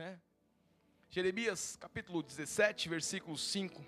né? 0.00 0.18
Jeremias 1.10 1.76
capítulo 1.76 2.22
17, 2.22 2.88
versículo 2.88 3.36
5. 3.36 3.84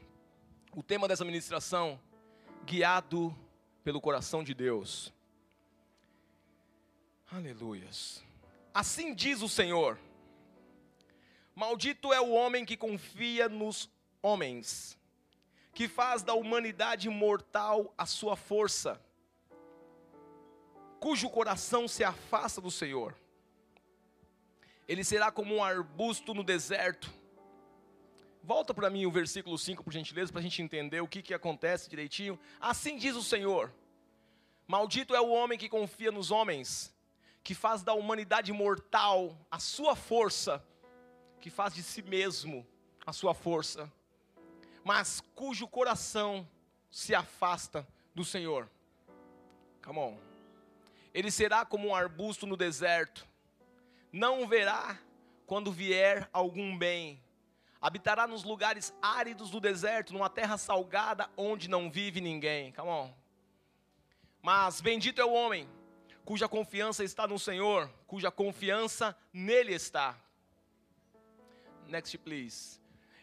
O 0.76 0.82
tema 0.82 1.08
dessa 1.08 1.24
ministração, 1.24 1.98
guiado 2.66 3.34
pelo 3.82 3.98
coração 3.98 4.44
de 4.44 4.52
Deus. 4.52 5.10
Aleluias. 7.30 8.22
Assim 8.74 9.14
diz 9.14 9.40
o 9.40 9.48
Senhor: 9.48 9.98
Maldito 11.54 12.12
é 12.12 12.20
o 12.20 12.32
homem 12.32 12.66
que 12.66 12.76
confia 12.76 13.48
nos 13.48 13.90
homens, 14.20 14.98
que 15.72 15.88
faz 15.88 16.22
da 16.22 16.34
humanidade 16.34 17.08
mortal 17.08 17.94
a 17.96 18.04
sua 18.04 18.36
força, 18.36 19.00
cujo 21.00 21.30
coração 21.30 21.88
se 21.88 22.04
afasta 22.04 22.60
do 22.60 22.70
Senhor. 22.70 23.21
Ele 24.88 25.04
será 25.04 25.30
como 25.30 25.54
um 25.54 25.64
arbusto 25.64 26.34
no 26.34 26.42
deserto. 26.42 27.12
Volta 28.42 28.74
para 28.74 28.90
mim 28.90 29.06
o 29.06 29.10
versículo 29.10 29.56
5, 29.56 29.84
por 29.84 29.92
gentileza, 29.92 30.32
para 30.32 30.40
a 30.40 30.42
gente 30.42 30.60
entender 30.60 31.00
o 31.00 31.06
que, 31.06 31.22
que 31.22 31.32
acontece 31.32 31.88
direitinho. 31.88 32.38
Assim 32.60 32.96
diz 32.96 33.14
o 33.14 33.22
Senhor: 33.22 33.72
Maldito 34.66 35.14
é 35.14 35.20
o 35.20 35.30
homem 35.30 35.58
que 35.58 35.68
confia 35.68 36.10
nos 36.10 36.30
homens, 36.30 36.94
que 37.42 37.54
faz 37.54 37.82
da 37.82 37.94
humanidade 37.94 38.52
mortal 38.52 39.38
a 39.50 39.58
sua 39.58 39.94
força, 39.94 40.64
que 41.40 41.50
faz 41.50 41.74
de 41.74 41.82
si 41.82 42.02
mesmo 42.02 42.66
a 43.06 43.12
sua 43.12 43.34
força, 43.34 43.92
mas 44.84 45.20
cujo 45.34 45.66
coração 45.68 46.48
se 46.90 47.14
afasta 47.14 47.86
do 48.14 48.24
Senhor. 48.24 48.68
Come 49.84 49.98
on. 49.98 50.18
Ele 51.14 51.30
será 51.30 51.64
como 51.64 51.88
um 51.88 51.94
arbusto 51.94 52.46
no 52.46 52.56
deserto, 52.56 53.26
não 54.12 54.46
verá 54.46 54.98
quando 55.46 55.72
vier 55.72 56.28
algum 56.32 56.76
bem. 56.76 57.22
Habitará 57.80 58.26
nos 58.26 58.44
lugares 58.44 58.94
áridos 59.02 59.50
do 59.50 59.58
deserto, 59.58 60.12
numa 60.12 60.30
terra 60.30 60.56
salgada 60.56 61.28
onde 61.36 61.68
não 61.68 61.90
vive 61.90 62.20
ninguém. 62.20 62.72
Come 62.72 62.88
on. 62.88 63.14
Mas 64.40 64.80
bendito 64.80 65.20
é 65.20 65.24
o 65.24 65.32
homem 65.32 65.68
cuja 66.24 66.48
confiança 66.48 67.02
está 67.02 67.26
no 67.26 67.38
Senhor, 67.38 67.90
cuja 68.06 68.30
confiança 68.30 69.16
nele 69.32 69.74
está. 69.74 70.16
Next, 71.88 72.16
please. 72.18 72.80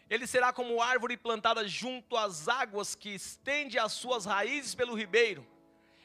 Ele 0.08 0.26
será 0.26 0.52
como 0.52 0.82
árvore 0.82 1.16
plantada 1.16 1.66
junto 1.66 2.16
às 2.16 2.48
águas 2.48 2.94
que 2.94 3.10
estende 3.10 3.78
as 3.78 3.92
suas 3.92 4.24
raízes 4.24 4.74
pelo 4.74 4.94
ribeiro. 4.94 5.46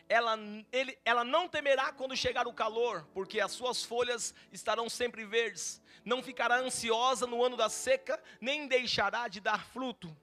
Ela, 0.07 0.37
ele, 0.71 0.97
ela 1.03 1.23
não 1.23 1.47
temerá 1.47 1.91
quando 1.91 2.15
chegar 2.15 2.47
o 2.47 2.53
calor, 2.53 3.07
porque 3.13 3.39
as 3.39 3.51
suas 3.51 3.83
folhas 3.83 4.33
estarão 4.51 4.87
sempre 4.87 5.25
verdes. 5.25 5.81
Não 6.03 6.21
ficará 6.21 6.59
ansiosa 6.59 7.25
no 7.25 7.43
ano 7.43 7.57
da 7.57 7.69
seca, 7.69 8.21
nem 8.39 8.67
deixará 8.67 9.27
de 9.27 9.39
dar 9.39 9.65
fruto. 9.67 10.15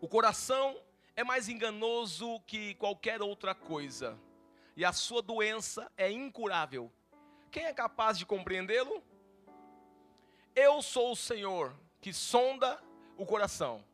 O 0.00 0.08
coração 0.08 0.80
é 1.14 1.22
mais 1.22 1.48
enganoso 1.48 2.40
que 2.46 2.74
qualquer 2.76 3.20
outra 3.20 3.54
coisa, 3.54 4.18
e 4.74 4.84
a 4.84 4.92
sua 4.92 5.20
doença 5.20 5.92
é 5.96 6.10
incurável. 6.10 6.90
Quem 7.50 7.66
é 7.66 7.72
capaz 7.74 8.16
de 8.16 8.24
compreendê-lo? 8.24 9.04
Eu 10.54 10.80
sou 10.80 11.12
o 11.12 11.16
Senhor 11.16 11.74
que 12.00 12.12
sonda 12.12 12.82
o 13.16 13.26
coração 13.26 13.84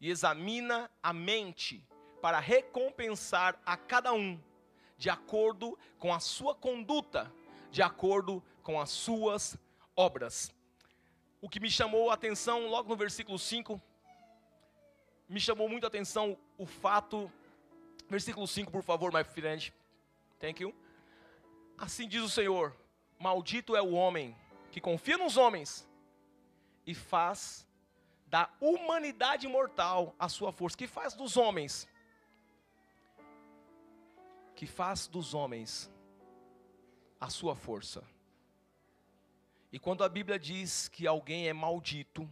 e 0.00 0.08
examina 0.08 0.90
a 1.02 1.12
mente 1.12 1.86
para 2.22 2.38
recompensar 2.38 3.60
a 3.66 3.76
cada 3.76 4.12
um 4.12 4.40
de 4.96 5.10
acordo 5.10 5.76
com 5.98 6.14
a 6.14 6.20
sua 6.20 6.54
conduta, 6.54 7.30
de 7.68 7.82
acordo 7.82 8.40
com 8.62 8.80
as 8.80 8.90
suas 8.90 9.58
obras. 9.96 10.54
O 11.40 11.48
que 11.48 11.58
me 11.58 11.68
chamou 11.68 12.10
a 12.10 12.14
atenção 12.14 12.68
logo 12.68 12.88
no 12.88 12.96
versículo 12.96 13.36
5, 13.36 13.82
me 15.28 15.40
chamou 15.40 15.68
muito 15.68 15.82
a 15.82 15.88
atenção 15.88 16.38
o 16.56 16.64
fato, 16.64 17.30
versículo 18.08 18.46
5, 18.46 18.70
por 18.70 18.84
favor, 18.84 19.12
my 19.12 19.24
friend. 19.24 19.74
Thank 20.38 20.62
you. 20.62 20.72
Assim 21.76 22.06
diz 22.06 22.22
o 22.22 22.28
Senhor: 22.28 22.76
Maldito 23.18 23.74
é 23.74 23.82
o 23.82 23.94
homem 23.94 24.36
que 24.70 24.80
confia 24.80 25.18
nos 25.18 25.36
homens 25.36 25.88
e 26.86 26.94
faz 26.94 27.66
da 28.28 28.48
humanidade 28.60 29.48
mortal 29.48 30.14
a 30.16 30.28
sua 30.28 30.52
força. 30.52 30.76
Que 30.76 30.86
faz 30.86 31.14
dos 31.14 31.36
homens? 31.36 31.88
Que 34.54 34.66
faz 34.66 35.06
dos 35.06 35.34
homens 35.34 35.90
a 37.20 37.28
sua 37.28 37.54
força. 37.54 38.02
E 39.72 39.78
quando 39.78 40.04
a 40.04 40.08
Bíblia 40.08 40.38
diz 40.38 40.88
que 40.88 41.06
alguém 41.06 41.48
é 41.48 41.52
maldito, 41.52 42.28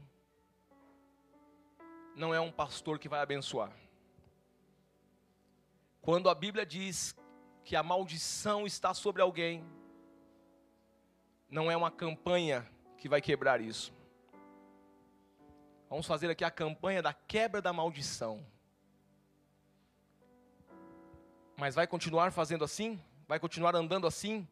não 2.14 2.34
é 2.34 2.40
um 2.40 2.52
pastor 2.52 2.98
que 2.98 3.08
vai 3.08 3.20
abençoar. 3.20 3.72
Quando 6.02 6.28
a 6.28 6.34
Bíblia 6.34 6.66
diz 6.66 7.16
que 7.64 7.76
a 7.76 7.82
maldição 7.82 8.66
está 8.66 8.92
sobre 8.92 9.22
alguém, 9.22 9.64
não 11.48 11.70
é 11.70 11.76
uma 11.76 11.90
campanha 11.90 12.68
que 12.98 13.08
vai 13.08 13.20
quebrar 13.20 13.60
isso. 13.60 13.92
Vamos 15.88 16.06
fazer 16.06 16.30
aqui 16.30 16.44
a 16.44 16.50
campanha 16.50 17.02
da 17.02 17.12
quebra 17.12 17.60
da 17.62 17.72
maldição. 17.72 18.44
Mas 21.60 21.74
vai 21.74 21.86
continuar 21.86 22.32
fazendo 22.32 22.64
assim? 22.64 22.98
Vai 23.28 23.38
continuar 23.38 23.76
andando 23.76 24.06
assim? 24.06 24.48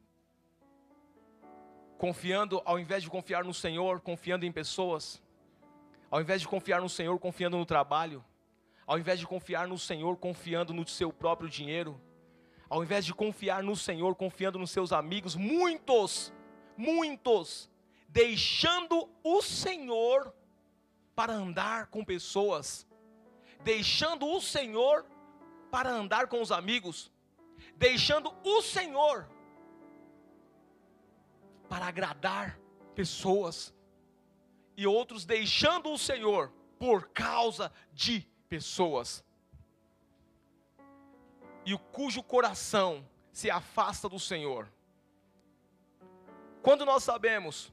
Confiando, 1.96 2.60
ao 2.66 2.78
invés 2.78 3.02
de 3.02 3.08
confiar 3.08 3.44
no 3.44 3.54
Senhor, 3.54 4.02
confiando 4.02 4.44
em 4.44 4.52
pessoas? 4.52 5.22
Ao 6.10 6.20
invés 6.20 6.42
de 6.42 6.46
confiar 6.46 6.82
no 6.82 6.88
Senhor, 6.90 7.18
confiando 7.18 7.56
no 7.56 7.64
trabalho? 7.64 8.22
Ao 8.86 8.98
invés 8.98 9.18
de 9.18 9.26
confiar 9.26 9.66
no 9.66 9.78
Senhor, 9.78 10.18
confiando 10.18 10.74
no 10.74 10.86
seu 10.86 11.10
próprio 11.10 11.48
dinheiro? 11.48 11.98
Ao 12.68 12.84
invés 12.84 13.06
de 13.06 13.14
confiar 13.14 13.62
no 13.62 13.74
Senhor, 13.74 14.14
confiando 14.14 14.58
nos 14.58 14.70
seus 14.70 14.92
amigos, 14.92 15.34
muitos, 15.34 16.30
muitos, 16.76 17.70
deixando 18.06 19.08
o 19.24 19.40
Senhor 19.40 20.30
para 21.16 21.32
andar 21.32 21.86
com 21.86 22.04
pessoas, 22.04 22.86
deixando 23.64 24.26
o 24.26 24.42
Senhor 24.42 25.06
para 25.70 25.90
andar 25.90 26.26
com 26.28 26.40
os 26.40 26.50
amigos, 26.50 27.10
deixando 27.76 28.34
o 28.44 28.62
Senhor 28.62 29.28
para 31.68 31.86
agradar 31.86 32.58
pessoas, 32.94 33.74
e 34.76 34.86
outros 34.86 35.24
deixando 35.24 35.92
o 35.92 35.98
Senhor 35.98 36.52
por 36.78 37.08
causa 37.08 37.72
de 37.92 38.26
pessoas, 38.48 39.24
e 41.66 41.74
o 41.74 41.78
cujo 41.78 42.22
coração 42.22 43.06
se 43.32 43.50
afasta 43.50 44.08
do 44.08 44.18
Senhor. 44.18 44.72
Quando 46.62 46.84
nós 46.84 47.04
sabemos 47.04 47.72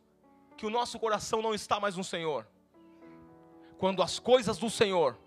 que 0.57 0.65
o 0.65 0.69
nosso 0.69 0.99
coração 0.99 1.41
não 1.41 1.53
está 1.53 1.79
mais 1.79 1.95
no 1.95 2.03
Senhor, 2.03 2.47
quando 3.77 4.01
as 4.01 4.19
coisas 4.19 4.57
do 4.57 4.69
Senhor 4.69 5.17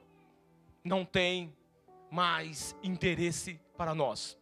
não 0.85 1.05
têm 1.05 1.57
mais 2.11 2.75
interesse 2.83 3.61
para 3.77 3.95
nós. 3.95 4.39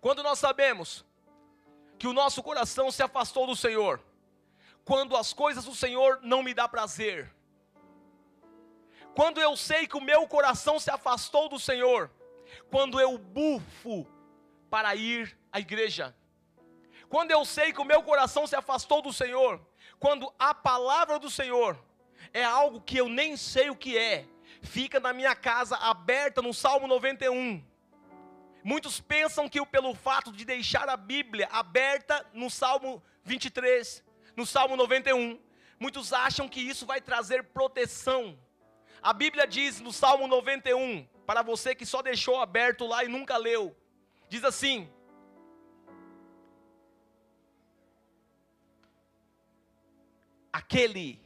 Quando 0.00 0.22
nós 0.22 0.38
sabemos 0.38 1.04
que 1.98 2.06
o 2.06 2.12
nosso 2.12 2.42
coração 2.42 2.90
se 2.90 3.02
afastou 3.02 3.46
do 3.46 3.54
Senhor, 3.54 4.00
quando 4.84 5.16
as 5.16 5.32
coisas 5.32 5.64
do 5.64 5.74
Senhor 5.74 6.18
não 6.22 6.42
me 6.42 6.54
dá 6.54 6.66
prazer, 6.66 7.32
quando 9.14 9.40
eu 9.40 9.56
sei 9.56 9.86
que 9.86 9.96
o 9.96 10.00
meu 10.00 10.26
coração 10.26 10.78
se 10.78 10.90
afastou 10.90 11.48
do 11.48 11.58
Senhor, 11.58 12.10
quando 12.70 12.98
eu 12.98 13.18
bufo 13.18 14.06
para 14.70 14.94
ir 14.94 15.36
à 15.52 15.60
igreja, 15.60 16.14
quando 17.08 17.30
eu 17.32 17.44
sei 17.44 17.72
que 17.72 17.80
o 17.80 17.84
meu 17.84 18.02
coração 18.02 18.46
se 18.46 18.56
afastou 18.56 19.02
do 19.02 19.12
Senhor, 19.12 19.60
quando 19.98 20.32
a 20.38 20.54
palavra 20.54 21.18
do 21.18 21.28
Senhor 21.28 21.78
é 22.32 22.44
algo 22.44 22.80
que 22.80 22.96
eu 22.96 23.08
nem 23.08 23.36
sei 23.36 23.68
o 23.68 23.76
que 23.76 23.98
é. 23.98 24.26
Fica 24.62 25.00
na 25.00 25.12
minha 25.12 25.34
casa 25.34 25.76
aberta 25.76 26.42
no 26.42 26.52
Salmo 26.52 26.86
91. 26.86 27.64
Muitos 28.62 29.00
pensam 29.00 29.48
que 29.48 29.64
pelo 29.66 29.94
fato 29.94 30.30
de 30.30 30.44
deixar 30.44 30.88
a 30.88 30.96
Bíblia 30.96 31.48
aberta 31.50 32.26
no 32.34 32.50
Salmo 32.50 33.02
23, 33.24 34.04
no 34.36 34.44
Salmo 34.44 34.76
91, 34.76 35.40
muitos 35.78 36.12
acham 36.12 36.46
que 36.48 36.60
isso 36.60 36.84
vai 36.84 37.00
trazer 37.00 37.44
proteção. 37.44 38.38
A 39.02 39.14
Bíblia 39.14 39.46
diz 39.46 39.80
no 39.80 39.92
Salmo 39.92 40.26
91, 40.26 41.06
para 41.26 41.42
você 41.42 41.74
que 41.74 41.86
só 41.86 42.02
deixou 42.02 42.38
aberto 42.38 42.86
lá 42.86 43.02
e 43.02 43.08
nunca 43.08 43.38
leu, 43.38 43.74
diz 44.28 44.44
assim: 44.44 44.90
Aquele 50.52 51.18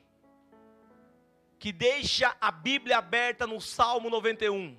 que 1.64 1.72
deixa 1.72 2.36
a 2.42 2.50
Bíblia 2.50 2.98
aberta 2.98 3.46
no 3.46 3.58
Salmo 3.58 4.10
91. 4.10 4.76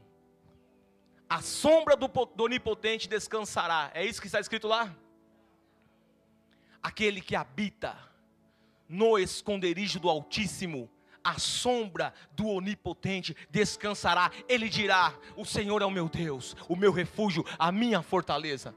A 1.27 1.41
sombra 1.41 1.95
do, 1.95 2.07
do 2.07 2.43
Onipotente 2.43 3.09
descansará. 3.09 3.89
É 3.91 4.05
isso 4.05 4.21
que 4.21 4.27
está 4.27 4.39
escrito 4.39 4.67
lá? 4.67 4.95
Aquele 6.83 7.21
que 7.21 7.35
habita 7.35 7.97
no 8.87 9.17
esconderijo 9.17 9.99
do 9.99 10.11
Altíssimo, 10.11 10.87
a 11.23 11.39
sombra 11.39 12.13
do 12.33 12.49
Onipotente 12.49 13.35
descansará. 13.49 14.29
Ele 14.47 14.69
dirá: 14.69 15.11
O 15.35 15.43
Senhor 15.43 15.81
é 15.81 15.85
o 15.85 15.89
meu 15.89 16.07
Deus, 16.07 16.55
o 16.69 16.75
meu 16.75 16.91
refúgio, 16.91 17.43
a 17.57 17.71
minha 17.71 18.03
fortaleza. 18.03 18.75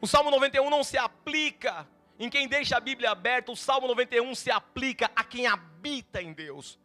O 0.00 0.06
Salmo 0.06 0.30
91 0.30 0.70
não 0.70 0.82
se 0.82 0.96
aplica 0.96 1.86
em 2.18 2.30
quem 2.30 2.46
deixa 2.46 2.76
a 2.76 2.80
Bíblia 2.80 3.10
aberta, 3.10 3.50
o 3.50 3.56
Salmo 3.56 3.88
91 3.88 4.34
se 4.34 4.50
aplica 4.50 5.10
a 5.16 5.24
quem 5.24 5.46
habita 5.46 6.22
em 6.22 6.32
Deus. 6.32 6.78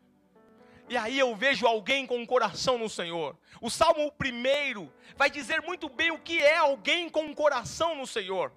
E 0.87 0.97
aí 0.97 1.19
eu 1.19 1.35
vejo 1.35 1.67
alguém 1.67 2.07
com 2.07 2.17
um 2.17 2.25
coração 2.25 2.77
no 2.77 2.89
Senhor. 2.89 3.37
O 3.61 3.69
Salmo 3.69 4.11
primeiro 4.11 4.91
vai 5.15 5.29
dizer 5.29 5.61
muito 5.61 5.87
bem 5.87 6.09
o 6.09 6.17
que 6.17 6.39
é 6.39 6.57
alguém 6.57 7.07
com 7.07 7.21
um 7.21 7.33
coração 7.33 7.93
no 7.93 8.07
Senhor. 8.07 8.51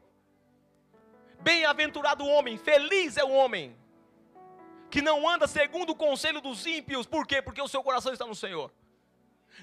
Bem-aventurado 1.40 2.24
o 2.24 2.28
homem, 2.28 2.56
feliz 2.56 3.19
é 3.19 3.24
o 3.24 3.30
homem 3.30 3.76
que 4.90 5.02
não 5.02 5.28
anda 5.28 5.46
segundo 5.46 5.90
o 5.90 5.96
conselho 5.96 6.40
dos 6.40 6.66
ímpios. 6.66 7.06
Por 7.06 7.26
quê? 7.26 7.42
Porque 7.42 7.60
o 7.60 7.69
seu 7.69 7.82
coração 7.82 8.12
está 8.12 8.26
no 8.26 8.34
Senhor. 8.34 8.72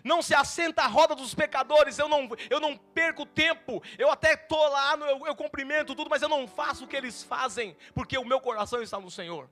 Não 0.03 0.21
se 0.21 0.33
assenta 0.33 0.83
à 0.83 0.87
roda 0.87 1.15
dos 1.15 1.33
pecadores, 1.33 1.97
eu 1.97 2.07
não, 2.07 2.29
eu 2.49 2.59
não 2.59 2.77
perco 2.77 3.25
tempo, 3.25 3.81
eu 3.97 4.09
até 4.09 4.33
estou 4.33 4.67
lá, 4.69 4.95
eu, 4.95 5.25
eu 5.25 5.35
cumprimento 5.35 5.95
tudo, 5.95 6.09
mas 6.09 6.21
eu 6.21 6.29
não 6.29 6.47
faço 6.47 6.85
o 6.85 6.87
que 6.87 6.95
eles 6.95 7.23
fazem, 7.23 7.75
porque 7.93 8.17
o 8.17 8.25
meu 8.25 8.39
coração 8.39 8.81
está 8.81 8.99
no 8.99 9.11
Senhor 9.11 9.49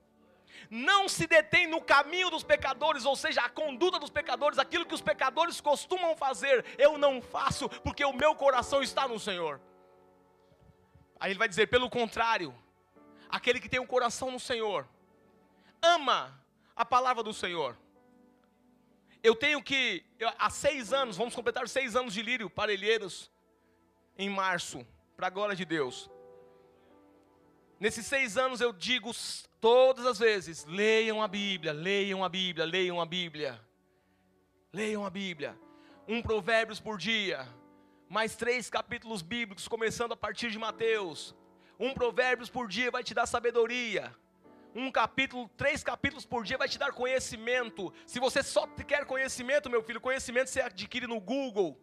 não 0.70 1.08
se 1.08 1.26
detém 1.26 1.66
no 1.66 1.80
caminho 1.80 2.30
dos 2.30 2.42
pecadores, 2.42 3.04
ou 3.04 3.16
seja, 3.16 3.40
a 3.42 3.48
conduta 3.48 3.98
dos 3.98 4.10
pecadores, 4.10 4.58
aquilo 4.58 4.84
que 4.84 4.94
os 4.94 5.00
pecadores 5.00 5.60
costumam 5.60 6.16
fazer, 6.16 6.64
eu 6.76 6.98
não 6.98 7.22
faço, 7.22 7.68
porque 7.68 8.04
o 8.04 8.12
meu 8.12 8.34
coração 8.34 8.82
está 8.82 9.06
no 9.08 9.18
Senhor. 9.18 9.60
Aí 11.18 11.32
ele 11.32 11.38
vai 11.38 11.48
dizer, 11.48 11.68
pelo 11.68 11.88
contrário, 11.88 12.54
aquele 13.28 13.60
que 13.60 13.68
tem 13.68 13.80
o 13.80 13.84
um 13.84 13.86
coração 13.86 14.30
no 14.30 14.38
Senhor, 14.38 14.86
ama 15.82 16.38
a 16.76 16.84
palavra 16.84 17.22
do 17.22 17.32
Senhor. 17.32 17.76
Eu 19.22 19.34
tenho 19.34 19.62
que, 19.62 20.04
eu, 20.18 20.30
há 20.38 20.50
seis 20.50 20.92
anos, 20.92 21.16
vamos 21.16 21.34
completar 21.34 21.68
seis 21.68 21.96
anos 21.96 22.14
de 22.14 22.22
lírio, 22.22 22.48
parelheiros, 22.48 23.30
em 24.16 24.30
março, 24.30 24.86
para 25.16 25.26
a 25.26 25.30
glória 25.30 25.56
de 25.56 25.64
Deus. 25.64 26.10
Nesses 27.80 28.06
seis 28.06 28.36
anos 28.36 28.60
eu 28.60 28.72
digo 28.72 29.10
todas 29.60 30.06
as 30.06 30.18
vezes: 30.18 30.64
leiam 30.66 31.22
a 31.22 31.28
Bíblia, 31.28 31.72
leiam 31.72 32.24
a 32.24 32.28
Bíblia, 32.28 32.64
leiam 32.64 33.00
a 33.00 33.06
Bíblia. 33.06 33.60
Leiam 34.72 35.04
a 35.04 35.10
Bíblia. 35.10 35.58
Um 36.06 36.20
provérbios 36.20 36.80
por 36.80 36.98
dia, 36.98 37.46
mais 38.08 38.36
três 38.36 38.68
capítulos 38.68 39.22
bíblicos, 39.22 39.66
começando 39.66 40.12
a 40.12 40.16
partir 40.16 40.50
de 40.50 40.58
Mateus. 40.58 41.34
Um 41.78 41.94
provérbios 41.94 42.50
por 42.50 42.68
dia 42.68 42.90
vai 42.90 43.02
te 43.02 43.14
dar 43.14 43.26
sabedoria. 43.26 44.14
Um 44.80 44.92
capítulo, 44.92 45.50
três 45.56 45.82
capítulos 45.82 46.24
por 46.24 46.44
dia 46.44 46.56
vai 46.56 46.68
te 46.68 46.78
dar 46.78 46.92
conhecimento. 46.92 47.92
Se 48.06 48.20
você 48.20 48.44
só 48.44 48.64
quer 48.86 49.04
conhecimento, 49.04 49.68
meu 49.68 49.82
filho, 49.82 50.00
conhecimento 50.00 50.50
você 50.50 50.60
adquire 50.60 51.04
no 51.04 51.20
Google. 51.20 51.76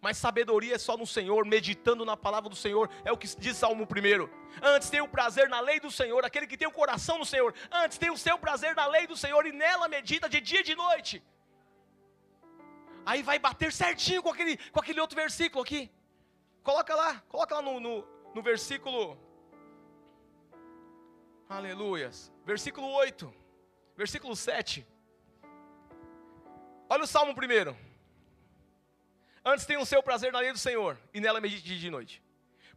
Mas 0.00 0.16
sabedoria 0.16 0.74
é 0.74 0.78
só 0.78 0.96
no 0.96 1.06
Senhor, 1.06 1.46
meditando 1.46 2.04
na 2.04 2.16
palavra 2.16 2.50
do 2.50 2.56
Senhor, 2.56 2.90
é 3.04 3.12
o 3.12 3.16
que 3.16 3.28
diz 3.38 3.56
Salmo 3.56 3.84
1. 3.84 4.28
Antes 4.60 4.90
tem 4.90 5.00
o 5.00 5.06
prazer 5.06 5.48
na 5.48 5.60
lei 5.60 5.78
do 5.78 5.92
Senhor, 5.92 6.24
aquele 6.24 6.48
que 6.48 6.56
tem 6.56 6.66
o 6.66 6.72
coração 6.72 7.18
no 7.18 7.24
Senhor. 7.24 7.54
Antes 7.70 7.98
tem 7.98 8.10
o 8.10 8.18
seu 8.18 8.36
prazer 8.36 8.74
na 8.74 8.86
lei 8.86 9.06
do 9.06 9.16
Senhor 9.16 9.46
e 9.46 9.52
nela 9.52 9.86
medita 9.86 10.28
de 10.28 10.40
dia 10.40 10.60
e 10.60 10.64
de 10.64 10.74
noite. 10.74 11.22
Aí 13.06 13.22
vai 13.22 13.38
bater 13.38 13.72
certinho 13.72 14.24
com 14.24 14.30
aquele, 14.30 14.56
com 14.72 14.80
aquele 14.80 15.00
outro 15.00 15.14
versículo 15.14 15.62
aqui. 15.62 15.88
Coloca 16.64 16.96
lá, 16.96 17.22
coloca 17.28 17.54
lá 17.54 17.62
no, 17.62 17.78
no, 17.78 18.04
no 18.34 18.42
versículo. 18.42 19.29
Aleluias. 21.50 22.32
Versículo 22.46 22.86
8. 22.92 23.34
Versículo 23.96 24.36
7. 24.36 24.86
Olha 26.88 27.02
o 27.02 27.08
Salmo 27.08 27.34
primeiro. 27.34 27.76
Antes 29.44 29.66
tem 29.66 29.76
o 29.76 29.84
seu 29.84 30.00
prazer 30.00 30.32
na 30.32 30.38
lei 30.38 30.52
do 30.52 30.58
Senhor, 30.58 30.96
e 31.12 31.20
nela 31.20 31.40
medite 31.40 31.76
de 31.76 31.90
noite. 31.90 32.22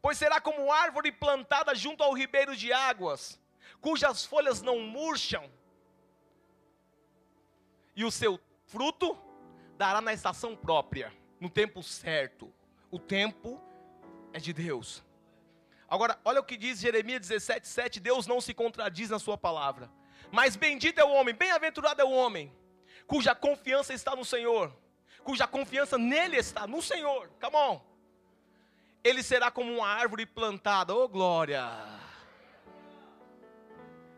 Pois 0.02 0.18
será 0.18 0.42
como 0.42 0.72
árvore 0.72 1.12
plantada 1.12 1.76
junto 1.76 2.02
ao 2.04 2.14
ribeiro 2.14 2.56
de 2.56 2.74
águas, 2.74 3.40
cujas 3.80 4.26
folhas 4.26 4.62
não 4.64 4.80
murcham, 4.80 5.48
e 7.96 8.04
o 8.04 8.10
seu 8.10 8.40
fruto 8.66 9.16
dará 9.78 10.02
na 10.02 10.14
estação 10.14 10.56
própria, 10.56 11.14
no 11.40 11.50
tempo 11.50 11.84
certo. 11.84 12.52
O 12.90 12.98
tempo 12.98 13.62
é 14.34 14.40
de 14.40 14.52
Deus. 14.52 15.04
Agora, 15.94 16.18
olha 16.26 16.40
o 16.40 16.44
que 16.44 16.58
diz 16.58 16.80
Jeremias 16.80 17.22
17, 17.22 17.68
7: 17.68 18.00
Deus 18.00 18.26
não 18.26 18.42
se 18.42 18.54
contradiz 18.54 19.10
na 19.10 19.20
sua 19.20 19.38
palavra. 19.38 19.90
Mas 20.32 20.56
bendito 20.56 21.00
é 21.00 21.06
o 21.06 21.12
homem, 21.12 21.36
bem-aventurado 21.36 22.02
é 22.02 22.06
o 22.06 22.12
homem, 22.12 22.52
cuja 23.06 23.36
confiança 23.36 23.94
está 23.94 24.16
no 24.16 24.26
Senhor 24.26 24.74
cuja 25.24 25.48
confiança 25.48 25.98
nele 25.98 26.38
está, 26.38 26.68
no 26.68 26.82
Senhor. 26.82 27.30
Come 27.42 27.56
on. 27.56 27.82
Ele 29.04 29.24
será 29.24 29.50
como 29.50 29.74
uma 29.74 29.88
árvore 29.88 30.26
plantada, 30.26 30.94
oh 30.94 31.08
glória. 31.08 31.70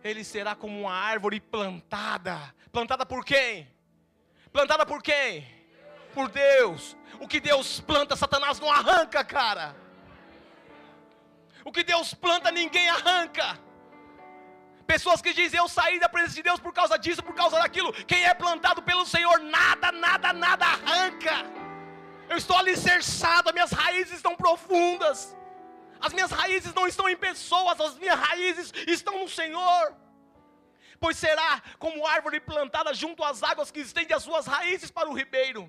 Ele 0.04 0.24
será 0.24 0.56
como 0.56 0.82
uma 0.82 0.94
árvore 0.94 1.40
plantada. 1.40 2.54
Plantada 2.72 3.06
por 3.06 3.24
quem? 3.24 3.68
Plantada 4.52 4.86
por 4.86 5.02
quem? 5.02 5.48
Por 6.14 6.30
Deus. 6.30 6.96
O 7.20 7.28
que 7.28 7.40
Deus 7.40 7.80
planta, 7.80 8.16
Satanás 8.16 8.60
não 8.60 8.72
arranca, 8.72 9.24
cara. 9.24 9.76
O 11.68 11.72
que 11.72 11.84
Deus 11.84 12.14
planta, 12.14 12.52
ninguém 12.52 12.88
arranca. 12.90 13.60
Pessoas 14.86 15.20
que 15.20 15.34
dizem, 15.34 15.60
eu 15.60 15.68
saí 15.68 16.00
da 16.00 16.08
presença 16.08 16.36
de 16.36 16.44
Deus 16.44 16.60
por 16.60 16.72
causa 16.72 16.96
disso, 16.98 17.24
por 17.24 17.34
causa 17.34 17.58
daquilo. 17.58 17.92
Quem 18.12 18.24
é 18.24 18.34
plantado 18.36 18.84
pelo 18.84 19.04
Senhor, 19.04 19.40
nada, 19.40 19.92
nada, 19.92 20.32
nada 20.32 20.64
arranca. 20.64 21.34
Eu 22.30 22.38
estou 22.38 22.56
alicerçado, 22.56 23.50
as 23.50 23.56
minhas 23.56 23.72
raízes 23.72 24.14
estão 24.14 24.36
profundas. 24.36 25.36
As 26.00 26.14
minhas 26.14 26.30
raízes 26.30 26.72
não 26.76 26.86
estão 26.88 27.10
em 27.10 27.18
pessoas, 27.18 27.82
as 27.82 27.98
minhas 27.98 28.20
raízes 28.20 28.72
estão 28.86 29.20
no 29.20 29.28
Senhor. 29.28 29.96
Pois 31.00 31.18
será 31.18 31.64
como 31.80 32.06
árvore 32.06 32.40
plantada 32.40 32.94
junto 32.94 33.24
às 33.24 33.42
águas 33.42 33.72
que 33.72 33.80
estende 33.80 34.14
as 34.14 34.22
suas 34.22 34.46
raízes 34.46 34.92
para 34.92 35.10
o 35.10 35.14
ribeiro. 35.14 35.68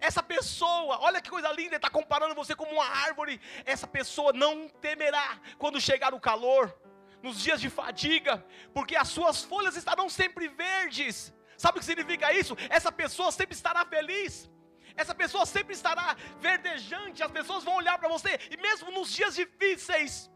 Essa 0.00 0.22
pessoa, 0.22 0.98
olha 1.00 1.20
que 1.20 1.30
coisa 1.30 1.52
linda, 1.52 1.76
está 1.76 1.90
comparando 1.90 2.34
você 2.34 2.54
como 2.54 2.72
uma 2.72 2.86
árvore. 2.86 3.40
Essa 3.64 3.86
pessoa 3.86 4.32
não 4.32 4.68
temerá 4.68 5.38
quando 5.58 5.80
chegar 5.80 6.14
o 6.14 6.20
calor 6.20 6.74
nos 7.22 7.40
dias 7.40 7.60
de 7.60 7.68
fadiga, 7.68 8.44
porque 8.72 8.96
as 8.96 9.08
suas 9.08 9.42
folhas 9.44 9.76
estarão 9.76 10.08
sempre 10.08 10.48
verdes. 10.48 11.32
Sabe 11.56 11.76
o 11.76 11.80
que 11.80 11.86
significa 11.86 12.32
isso? 12.32 12.56
Essa 12.70 12.90
pessoa 12.90 13.30
sempre 13.30 13.54
estará 13.54 13.84
feliz. 13.84 14.50
Essa 14.96 15.14
pessoa 15.14 15.44
sempre 15.46 15.74
estará 15.74 16.16
verdejante, 16.40 17.22
as 17.22 17.30
pessoas 17.30 17.62
vão 17.62 17.76
olhar 17.76 17.98
para 17.98 18.08
você, 18.08 18.38
e 18.50 18.56
mesmo 18.56 18.90
nos 18.90 19.12
dias 19.12 19.34
difíceis, 19.34 20.30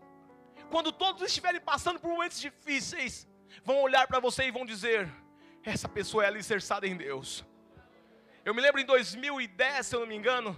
quando 0.70 0.92
todos 0.92 1.22
estiverem 1.22 1.60
passando 1.60 1.98
por 1.98 2.08
momentos 2.08 2.40
difíceis, 2.40 3.28
vão 3.64 3.82
olhar 3.82 4.06
para 4.06 4.20
você 4.20 4.44
e 4.44 4.50
vão 4.50 4.64
dizer: 4.64 5.12
essa 5.64 5.88
pessoa 5.88 6.24
é 6.24 6.28
alicerçada 6.28 6.86
em 6.86 6.96
Deus. 6.96 7.44
Eu 8.44 8.52
me 8.52 8.60
lembro 8.60 8.78
em 8.78 8.84
2010, 8.84 9.86
se 9.86 9.96
eu 9.96 10.00
não 10.00 10.06
me 10.06 10.14
engano, 10.14 10.54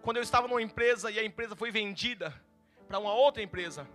quando 0.00 0.16
eu 0.16 0.22
estava 0.22 0.48
numa 0.48 0.62
empresa 0.62 1.10
e 1.10 1.18
a 1.18 1.24
empresa 1.24 1.54
foi 1.54 1.70
vendida 1.70 2.32
para 2.88 2.98
uma 2.98 3.12
outra 3.12 3.42
empresa. 3.42 3.86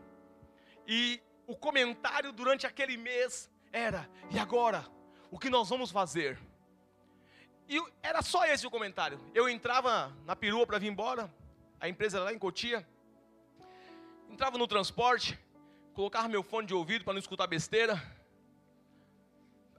E 0.85 1.19
o 1.47 1.55
comentário 1.55 2.31
durante 2.31 2.67
aquele 2.67 2.97
mês 2.97 3.49
era: 3.73 4.07
e 4.29 4.37
agora? 4.37 4.85
O 5.31 5.39
que 5.39 5.49
nós 5.49 5.69
vamos 5.69 5.89
fazer? 5.89 6.37
E 7.67 7.81
era 8.03 8.21
só 8.21 8.45
esse 8.45 8.67
o 8.67 8.69
comentário. 8.69 9.19
Eu 9.33 9.49
entrava 9.49 10.15
na 10.23 10.35
perua 10.35 10.67
para 10.67 10.77
vir 10.77 10.91
embora, 10.91 11.33
a 11.79 11.89
empresa 11.89 12.17
era 12.17 12.25
lá 12.25 12.33
em 12.33 12.37
Cotia. 12.37 12.87
Entrava 14.29 14.55
no 14.55 14.67
transporte, 14.67 15.39
colocava 15.95 16.27
meu 16.27 16.43
fone 16.43 16.67
de 16.67 16.75
ouvido 16.75 17.03
para 17.03 17.13
não 17.13 17.19
escutar 17.19 17.47
besteira, 17.47 17.99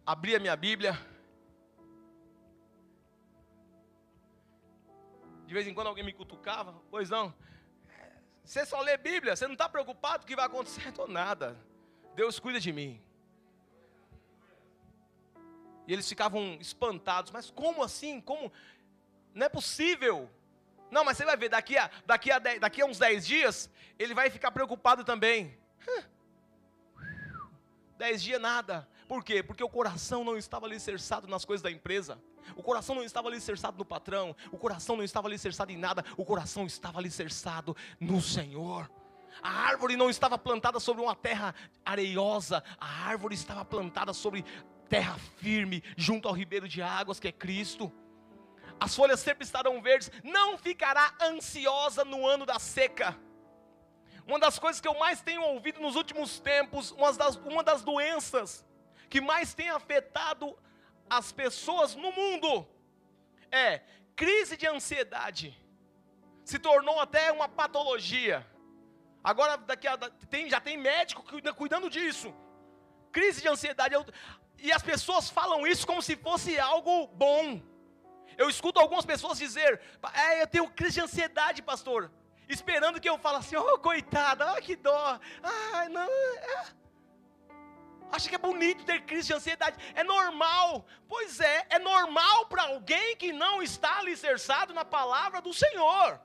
abria 0.05 0.41
minha 0.41 0.57
Bíblia. 0.57 1.12
De 5.53 5.55
vez 5.55 5.69
em 5.69 5.75
quando 5.75 5.89
alguém 5.89 6.03
me 6.03 6.15
cutucava, 6.15 6.75
pois 6.91 7.11
não, 7.11 7.35
você 8.43 8.65
só 8.65 8.81
lê 8.81 8.97
Bíblia, 8.97 9.37
você 9.37 9.47
não 9.47 9.53
está 9.53 9.69
preocupado 9.69 10.21
com 10.21 10.25
o 10.25 10.27
que 10.27 10.35
vai 10.35 10.47
acontecer? 10.47 10.89
Estou 10.89 11.07
nada. 11.07 11.55
Deus 12.15 12.39
cuida 12.39 12.59
de 12.59 12.73
mim. 12.73 12.99
E 15.87 15.93
eles 15.93 16.09
ficavam 16.09 16.57
espantados, 16.59 17.31
mas 17.31 17.51
como 17.51 17.83
assim? 17.83 18.19
Como? 18.19 18.51
Não 19.35 19.45
é 19.45 19.49
possível. 19.51 20.31
Não, 20.91 21.05
mas 21.05 21.19
você 21.19 21.27
vai 21.27 21.37
ver, 21.37 21.51
daqui 21.51 21.77
a, 21.77 21.91
daqui 22.07 22.31
a, 22.31 22.39
dez, 22.39 22.59
daqui 22.59 22.81
a 22.81 22.87
uns 22.87 22.99
10 22.99 23.27
dias, 23.27 23.71
ele 23.99 24.15
vai 24.15 24.31
ficar 24.31 24.53
preocupado 24.53 25.05
também. 25.05 25.55
Dez 27.99 28.23
dias 28.23 28.41
nada. 28.41 28.89
Por 29.13 29.23
quê? 29.23 29.43
Porque 29.43 29.63
o 29.63 29.69
coração 29.69 30.25
não 30.25 30.39
estava 30.39 30.65
alicerçado 30.65 31.29
nas 31.29 31.45
coisas 31.45 31.61
da 31.63 31.71
empresa. 31.71 32.19
O 32.57 32.63
coração 32.63 32.95
não 32.95 33.05
estava 33.05 33.29
alicerçado 33.29 33.77
no 33.77 33.85
patrão. 33.85 34.35
O 34.51 34.57
coração 34.57 34.97
não 34.97 35.05
estava 35.05 35.29
alicerçado 35.29 35.71
em 35.71 35.77
nada. 35.77 36.03
O 36.17 36.25
coração 36.25 36.65
estava 36.65 36.99
alicerçado 36.99 37.77
no 38.01 38.23
Senhor. 38.23 38.91
A 39.43 39.51
árvore 39.51 39.97
não 39.97 40.09
estava 40.09 40.39
plantada 40.39 40.81
sobre 40.81 41.03
uma 41.03 41.15
terra 41.15 41.55
areiosa, 41.85 42.65
a 42.81 43.07
árvore 43.07 43.35
estava 43.35 43.67
plantada 43.67 44.15
sobre 44.15 44.47
terra 44.89 45.19
firme, 45.37 45.85
junto 45.95 46.27
ao 46.27 46.33
ribeiro 46.33 46.67
de 46.67 46.81
águas 46.81 47.21
que 47.21 47.29
é 47.29 47.33
Cristo. 47.33 47.93
As 48.81 48.97
folhas 48.97 49.21
sempre 49.21 49.45
estarão 49.45 49.83
verdes, 49.83 50.11
não 50.25 50.57
ficará 50.57 51.13
ansiosa 51.21 52.03
no 52.03 52.27
ano 52.27 52.47
da 52.47 52.59
seca. 52.59 53.15
Uma 54.27 54.39
das 54.39 54.59
coisas 54.59 54.81
que 54.81 54.89
eu 54.89 54.99
mais 54.99 55.21
tenho 55.21 55.43
ouvido 55.43 55.83
nos 55.83 55.97
últimos 55.97 56.41
tempos, 56.41 56.93
uma 56.93 57.13
das, 57.13 57.37
uma 57.37 57.63
das 57.63 57.85
doenças 57.85 58.65
que 59.13 59.21
mais 59.21 59.53
tem 59.53 59.69
afetado 59.69 60.59
as 61.19 61.31
pessoas 61.33 61.95
no 61.95 62.11
mundo, 62.13 62.67
é 63.51 63.83
crise 64.17 64.57
de 64.57 64.67
ansiedade. 64.67 65.47
Se 66.43 66.59
tornou 66.59 66.99
até 66.99 67.31
uma 67.31 67.47
patologia. 67.47 68.47
Agora 69.23 69.59
daqui 69.59 69.87
a, 69.87 69.99
tem, 70.31 70.49
já 70.49 70.61
tem 70.63 70.79
médico 70.79 71.23
cuidando 71.55 71.91
disso. 71.91 72.35
Crise 73.13 73.43
de 73.43 73.49
ansiedade. 73.49 73.95
e 74.59 74.73
as 74.73 74.83
pessoas 74.83 75.29
falam 75.29 75.67
isso 75.67 75.87
como 75.87 76.01
se 76.01 76.17
fosse 76.17 76.59
algo 76.59 77.07
bom. 77.09 77.61
Eu 78.39 78.49
escuto 78.49 78.81
algumas 78.81 79.05
pessoas 79.05 79.37
dizer: 79.37 79.79
é, 80.15 80.41
eu 80.41 80.47
tenho 80.47 80.71
crise 80.71 80.95
de 80.95 81.03
ansiedade, 81.03 81.61
pastor. 81.61 82.11
Esperando 82.49 82.99
que 82.99 83.11
eu 83.11 83.19
fale 83.19 83.37
assim: 83.37 83.57
oh, 83.57 83.79
coitada, 83.79 84.55
oh, 84.55 84.63
que 84.63 84.75
dó. 84.75 85.21
Ah, 85.43 85.87
não. 85.91 86.09
É. 86.09 86.82
Acha 88.13 88.29
que 88.29 88.35
é 88.35 88.39
bonito 88.39 88.85
ter 88.85 89.01
crise 89.03 89.29
de 89.29 89.35
ansiedade. 89.35 89.77
É 89.95 90.05
normal. 90.05 90.87
Pois 91.09 91.41
é, 91.41 91.67
é 91.71 91.79
normal 91.79 92.47
para 92.47 92.65
alguém 92.65 93.17
que 93.17 93.33
não 93.33 93.63
está 93.63 93.99
alicerçado 93.99 94.75
na 94.75 94.85
palavra 94.85 95.41
do 95.41 95.55
Senhor. 95.55 96.21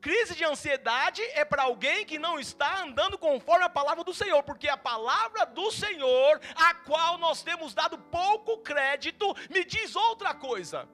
Crise 0.00 0.34
de 0.34 0.44
ansiedade 0.44 1.22
é 1.32 1.44
para 1.44 1.62
alguém 1.62 2.04
que 2.04 2.18
não 2.18 2.38
está 2.38 2.82
andando 2.82 3.16
conforme 3.16 3.64
a 3.64 3.70
palavra 3.70 4.04
do 4.04 4.12
Senhor, 4.12 4.42
porque 4.42 4.68
a 4.68 4.76
palavra 4.76 5.46
do 5.46 5.70
Senhor, 5.70 6.40
a 6.54 6.74
qual 6.74 7.16
nós 7.16 7.42
temos 7.42 7.72
dado 7.72 7.96
pouco 7.96 8.58
crédito, 8.58 9.34
me 9.48 9.64
diz 9.64 9.96
outra 9.96 10.34
coisa. 10.34 10.86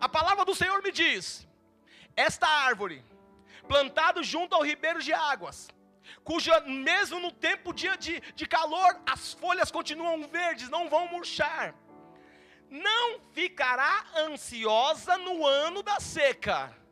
A 0.00 0.08
palavra 0.08 0.44
do 0.44 0.56
Senhor 0.56 0.82
me 0.82 0.90
diz: 0.90 1.46
esta 2.16 2.48
árvore, 2.48 3.04
plantada 3.68 4.22
junto 4.22 4.54
ao 4.56 4.64
ribeiro 4.64 5.00
de 5.00 5.12
águas, 5.12 5.68
cuja, 6.24 6.60
mesmo 6.60 7.20
no 7.20 7.32
tempo 7.32 7.72
dia 7.72 7.96
de, 7.96 8.20
de 8.34 8.46
calor, 8.46 9.00
as 9.06 9.32
folhas 9.32 9.70
continuam 9.70 10.26
verdes, 10.26 10.68
não 10.68 10.88
vão 10.88 11.08
murchar, 11.08 11.74
não 12.68 13.20
ficará 13.32 14.04
ansiosa 14.16 15.16
no 15.18 15.46
ano 15.46 15.82
da 15.82 16.00
seca 16.00 16.82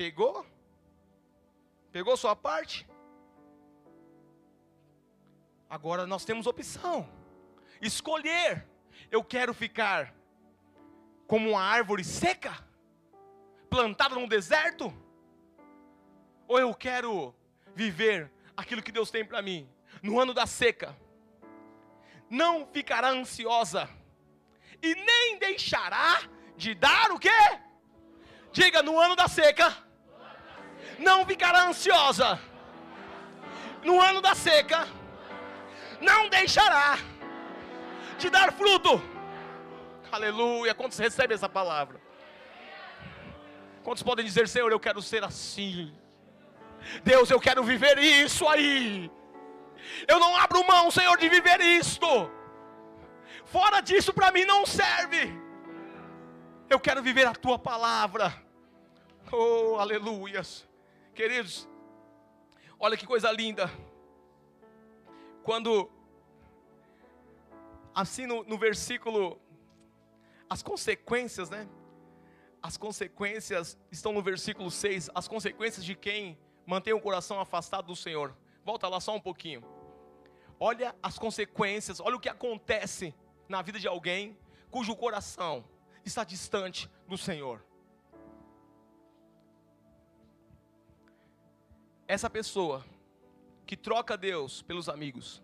Pegou? 0.00 0.46
Pegou 1.92 2.16
sua 2.16 2.34
parte? 2.34 2.88
Agora 5.68 6.06
nós 6.06 6.24
temos 6.24 6.46
opção. 6.46 7.06
Escolher. 7.82 8.66
Eu 9.10 9.22
quero 9.22 9.52
ficar 9.52 10.14
como 11.26 11.50
uma 11.50 11.62
árvore 11.62 12.02
seca, 12.02 12.66
plantada 13.70 14.16
no 14.16 14.26
deserto, 14.26 14.92
ou 16.46 16.58
eu 16.58 16.74
quero 16.74 17.34
viver 17.74 18.30
aquilo 18.56 18.82
que 18.82 18.92
Deus 18.92 19.10
tem 19.10 19.24
para 19.24 19.40
mim 19.40 19.70
no 20.02 20.20
ano 20.20 20.34
da 20.34 20.46
seca. 20.46 20.96
Não 22.28 22.66
ficará 22.66 23.08
ansiosa 23.08 23.88
e 24.82 24.94
nem 24.94 25.38
deixará 25.38 26.22
de 26.56 26.74
dar 26.74 27.10
o 27.12 27.18
quê? 27.18 27.30
Diga 28.52 28.82
no 28.82 28.98
ano 28.98 29.16
da 29.16 29.28
seca 29.28 29.90
não 31.00 31.24
ficará 31.26 31.66
ansiosa. 31.66 32.38
No 33.82 34.00
ano 34.00 34.20
da 34.20 34.34
seca, 34.34 34.86
não 36.00 36.28
deixará 36.28 36.98
de 38.18 38.28
dar 38.28 38.52
fruto. 38.52 39.02
Aleluia. 40.12 40.74
Quantos 40.74 40.98
recebem 40.98 41.34
essa 41.34 41.48
palavra? 41.48 42.00
Quantos 43.90 44.04
podem 44.04 44.24
dizer, 44.24 44.46
Senhor, 44.46 44.70
eu 44.70 44.78
quero 44.78 45.02
ser 45.02 45.24
assim? 45.24 45.92
Deus, 47.02 47.28
eu 47.28 47.40
quero 47.40 47.64
viver 47.64 47.98
isso 47.98 48.46
aí. 48.46 49.10
Eu 50.06 50.20
não 50.20 50.36
abro 50.36 50.64
mão, 50.64 50.92
Senhor, 50.92 51.18
de 51.18 51.28
viver 51.28 51.60
isto. 51.60 52.06
Fora 53.46 53.80
disso, 53.80 54.12
para 54.14 54.30
mim 54.30 54.44
não 54.44 54.64
serve. 54.64 55.36
Eu 56.68 56.78
quero 56.78 57.02
viver 57.02 57.26
a 57.26 57.34
tua 57.34 57.58
palavra. 57.58 58.32
Oh, 59.32 59.74
aleluias. 59.74 60.68
Queridos, 61.12 61.68
olha 62.78 62.96
que 62.96 63.04
coisa 63.04 63.32
linda. 63.32 63.68
Quando, 65.42 65.90
assim 67.92 68.24
no, 68.24 68.44
no 68.44 68.56
versículo, 68.56 69.36
as 70.48 70.62
consequências, 70.62 71.50
né? 71.50 71.68
As 72.62 72.76
consequências 72.76 73.78
estão 73.90 74.12
no 74.12 74.22
versículo 74.22 74.70
6. 74.70 75.10
As 75.14 75.26
consequências 75.26 75.84
de 75.84 75.94
quem 75.94 76.38
mantém 76.66 76.92
o 76.92 77.00
coração 77.00 77.40
afastado 77.40 77.86
do 77.86 77.96
Senhor. 77.96 78.36
Volta 78.64 78.86
lá 78.86 79.00
só 79.00 79.14
um 79.14 79.20
pouquinho. 79.20 79.64
Olha 80.58 80.94
as 81.02 81.18
consequências, 81.18 82.00
olha 82.00 82.16
o 82.16 82.20
que 82.20 82.28
acontece 82.28 83.14
na 83.48 83.62
vida 83.62 83.78
de 83.78 83.88
alguém 83.88 84.38
cujo 84.70 84.94
coração 84.94 85.64
está 86.04 86.22
distante 86.22 86.88
do 87.08 87.16
Senhor. 87.16 87.64
Essa 92.06 92.28
pessoa 92.28 92.84
que 93.66 93.76
troca 93.76 94.16
Deus 94.16 94.62
pelos 94.62 94.88
amigos, 94.88 95.42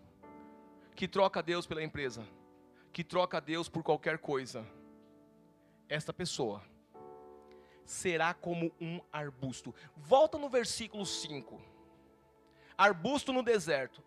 que 0.95 1.07
troca 1.07 1.41
Deus 1.41 1.65
pela 1.65 1.83
empresa, 1.83 2.27
que 2.93 3.03
troca 3.03 3.41
Deus 3.41 3.67
por 3.69 3.83
qualquer 3.83 4.17
coisa, 4.19 4.65
esta 5.89 6.13
pessoa 6.13 6.61
será 7.87 8.35
como 8.35 8.71
um 8.79 9.01
arbusto. 9.11 9.73
Volta 9.95 10.37
no 10.37 10.47
versículo 10.47 11.03
5. 11.03 11.59
Arbusto 12.77 13.33
no 13.33 13.41
deserto. 13.41 14.03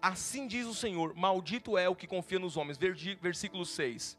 Assim 0.00 0.46
diz 0.46 0.64
o 0.66 0.74
Senhor: 0.74 1.12
Maldito 1.14 1.76
é 1.76 1.88
o 1.88 1.96
que 1.96 2.06
confia 2.06 2.38
nos 2.38 2.56
homens. 2.56 2.78
Versículo 3.20 3.66
6. 3.66 4.16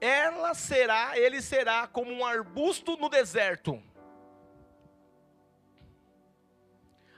Ela 0.00 0.52
será, 0.54 1.16
ele 1.16 1.40
será 1.40 1.86
como 1.86 2.10
um 2.10 2.24
arbusto 2.24 2.96
no 2.96 3.08
deserto 3.08 3.80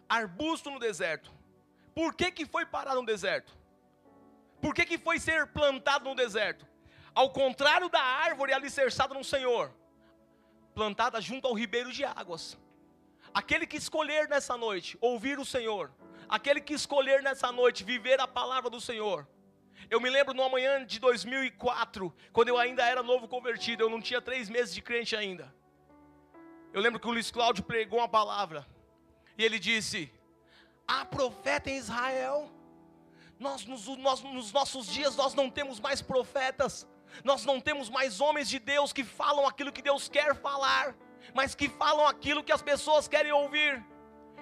arbusto 0.08 0.70
no 0.70 0.78
deserto. 0.78 1.30
Por 1.94 2.14
que, 2.14 2.30
que 2.30 2.46
foi 2.46 2.64
parar 2.64 2.94
no 2.94 3.04
deserto? 3.04 3.56
Por 4.60 4.74
que, 4.74 4.84
que 4.84 4.98
foi 4.98 5.20
ser 5.20 5.48
plantado 5.48 6.08
no 6.08 6.14
deserto? 6.14 6.66
Ao 7.20 7.28
contrário 7.28 7.88
da 7.88 8.00
árvore 8.00 8.52
alicerçada 8.52 9.12
no 9.12 9.24
Senhor, 9.24 9.74
plantada 10.72 11.20
junto 11.20 11.48
ao 11.48 11.52
ribeiro 11.52 11.90
de 11.90 12.04
águas. 12.04 12.56
Aquele 13.34 13.66
que 13.66 13.76
escolher 13.76 14.28
nessa 14.28 14.56
noite 14.56 14.96
ouvir 15.00 15.36
o 15.36 15.44
Senhor, 15.44 15.90
aquele 16.28 16.60
que 16.60 16.74
escolher 16.74 17.20
nessa 17.20 17.50
noite 17.50 17.82
viver 17.82 18.20
a 18.20 18.28
palavra 18.28 18.70
do 18.70 18.80
Senhor. 18.80 19.26
Eu 19.90 20.00
me 20.00 20.08
lembro 20.08 20.32
no 20.32 20.48
manhã 20.48 20.86
de 20.86 21.00
2004, 21.00 22.14
quando 22.32 22.50
eu 22.50 22.56
ainda 22.56 22.84
era 22.84 23.02
novo 23.02 23.26
convertido, 23.26 23.82
eu 23.82 23.90
não 23.90 24.00
tinha 24.00 24.20
três 24.20 24.48
meses 24.48 24.72
de 24.72 24.80
crente 24.80 25.16
ainda. 25.16 25.52
Eu 26.72 26.80
lembro 26.80 27.00
que 27.00 27.08
o 27.08 27.10
Luiz 27.10 27.32
Cláudio 27.32 27.64
pregou 27.64 27.98
uma 27.98 28.08
palavra 28.08 28.64
e 29.36 29.44
ele 29.44 29.58
disse: 29.58 30.08
Há 30.86 31.04
profeta 31.04 31.68
em 31.68 31.78
Israel. 31.78 32.48
Nós, 33.40 33.64
nos, 33.64 33.88
nós, 33.88 34.22
nos 34.22 34.52
nossos 34.52 34.86
dias, 34.86 35.16
nós 35.16 35.34
não 35.34 35.50
temos 35.50 35.80
mais 35.80 36.00
profetas. 36.00 36.86
Nós 37.24 37.44
não 37.44 37.60
temos 37.60 37.88
mais 37.88 38.20
homens 38.20 38.48
de 38.48 38.58
Deus 38.58 38.92
que 38.92 39.04
falam 39.04 39.46
aquilo 39.46 39.72
que 39.72 39.82
Deus 39.82 40.08
quer 40.08 40.34
falar, 40.34 40.94
mas 41.34 41.54
que 41.54 41.68
falam 41.68 42.06
aquilo 42.06 42.42
que 42.42 42.52
as 42.52 42.62
pessoas 42.62 43.08
querem 43.08 43.32
ouvir. 43.32 43.84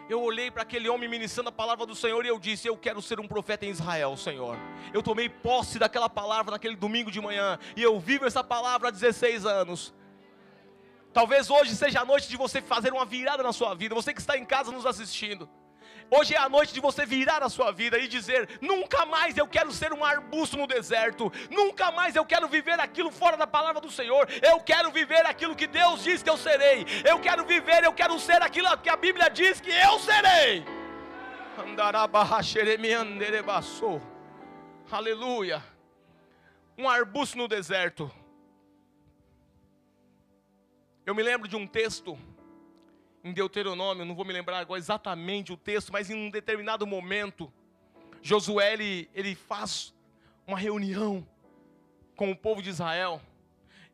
Eu 0.08 0.22
olhei 0.22 0.50
para 0.50 0.62
aquele 0.62 0.88
homem 0.88 1.08
ministrando 1.08 1.48
a 1.48 1.52
palavra 1.52 1.84
do 1.84 1.94
Senhor 1.94 2.24
e 2.24 2.28
eu 2.28 2.38
disse: 2.38 2.68
Eu 2.68 2.76
quero 2.76 3.02
ser 3.02 3.18
um 3.18 3.26
profeta 3.26 3.66
em 3.66 3.70
Israel, 3.70 4.16
Senhor. 4.16 4.56
Eu 4.94 5.02
tomei 5.02 5.28
posse 5.28 5.78
daquela 5.78 6.08
palavra 6.08 6.52
naquele 6.52 6.76
domingo 6.76 7.10
de 7.10 7.20
manhã 7.20 7.58
e 7.76 7.82
eu 7.82 7.98
vivo 7.98 8.24
essa 8.24 8.44
palavra 8.44 8.88
há 8.88 8.90
16 8.90 9.44
anos. 9.44 9.92
Talvez 11.12 11.50
hoje 11.50 11.74
seja 11.74 12.02
a 12.02 12.04
noite 12.04 12.28
de 12.28 12.36
você 12.36 12.60
fazer 12.60 12.92
uma 12.92 13.04
virada 13.04 13.42
na 13.42 13.52
sua 13.52 13.74
vida. 13.74 13.94
Você 13.94 14.12
que 14.14 14.20
está 14.20 14.36
em 14.36 14.44
casa 14.44 14.70
nos 14.70 14.86
assistindo. 14.86 15.48
Hoje 16.10 16.34
é 16.34 16.38
a 16.38 16.48
noite 16.48 16.72
de 16.72 16.80
você 16.80 17.04
virar 17.04 17.42
a 17.42 17.48
sua 17.48 17.72
vida 17.72 17.98
e 17.98 18.06
dizer: 18.06 18.58
nunca 18.60 19.04
mais 19.06 19.36
eu 19.36 19.46
quero 19.46 19.72
ser 19.72 19.92
um 19.92 20.04
arbusto 20.04 20.56
no 20.56 20.66
deserto, 20.66 21.32
nunca 21.50 21.90
mais 21.90 22.14
eu 22.14 22.24
quero 22.24 22.48
viver 22.48 22.78
aquilo 22.78 23.10
fora 23.10 23.36
da 23.36 23.46
palavra 23.46 23.80
do 23.80 23.90
Senhor, 23.90 24.28
eu 24.42 24.60
quero 24.60 24.90
viver 24.92 25.26
aquilo 25.26 25.56
que 25.56 25.66
Deus 25.66 26.04
diz 26.04 26.22
que 26.22 26.30
eu 26.30 26.36
serei, 26.36 26.86
eu 27.04 27.18
quero 27.18 27.44
viver, 27.44 27.84
eu 27.84 27.92
quero 27.92 28.18
ser 28.20 28.40
aquilo 28.40 28.76
que 28.78 28.88
a 28.88 28.96
Bíblia 28.96 29.28
diz 29.28 29.60
que 29.60 29.70
eu 29.70 29.98
serei. 29.98 30.64
Aleluia. 34.90 35.62
Um 36.78 36.88
arbusto 36.88 37.36
no 37.36 37.48
deserto. 37.48 38.10
Eu 41.04 41.14
me 41.14 41.22
lembro 41.22 41.48
de 41.48 41.56
um 41.56 41.66
texto 41.66 42.18
em 43.26 43.32
Deuteronômio, 43.32 44.04
não 44.04 44.14
vou 44.14 44.24
me 44.24 44.32
lembrar 44.32 44.60
agora 44.60 44.78
exatamente 44.78 45.52
o 45.52 45.56
texto, 45.56 45.92
mas 45.92 46.08
em 46.08 46.14
um 46.14 46.30
determinado 46.30 46.86
momento, 46.86 47.52
Josué 48.22 48.72
ele, 48.72 49.10
ele 49.12 49.34
faz 49.34 49.92
uma 50.46 50.56
reunião 50.56 51.26
com 52.14 52.30
o 52.30 52.36
povo 52.36 52.62
de 52.62 52.70
Israel 52.70 53.20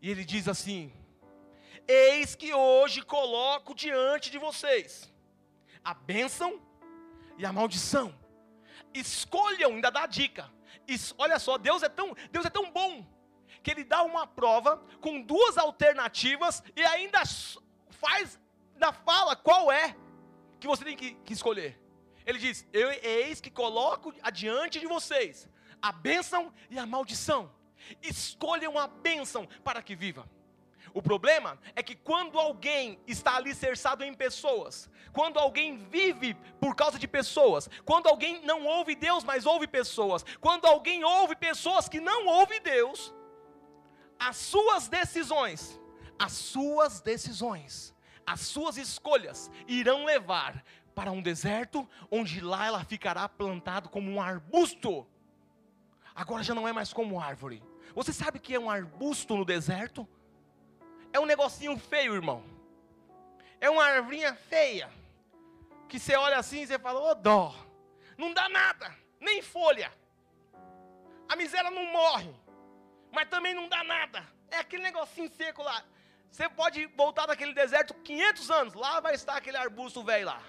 e 0.02 0.10
ele 0.10 0.22
diz 0.22 0.48
assim: 0.48 0.92
Eis 1.88 2.34
que 2.34 2.52
hoje 2.52 3.00
coloco 3.00 3.74
diante 3.74 4.30
de 4.30 4.36
vocês 4.36 5.10
a 5.82 5.94
bênção 5.94 6.60
e 7.38 7.46
a 7.46 7.52
maldição. 7.52 8.14
Escolham, 8.92 9.70
ainda 9.70 9.90
dá 9.90 10.04
dica. 10.06 10.52
Olha 11.16 11.38
só, 11.38 11.56
Deus 11.56 11.82
é 11.82 11.88
tão, 11.88 12.14
Deus 12.30 12.44
é 12.44 12.50
tão 12.50 12.70
bom 12.70 13.06
que 13.62 13.70
ele 13.70 13.82
dá 13.82 14.02
uma 14.02 14.26
prova 14.26 14.76
com 15.00 15.22
duas 15.22 15.56
alternativas 15.56 16.62
e 16.76 16.82
ainda 16.82 17.22
faz, 17.88 18.38
ainda 18.82 18.92
fala 18.92 19.36
qual 19.36 19.70
é 19.70 19.96
que 20.58 20.66
você 20.66 20.84
tem 20.84 20.96
que, 20.96 21.14
que 21.24 21.32
escolher. 21.32 21.80
Ele 22.26 22.38
diz: 22.38 22.66
Eu 22.72 22.90
eis 22.90 23.40
que 23.40 23.50
coloco 23.50 24.12
adiante 24.20 24.80
de 24.80 24.86
vocês 24.86 25.48
a 25.80 25.92
bênção 25.92 26.52
e 26.68 26.78
a 26.78 26.86
maldição. 26.86 27.50
Escolham 28.02 28.78
a 28.78 28.86
bênção 28.86 29.48
para 29.64 29.82
que 29.82 29.94
viva. 29.94 30.28
O 30.94 31.00
problema 31.00 31.58
é 31.74 31.82
que 31.82 31.94
quando 31.94 32.38
alguém 32.38 32.98
está 33.06 33.36
alicerçado 33.36 34.04
em 34.04 34.12
pessoas, 34.12 34.90
quando 35.12 35.38
alguém 35.38 35.78
vive 35.78 36.34
por 36.60 36.76
causa 36.76 36.98
de 36.98 37.08
pessoas, 37.08 37.68
quando 37.84 38.08
alguém 38.08 38.44
não 38.44 38.66
ouve 38.66 38.94
Deus, 38.94 39.24
mas 39.24 39.46
ouve 39.46 39.66
pessoas, 39.66 40.24
quando 40.40 40.66
alguém 40.66 41.02
ouve 41.02 41.34
pessoas 41.34 41.88
que 41.88 42.00
não 42.00 42.26
ouvem 42.26 42.60
Deus, 42.60 43.12
as 44.18 44.36
suas 44.36 44.86
decisões, 44.86 45.80
as 46.18 46.32
suas 46.32 47.00
decisões, 47.00 47.91
as 48.26 48.40
suas 48.40 48.76
escolhas 48.76 49.50
irão 49.66 50.04
levar 50.04 50.64
para 50.94 51.10
um 51.10 51.22
deserto, 51.22 51.88
onde 52.10 52.40
lá 52.40 52.66
ela 52.66 52.84
ficará 52.84 53.28
plantado 53.28 53.88
como 53.88 54.10
um 54.10 54.20
arbusto. 54.20 55.06
Agora 56.14 56.42
já 56.42 56.54
não 56.54 56.68
é 56.68 56.72
mais 56.72 56.92
como 56.92 57.20
árvore. 57.20 57.62
Você 57.94 58.12
sabe 58.12 58.38
que 58.38 58.54
é 58.54 58.60
um 58.60 58.70
arbusto 58.70 59.36
no 59.36 59.44
deserto? 59.44 60.08
É 61.12 61.20
um 61.20 61.26
negocinho 61.26 61.78
feio, 61.78 62.14
irmão. 62.14 62.44
É 63.60 63.68
uma 63.68 63.84
arvinha 63.84 64.34
feia. 64.34 64.90
Que 65.88 65.98
você 65.98 66.16
olha 66.16 66.38
assim 66.38 66.62
e 66.62 66.66
você 66.66 66.78
fala, 66.78 67.00
ô 67.00 67.10
oh, 67.10 67.14
dó. 67.14 67.54
Não 68.16 68.32
dá 68.32 68.48
nada, 68.48 68.94
nem 69.20 69.42
folha. 69.42 69.92
A 71.28 71.36
miséria 71.36 71.70
não 71.70 71.84
morre, 71.92 72.34
mas 73.10 73.28
também 73.28 73.54
não 73.54 73.68
dá 73.68 73.82
nada. 73.82 74.26
É 74.50 74.58
aquele 74.58 74.82
negocinho 74.82 75.30
seco 75.30 75.62
lá. 75.62 75.82
Você 76.32 76.48
pode 76.48 76.86
voltar 76.86 77.26
daquele 77.26 77.54
deserto 77.54 77.94
500 77.94 78.50
anos, 78.50 78.74
lá 78.74 78.98
vai 78.98 79.14
estar 79.14 79.36
aquele 79.36 79.56
arbusto 79.56 80.02
velho 80.02 80.26
lá. 80.26 80.42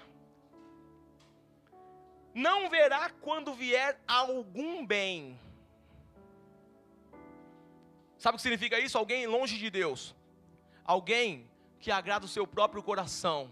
Não 2.34 2.68
verá 2.68 3.10
quando 3.20 3.54
vier 3.54 4.00
algum 4.08 4.84
bem. 4.84 5.38
Sabe 8.18 8.34
o 8.34 8.38
que 8.38 8.42
significa 8.42 8.80
isso? 8.80 8.98
Alguém 8.98 9.26
longe 9.26 9.56
de 9.58 9.70
Deus 9.70 10.02
alguém 10.84 11.48
que 11.80 11.90
agrada 11.90 12.26
o 12.26 12.28
seu 12.28 12.46
próprio 12.46 12.82
coração, 12.82 13.50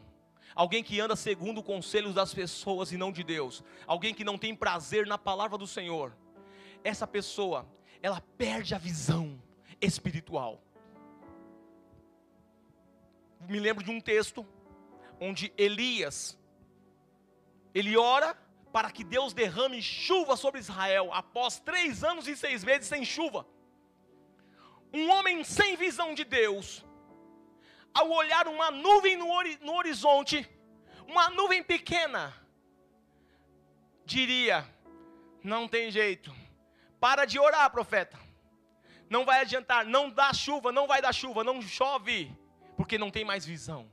alguém 0.55 0.85
que 0.85 1.01
anda 1.01 1.17
segundo 1.17 1.59
o 1.59 1.63
conselho 1.63 2.13
das 2.13 2.33
pessoas 2.33 2.93
e 2.93 2.97
não 2.97 3.11
de 3.11 3.25
Deus, 3.25 3.65
alguém 3.87 4.15
que 4.15 4.25
não 4.25 4.39
tem 4.39 4.55
prazer 4.55 5.07
na 5.07 5.19
palavra 5.19 5.57
do 5.57 5.67
Senhor, 5.67 6.15
essa 6.85 7.07
pessoa, 7.07 7.67
ela 8.03 8.21
perde 8.37 8.75
a 8.75 8.79
visão 8.79 9.41
espiritual. 9.81 10.61
Me 13.49 13.59
lembro 13.59 13.85
de 13.85 13.91
um 13.91 14.01
texto 14.01 14.47
onde 15.21 15.53
Elias, 15.57 16.39
ele 17.75 17.97
ora 17.97 18.37
para 18.73 18.91
que 18.91 19.05
Deus 19.05 19.33
derrame 19.33 19.83
chuva 19.83 20.37
sobre 20.37 20.61
Israel, 20.61 21.13
após 21.13 21.61
três 21.61 22.03
anos 22.03 22.27
e 22.27 22.37
seis 22.37 22.65
meses 22.65 22.89
sem 22.89 23.05
chuva. 23.05 23.47
Um 24.93 25.11
homem 25.11 25.45
sem 25.45 25.77
visão 25.77 26.15
de 26.15 26.25
Deus, 26.25 26.85
ao 27.93 28.11
olhar 28.11 28.49
uma 28.49 28.71
nuvem 28.71 29.17
no, 29.17 29.27
no 29.61 29.75
horizonte, 29.75 30.49
uma 31.07 31.29
nuvem 31.31 31.63
pequena, 31.63 32.35
diria: 34.05 34.67
Não 35.43 35.69
tem 35.69 35.91
jeito, 35.91 36.35
para 36.99 37.25
de 37.25 37.39
orar, 37.39 37.71
profeta. 37.71 38.19
Não 39.09 39.27
vai 39.27 39.43
adiantar, 39.43 39.85
não 39.85 40.09
dá 40.09 40.33
chuva, 40.33 40.73
não 40.73 40.87
vai 40.87 41.03
dar 41.03 41.13
chuva, 41.13 41.45
não 41.45 41.61
chove, 41.61 42.35
porque 42.83 42.99
não 42.99 43.13
tem 43.13 43.25
mais 43.25 43.47
visão. 43.47 43.89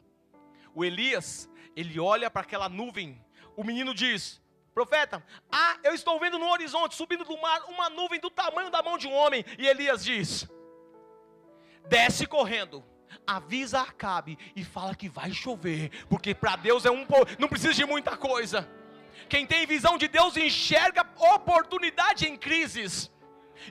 O 0.73 0.83
Elias, 0.83 1.47
ele 1.75 1.99
olha 1.99 2.27
para 2.27 2.41
aquela 2.41 2.67
nuvem, 2.67 3.23
o 3.55 3.63
menino 3.63 3.93
diz: 3.93 4.41
Profeta, 4.73 5.23
ah, 5.51 5.77
eu 5.83 5.93
estou 5.93 6.19
vendo 6.19 6.39
no 6.39 6.49
horizonte, 6.49 6.95
subindo 6.95 7.23
do 7.23 7.37
mar, 7.37 7.65
uma 7.67 7.87
nuvem 7.91 8.19
do 8.19 8.31
tamanho 8.31 8.71
da 8.71 8.81
mão 8.81 8.97
de 8.97 9.05
um 9.05 9.13
homem. 9.13 9.45
E 9.59 9.67
Elias 9.67 10.03
diz: 10.03 10.49
Desce 11.87 12.25
correndo, 12.25 12.83
avisa 13.27 13.81
Acabe 13.81 14.39
e 14.55 14.63
fala 14.63 14.95
que 14.95 15.07
vai 15.07 15.31
chover, 15.31 15.91
porque 16.09 16.33
para 16.33 16.55
Deus 16.55 16.83
é 16.83 16.89
um 16.89 17.05
não 17.37 17.47
precisa 17.47 17.75
de 17.75 17.85
muita 17.85 18.17
coisa. 18.17 18.67
Quem 19.29 19.45
tem 19.45 19.67
visão 19.67 19.99
de 19.99 20.07
Deus 20.07 20.35
enxerga 20.35 21.05
oportunidade 21.35 22.27
em 22.27 22.35
crises. 22.35 23.11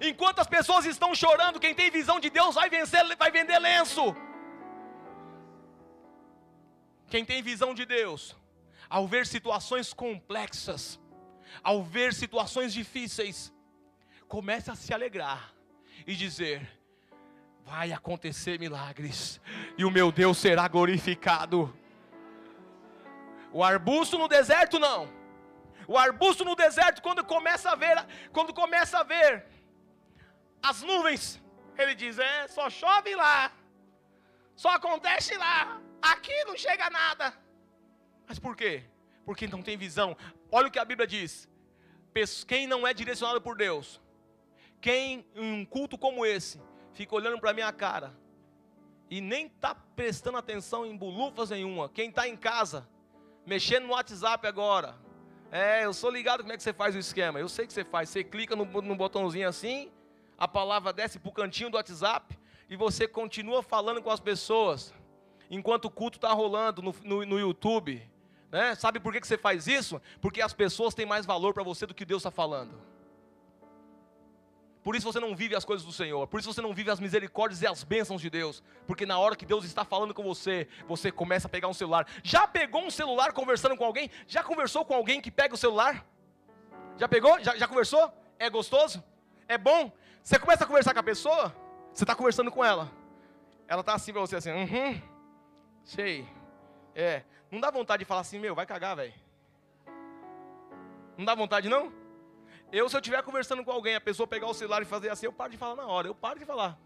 Enquanto 0.01 0.39
as 0.39 0.47
pessoas 0.47 0.87
estão 0.87 1.13
chorando, 1.13 1.59
quem 1.59 1.75
tem 1.75 1.91
visão 1.91 2.21
de 2.21 2.31
Deus 2.31 2.55
vai 2.55 2.71
vencer, 2.71 3.05
vai 3.17 3.33
vender 3.33 3.59
lenço. 3.59 4.15
Quem 7.09 7.25
tem 7.25 7.43
visão 7.43 7.73
de 7.75 7.87
Deus, 7.87 8.37
ao 8.89 9.07
ver 9.07 9.27
situações 9.27 9.93
complexas, 9.93 11.01
ao 11.63 11.83
ver 11.83 12.13
situações 12.13 12.73
difíceis, 12.73 13.53
começa 14.27 14.73
a 14.73 14.77
se 14.77 14.93
alegrar 14.93 15.53
e 16.07 16.15
dizer: 16.15 16.69
vai 17.65 17.93
acontecer 17.93 18.59
milagres, 18.59 19.41
e 19.77 19.85
o 19.85 19.91
meu 19.91 20.13
Deus 20.13 20.37
será 20.39 20.69
glorificado. 20.69 21.75
O 23.53 23.65
arbusto 23.65 24.19
no 24.19 24.29
deserto 24.29 24.79
não. 24.79 25.09
O 25.87 25.97
arbusto 25.97 26.45
no 26.45 26.55
deserto 26.55 27.01
quando 27.01 27.25
começa 27.25 27.71
a 27.71 27.75
ver, 27.75 28.07
quando 28.31 28.53
começa 28.53 28.99
a 28.99 29.03
ver 29.03 29.47
as 30.63 30.83
nuvens, 30.83 31.43
ele 31.79 31.95
diz: 31.95 32.19
"É, 32.19 32.47
só 32.49 32.69
chove 32.69 33.15
lá. 33.15 33.51
Só 34.55 34.71
acontece 34.71 35.35
lá. 35.39 35.81
Aqui 36.01 36.45
não 36.45 36.57
chega 36.57 36.89
nada." 36.91 37.35
Mas 38.27 38.39
por 38.39 38.57
quê? 38.57 38.85
Porque 39.25 39.47
não 39.47 39.63
tem 39.63 39.77
visão. 39.77 40.17
Olha 40.51 40.69
o 40.69 40.71
que 40.71 40.79
a 40.79 40.85
Bíblia 40.85 41.07
diz: 41.07 41.49
quem 42.47 42.67
não 42.67 42.87
é 42.87 42.93
direcionado 42.93 43.41
por 43.41 43.57
Deus, 43.57 44.01
quem 44.81 45.27
em 45.35 45.53
um 45.61 45.65
culto 45.65 45.97
como 45.97 46.25
esse 46.27 46.61
fica 46.93 47.15
olhando 47.15 47.39
para 47.39 47.51
a 47.51 47.55
minha 47.55 47.73
cara 47.73 48.17
e 49.11 49.21
nem 49.21 49.47
está 49.47 49.75
prestando 49.75 50.39
atenção 50.39 50.85
em 50.85 50.97
bulufas 50.97 51.51
nenhuma. 51.51 51.89
Quem 51.89 52.09
está 52.11 52.29
em 52.29 52.37
casa, 52.37 52.89
mexendo 53.47 53.87
no 53.87 53.93
WhatsApp 53.93 54.47
agora. 54.47 54.97
É, 55.51 55.85
eu 55.85 55.95
sou 55.95 56.11
ligado 56.11 56.41
como 56.41 56.53
é 56.53 56.57
que 56.57 56.63
você 56.63 56.75
faz 56.75 56.95
o 56.95 56.99
esquema. 56.99 57.41
Eu 57.41 57.49
sei 57.49 57.67
que 57.67 57.73
você 57.73 57.85
faz. 57.85 58.11
Você 58.11 58.23
clica 58.23 58.55
no, 58.55 58.65
no 58.67 58.95
botãozinho 58.95 59.49
assim, 59.49 59.91
a 60.37 60.47
palavra 60.47 60.93
desce 60.93 61.19
para 61.19 61.31
o 61.31 61.33
cantinho 61.33 61.71
do 61.71 61.77
WhatsApp 61.77 62.39
e 62.69 62.77
você 62.77 63.09
continua 63.09 63.63
falando 63.63 64.03
com 64.03 64.11
as 64.11 64.21
pessoas 64.21 64.93
enquanto 65.51 65.87
o 65.87 65.91
culto 65.91 66.19
está 66.19 66.33
rolando 66.33 66.83
no, 66.83 66.95
no, 67.03 67.27
no 67.27 67.39
YouTube. 67.39 68.03
Né? 68.51 68.75
Sabe 68.75 68.99
por 69.01 69.13
que, 69.13 69.21
que 69.21 69.27
você 69.27 69.39
faz 69.39 69.67
isso? 69.67 70.01
Porque 70.21 70.41
as 70.41 70.53
pessoas 70.53 70.95
têm 70.95 71.07
mais 71.07 71.27
valor 71.27 71.53
para 71.53 71.63
você 71.63 71.87
do 71.87 71.95
que 71.95 72.05
Deus 72.05 72.21
está 72.21 72.31
falando. 72.31 72.81
Por 74.83 74.97
isso 74.97 75.13
você 75.13 75.21
não 75.21 75.37
vive 75.37 75.55
as 75.55 75.65
coisas 75.65 75.85
do 75.85 75.93
Senhor. 75.93 76.27
Por 76.29 76.41
isso 76.41 76.53
você 76.53 76.63
não 76.63 76.73
vive 76.73 76.91
as 76.91 76.99
misericórdias 76.99 77.61
e 77.61 77.67
as 77.67 77.85
bênçãos 77.85 78.23
de 78.23 78.31
Deus. 78.31 78.63
Porque 78.87 79.05
na 79.05 79.19
hora 79.19 79.37
que 79.37 79.45
Deus 79.45 79.65
está 79.65 79.85
falando 79.85 80.15
com 80.15 80.23
você, 80.23 80.67
você 80.87 81.13
começa 81.13 81.47
a 81.47 81.51
pegar 81.51 81.69
um 81.69 81.75
celular. 81.75 82.07
Já 82.23 82.47
pegou 82.49 82.83
um 82.83 82.91
celular 82.91 83.33
conversando 83.33 83.77
com 83.77 83.85
alguém? 83.85 84.11
Já 84.27 84.43
conversou 84.43 84.85
com 84.85 84.95
alguém 84.95 85.21
que 85.21 85.31
pega 85.31 85.55
o 85.55 85.59
celular? 85.59 86.07
Já 86.97 87.07
pegou? 87.07 87.39
Já, 87.43 87.57
já 87.57 87.69
conversou? 87.69 88.11
É 88.39 88.49
gostoso? 88.49 89.05
É 89.47 89.59
bom? 89.59 89.93
Você 90.23 90.39
começa 90.39 90.65
a 90.65 90.67
conversar 90.67 90.95
com 90.95 91.01
a 91.01 91.03
pessoa, 91.03 91.55
você 91.93 92.05
está 92.05 92.15
conversando 92.15 92.51
com 92.51 92.65
ela. 92.65 92.91
Ela 93.67 93.81
está 93.81 93.95
assim 93.95 94.13
para 94.13 94.21
você, 94.21 94.37
assim, 94.37 94.51
uhum, 94.51 95.03
sei. 95.89 96.29
É, 96.95 97.23
não 97.51 97.61
dá 97.61 97.71
vontade 97.71 98.01
de 98.01 98.05
falar 98.05 98.21
assim, 98.21 98.39
meu, 98.39 98.55
vai 98.55 98.67
cagar, 98.67 98.97
velho. 98.97 99.15
Não 101.17 101.25
dá 101.25 101.35
vontade, 101.35 101.69
não? 101.69 101.93
Eu, 102.71 102.89
se 102.89 102.95
eu 102.95 103.01
estiver 103.01 103.23
conversando 103.23 103.65
com 103.65 103.73
alguém, 103.73 103.95
a 103.95 104.01
pessoa 104.01 104.27
pegar 104.27 104.47
o 104.47 104.55
celular 104.55 104.83
e 104.83 104.85
fazer 104.85 105.09
assim, 105.09 105.27
eu 105.27 105.33
paro 105.33 105.51
de 105.51 105.57
falar 105.57 105.77
na 105.77 105.87
hora, 105.87 106.07
eu 106.07 106.15
paro 106.15 106.39
de 106.39 106.45
falar. 106.45 106.79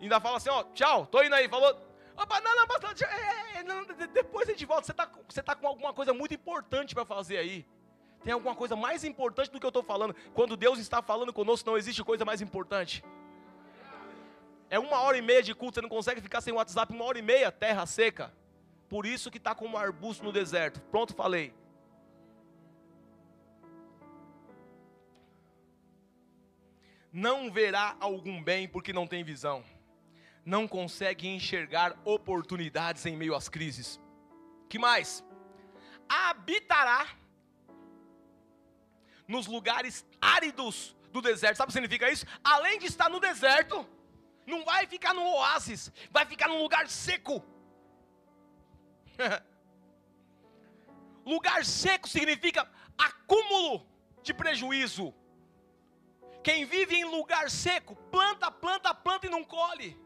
Ainda 0.00 0.20
fala 0.20 0.36
assim, 0.36 0.50
ó, 0.50 0.62
tchau, 0.74 1.06
tô 1.06 1.22
indo 1.22 1.34
aí, 1.34 1.48
falou. 1.48 1.74
Opa, 2.16 2.40
não, 2.40 2.54
não, 2.54 2.66
pastor, 2.66 2.94
é, 3.08 3.58
é, 3.58 3.62
não, 3.62 3.84
depois 4.12 4.46
a 4.48 4.52
gente 4.52 4.66
volta, 4.66 4.84
você 4.84 4.92
está 4.92 5.10
você 5.26 5.42
tá 5.42 5.54
com 5.54 5.66
alguma 5.66 5.94
coisa 5.94 6.12
muito 6.12 6.34
importante 6.34 6.94
para 6.94 7.04
fazer 7.04 7.38
aí. 7.38 7.66
Tem 8.22 8.34
alguma 8.34 8.54
coisa 8.54 8.76
mais 8.76 9.02
importante 9.02 9.50
do 9.50 9.58
que 9.58 9.64
eu 9.64 9.70
estou 9.70 9.82
falando. 9.82 10.14
Quando 10.34 10.54
Deus 10.56 10.78
está 10.78 11.00
falando 11.00 11.32
conosco, 11.32 11.70
não 11.70 11.78
existe 11.78 12.04
coisa 12.04 12.22
mais 12.22 12.42
importante. 12.42 13.02
É 14.70 14.78
uma 14.78 15.00
hora 15.00 15.18
e 15.18 15.22
meia 15.22 15.42
de 15.42 15.52
culto, 15.52 15.74
você 15.74 15.82
não 15.82 15.88
consegue 15.88 16.20
ficar 16.20 16.40
sem 16.40 16.54
WhatsApp 16.54 16.94
uma 16.94 17.04
hora 17.04 17.18
e 17.18 17.22
meia, 17.22 17.50
terra 17.50 17.84
seca. 17.86 18.32
Por 18.88 19.04
isso 19.04 19.28
que 19.28 19.38
está 19.38 19.52
como 19.52 19.76
um 19.76 19.78
arbusto 19.78 20.22
no 20.22 20.32
deserto. 20.32 20.80
Pronto, 20.82 21.12
falei. 21.12 21.52
Não 27.12 27.50
verá 27.50 27.96
algum 27.98 28.40
bem 28.40 28.68
porque 28.68 28.92
não 28.92 29.08
tem 29.08 29.24
visão. 29.24 29.64
Não 30.44 30.68
consegue 30.68 31.26
enxergar 31.26 31.96
oportunidades 32.04 33.04
em 33.06 33.16
meio 33.16 33.34
às 33.34 33.48
crises. 33.48 34.00
Que 34.68 34.78
mais? 34.78 35.24
Habitará 36.08 37.08
nos 39.26 39.48
lugares 39.48 40.06
áridos 40.20 40.96
do 41.10 41.20
deserto. 41.20 41.56
Sabe 41.56 41.66
o 41.66 41.72
que 41.72 41.72
significa 41.72 42.08
isso? 42.08 42.24
Além 42.42 42.78
de 42.78 42.86
estar 42.86 43.08
no 43.08 43.18
deserto, 43.18 43.84
não 44.46 44.64
vai 44.64 44.86
ficar 44.86 45.14
no 45.14 45.22
oásis, 45.22 45.92
vai 46.10 46.24
ficar 46.26 46.48
num 46.48 46.62
lugar 46.62 46.88
seco. 46.88 47.44
lugar 51.24 51.64
seco 51.64 52.08
significa 52.08 52.68
acúmulo 52.98 53.86
de 54.22 54.34
prejuízo. 54.34 55.14
Quem 56.42 56.64
vive 56.64 56.96
em 56.96 57.04
lugar 57.04 57.50
seco, 57.50 57.94
planta, 58.10 58.50
planta, 58.50 58.94
planta 58.94 59.26
e 59.26 59.30
não 59.30 59.44
colhe. 59.44 59.98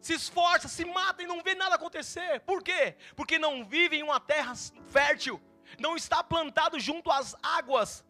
Se 0.00 0.14
esforça, 0.14 0.68
se 0.68 0.84
mata 0.84 1.22
e 1.22 1.26
não 1.26 1.42
vê 1.42 1.54
nada 1.54 1.74
acontecer. 1.76 2.40
Por 2.40 2.62
quê? 2.62 2.96
Porque 3.14 3.38
não 3.38 3.64
vive 3.64 3.96
em 3.96 4.02
uma 4.02 4.20
terra 4.20 4.54
fértil, 4.88 5.40
não 5.78 5.96
está 5.96 6.22
plantado 6.22 6.78
junto 6.78 7.10
às 7.10 7.34
águas. 7.42 8.04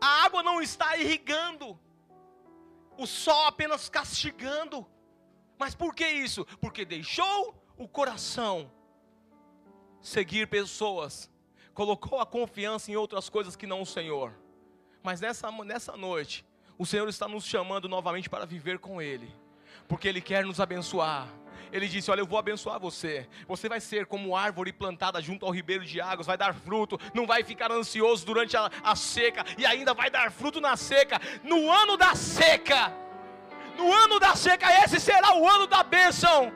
A 0.00 0.24
água 0.24 0.42
não 0.42 0.60
está 0.60 0.96
irrigando, 0.96 1.78
o 2.98 3.06
sol 3.06 3.46
apenas 3.46 3.88
castigando. 3.88 4.86
Mas 5.58 5.74
por 5.74 5.94
que 5.94 6.06
isso? 6.06 6.44
Porque 6.60 6.84
deixou 6.84 7.54
o 7.76 7.88
coração 7.88 8.70
seguir 10.00 10.46
pessoas, 10.46 11.30
colocou 11.74 12.20
a 12.20 12.26
confiança 12.26 12.90
em 12.90 12.96
outras 12.96 13.28
coisas 13.28 13.56
que 13.56 13.66
não 13.66 13.82
o 13.82 13.86
Senhor. 13.86 14.32
Mas 15.02 15.20
nessa, 15.20 15.50
nessa 15.50 15.96
noite, 15.96 16.44
o 16.78 16.86
Senhor 16.86 17.08
está 17.08 17.26
nos 17.26 17.44
chamando 17.44 17.88
novamente 17.88 18.28
para 18.28 18.46
viver 18.46 18.78
com 18.78 19.00
Ele, 19.00 19.32
porque 19.88 20.06
Ele 20.06 20.20
quer 20.20 20.44
nos 20.44 20.60
abençoar. 20.60 21.28
Ele 21.72 21.88
disse: 21.88 22.10
Olha, 22.10 22.20
eu 22.20 22.26
vou 22.26 22.38
abençoar 22.38 22.78
você. 22.78 23.28
Você 23.46 23.68
vai 23.68 23.80
ser 23.80 24.06
como 24.06 24.36
árvore 24.36 24.72
plantada 24.72 25.20
junto 25.20 25.44
ao 25.44 25.52
ribeiro 25.52 25.84
de 25.84 26.00
águas, 26.00 26.26
vai 26.26 26.36
dar 26.36 26.54
fruto, 26.54 26.98
não 27.14 27.26
vai 27.26 27.42
ficar 27.44 27.70
ansioso 27.70 28.24
durante 28.24 28.56
a, 28.56 28.70
a 28.82 28.96
seca, 28.96 29.44
e 29.58 29.66
ainda 29.66 29.94
vai 29.94 30.10
dar 30.10 30.30
fruto 30.30 30.60
na 30.60 30.76
seca. 30.76 31.20
No 31.42 31.70
ano 31.70 31.96
da 31.96 32.14
seca, 32.14 32.92
no 33.76 33.92
ano 33.92 34.18
da 34.18 34.34
seca, 34.34 34.66
esse 34.84 34.98
será 34.98 35.36
o 35.36 35.48
ano 35.48 35.66
da 35.66 35.82
bênção. 35.82 36.52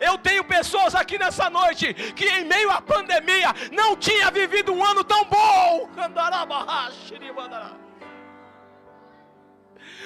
Eu 0.00 0.16
tenho 0.18 0.44
pessoas 0.44 0.94
aqui 0.94 1.18
nessa 1.18 1.50
noite 1.50 1.92
que, 2.14 2.24
em 2.24 2.44
meio 2.44 2.70
à 2.70 2.80
pandemia, 2.80 3.52
não 3.72 3.96
tinha 3.96 4.30
vivido 4.30 4.72
um 4.72 4.84
ano 4.84 5.02
tão 5.02 5.24
bom. 5.24 5.88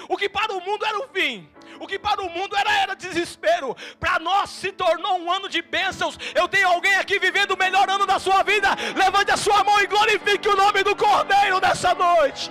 O 0.09 0.17
que 0.17 0.29
para 0.29 0.53
o 0.53 0.61
mundo 0.61 0.85
era 0.85 0.99
o 0.99 1.09
fim, 1.09 1.49
o 1.79 1.87
que 1.87 1.99
para 1.99 2.23
o 2.23 2.31
mundo 2.31 2.57
era, 2.57 2.73
era 2.73 2.95
desespero, 2.95 3.77
para 3.99 4.19
nós 4.19 4.51
se 4.51 4.73
tornou 4.73 5.19
um 5.19 5.31
ano 5.31 5.49
de 5.49 5.63
bênçãos. 5.63 6.19
Eu 6.35 6.49
tenho 6.49 6.69
alguém 6.69 6.95
aqui 6.97 7.19
vivendo 7.19 7.53
o 7.53 7.59
melhor 7.59 7.89
ano 7.89 8.07
da 8.07 8.19
sua 8.19 8.43
vida. 8.43 8.69
Levante 8.97 9.31
a 9.31 9.37
sua 9.37 9.65
mão 9.65 9.81
e 9.81 9.87
glorifique 9.87 10.49
o 10.49 10.57
nome 10.57 10.83
do 10.83 10.95
Cordeiro 10.95 11.61
nessa 11.61 11.95
noite. 11.95 12.51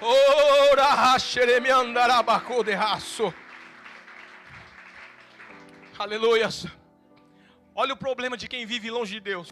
Ora, 0.00 1.14
de. 1.14 3.34
Aleluia. 5.98 6.48
Olha 7.78 7.92
o 7.92 7.96
problema 7.96 8.38
de 8.38 8.48
quem 8.48 8.64
vive 8.64 8.90
longe 8.90 9.12
de 9.12 9.20
Deus. 9.20 9.50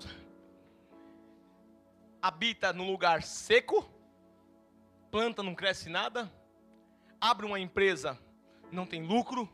Habita 2.22 2.72
num 2.72 2.90
lugar 2.90 3.22
seco, 3.22 3.86
planta 5.10 5.42
não 5.42 5.54
cresce 5.54 5.90
nada, 5.90 6.32
abre 7.20 7.44
uma 7.44 7.60
empresa, 7.60 8.18
não 8.72 8.86
tem 8.86 9.02
lucro, 9.02 9.46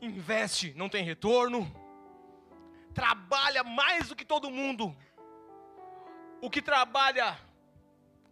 investe, 0.00 0.72
não 0.74 0.88
tem 0.88 1.02
retorno, 1.02 1.68
trabalha 2.94 3.64
mais 3.64 4.10
do 4.10 4.14
que 4.14 4.24
todo 4.24 4.48
mundo. 4.48 4.96
O 6.40 6.48
que 6.48 6.62
trabalha 6.62 7.36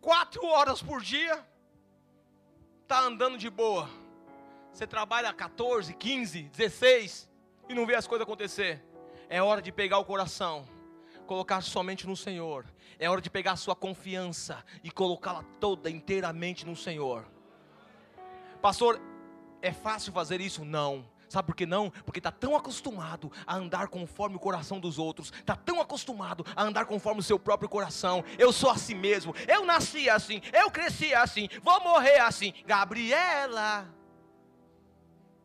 quatro 0.00 0.46
horas 0.46 0.80
por 0.80 1.02
dia, 1.02 1.44
está 2.82 3.00
andando 3.00 3.36
de 3.36 3.50
boa. 3.50 3.90
Você 4.72 4.86
trabalha 4.86 5.32
14, 5.32 5.92
15, 5.94 6.44
16 6.44 7.28
e 7.68 7.74
não 7.74 7.86
vê 7.86 7.94
as 7.94 8.06
coisas 8.06 8.24
acontecer. 8.24 8.82
É 9.28 9.42
hora 9.42 9.60
de 9.60 9.70
pegar 9.70 9.98
o 9.98 10.04
coração, 10.04 10.66
colocar 11.26 11.60
somente 11.60 12.06
no 12.06 12.16
Senhor. 12.16 12.64
É 12.98 13.08
hora 13.08 13.20
de 13.20 13.30
pegar 13.30 13.52
a 13.52 13.56
sua 13.56 13.76
confiança 13.76 14.64
e 14.82 14.90
colocá-la 14.90 15.44
toda 15.60 15.90
inteiramente 15.90 16.66
no 16.66 16.74
Senhor. 16.74 17.26
Pastor, 18.60 19.00
é 19.62 19.72
fácil 19.72 20.12
fazer 20.12 20.40
isso? 20.40 20.64
Não. 20.64 21.06
Sabe 21.28 21.46
por 21.46 21.54
que 21.54 21.66
não? 21.66 21.90
Porque 21.90 22.20
está 22.20 22.32
tão 22.32 22.56
acostumado 22.56 23.30
a 23.46 23.54
andar 23.54 23.88
conforme 23.88 24.36
o 24.36 24.40
coração 24.40 24.80
dos 24.80 24.98
outros, 24.98 25.30
está 25.30 25.54
tão 25.54 25.80
acostumado 25.80 26.44
a 26.56 26.62
andar 26.62 26.86
conforme 26.86 27.20
o 27.20 27.22
seu 27.22 27.38
próprio 27.38 27.68
coração. 27.68 28.24
Eu 28.38 28.50
sou 28.50 28.70
assim 28.70 28.94
mesmo, 28.94 29.34
eu 29.46 29.64
nasci 29.64 30.08
assim, 30.08 30.40
eu 30.52 30.70
cresci 30.70 31.12
assim, 31.14 31.48
vou 31.62 31.80
morrer 31.82 32.18
assim. 32.18 32.54
Gabriela, 32.64 33.86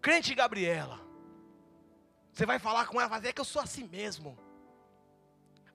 crente 0.01 0.33
Gabriela, 0.33 1.01
você 2.33 2.47
vai 2.47 2.57
falar 2.57 2.87
com 2.87 2.99
ela, 2.99 3.09
vai 3.09 3.19
dizer 3.19 3.29
é 3.29 3.33
que 3.33 3.41
eu 3.41 3.45
sou 3.45 3.61
assim 3.61 3.87
mesmo. 3.87 4.37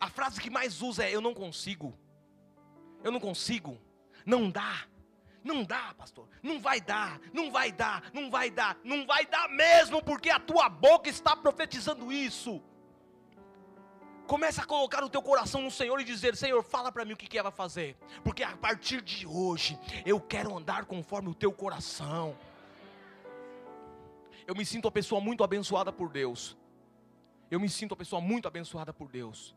A 0.00 0.10
frase 0.10 0.40
que 0.40 0.50
mais 0.50 0.82
usa 0.82 1.04
é: 1.04 1.14
Eu 1.14 1.20
não 1.20 1.32
consigo, 1.32 1.96
eu 3.02 3.12
não 3.12 3.20
consigo, 3.20 3.78
não 4.26 4.50
dá. 4.50 4.86
Não 5.44 5.62
dá, 5.62 5.94
pastor. 5.96 6.28
Não 6.42 6.60
vai 6.60 6.80
dar, 6.80 7.20
não 7.32 7.50
vai 7.50 7.70
dar, 7.70 8.10
não 8.12 8.28
vai 8.28 8.50
dar, 8.50 8.76
não 8.82 9.06
vai 9.06 9.24
dar 9.24 9.48
mesmo, 9.48 10.02
porque 10.02 10.28
a 10.28 10.38
tua 10.38 10.68
boca 10.68 11.08
está 11.08 11.36
profetizando 11.36 12.12
isso. 12.12 12.60
Começa 14.26 14.60
a 14.60 14.66
colocar 14.66 15.02
o 15.02 15.08
teu 15.08 15.22
coração 15.22 15.62
no 15.62 15.70
Senhor 15.70 15.98
e 16.00 16.04
dizer: 16.04 16.36
Senhor, 16.36 16.62
fala 16.62 16.90
para 16.90 17.04
mim 17.04 17.12
o 17.12 17.16
que, 17.16 17.28
que 17.28 17.38
é 17.38 17.42
vai 17.42 17.52
fazer, 17.52 17.96
porque 18.24 18.42
a 18.42 18.56
partir 18.56 19.00
de 19.00 19.26
hoje 19.26 19.78
eu 20.04 20.20
quero 20.20 20.54
andar 20.54 20.84
conforme 20.86 21.30
o 21.30 21.34
teu 21.34 21.52
coração. 21.52 22.36
Eu 24.48 24.54
me 24.54 24.64
sinto 24.64 24.86
uma 24.86 24.90
pessoa 24.90 25.20
muito 25.20 25.44
abençoada 25.44 25.92
por 25.92 26.08
Deus. 26.08 26.56
Eu 27.50 27.60
me 27.60 27.68
sinto 27.68 27.90
uma 27.92 27.98
pessoa 27.98 28.18
muito 28.18 28.48
abençoada 28.48 28.94
por 28.94 29.06
Deus. 29.06 29.54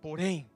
Porém, 0.00 0.48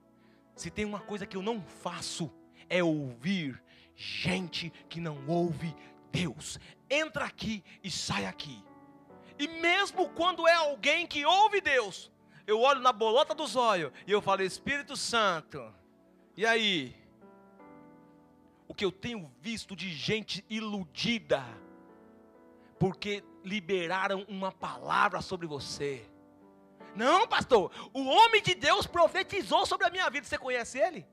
se 0.55 0.71
tem 0.71 0.85
uma 0.85 1.01
coisa 1.01 1.27
que 1.27 1.37
eu 1.37 1.42
não 1.42 1.61
faço, 1.61 2.33
é 2.68 2.81
ouvir 2.81 3.61
gente 3.97 4.71
que 4.88 5.01
não 5.01 5.27
ouve 5.27 5.75
Deus. 6.12 6.61
Entra 6.88 7.25
aqui 7.25 7.64
e 7.83 7.90
sai 7.90 8.25
aqui. 8.25 8.62
E 9.37 9.49
mesmo 9.49 10.09
quando 10.11 10.47
é 10.47 10.55
alguém 10.55 11.05
que 11.05 11.27
ouve 11.27 11.61
Deus, 11.61 12.09
eu 12.47 12.61
olho 12.61 12.81
na 12.81 12.92
bolota 12.92 13.35
dos 13.35 13.57
olhos 13.57 13.90
e 14.07 14.12
eu 14.12 14.23
falo: 14.23 14.42
Espírito 14.42 14.97
Santo, 14.97 15.75
e 16.37 16.47
aí? 16.47 16.95
O 18.68 18.75
que 18.75 18.85
eu 18.85 18.92
tenho 18.92 19.29
visto 19.40 19.75
de 19.75 19.90
gente 19.90 20.45
iludida, 20.49 21.45
porque 22.79 23.25
liberaram 23.44 24.24
uma 24.28 24.52
palavra 24.52 25.20
sobre 25.20 25.46
você. 25.46 26.05
Não, 26.94 27.26
pastor, 27.26 27.70
o 27.92 28.05
homem 28.05 28.42
de 28.42 28.55
Deus 28.55 28.87
profetizou 28.87 29.64
sobre 29.66 29.87
a 29.87 29.90
minha 29.90 30.09
vida. 30.11 30.26
Você 30.26 30.38
conhece 30.38 30.78
ele? 30.78 31.07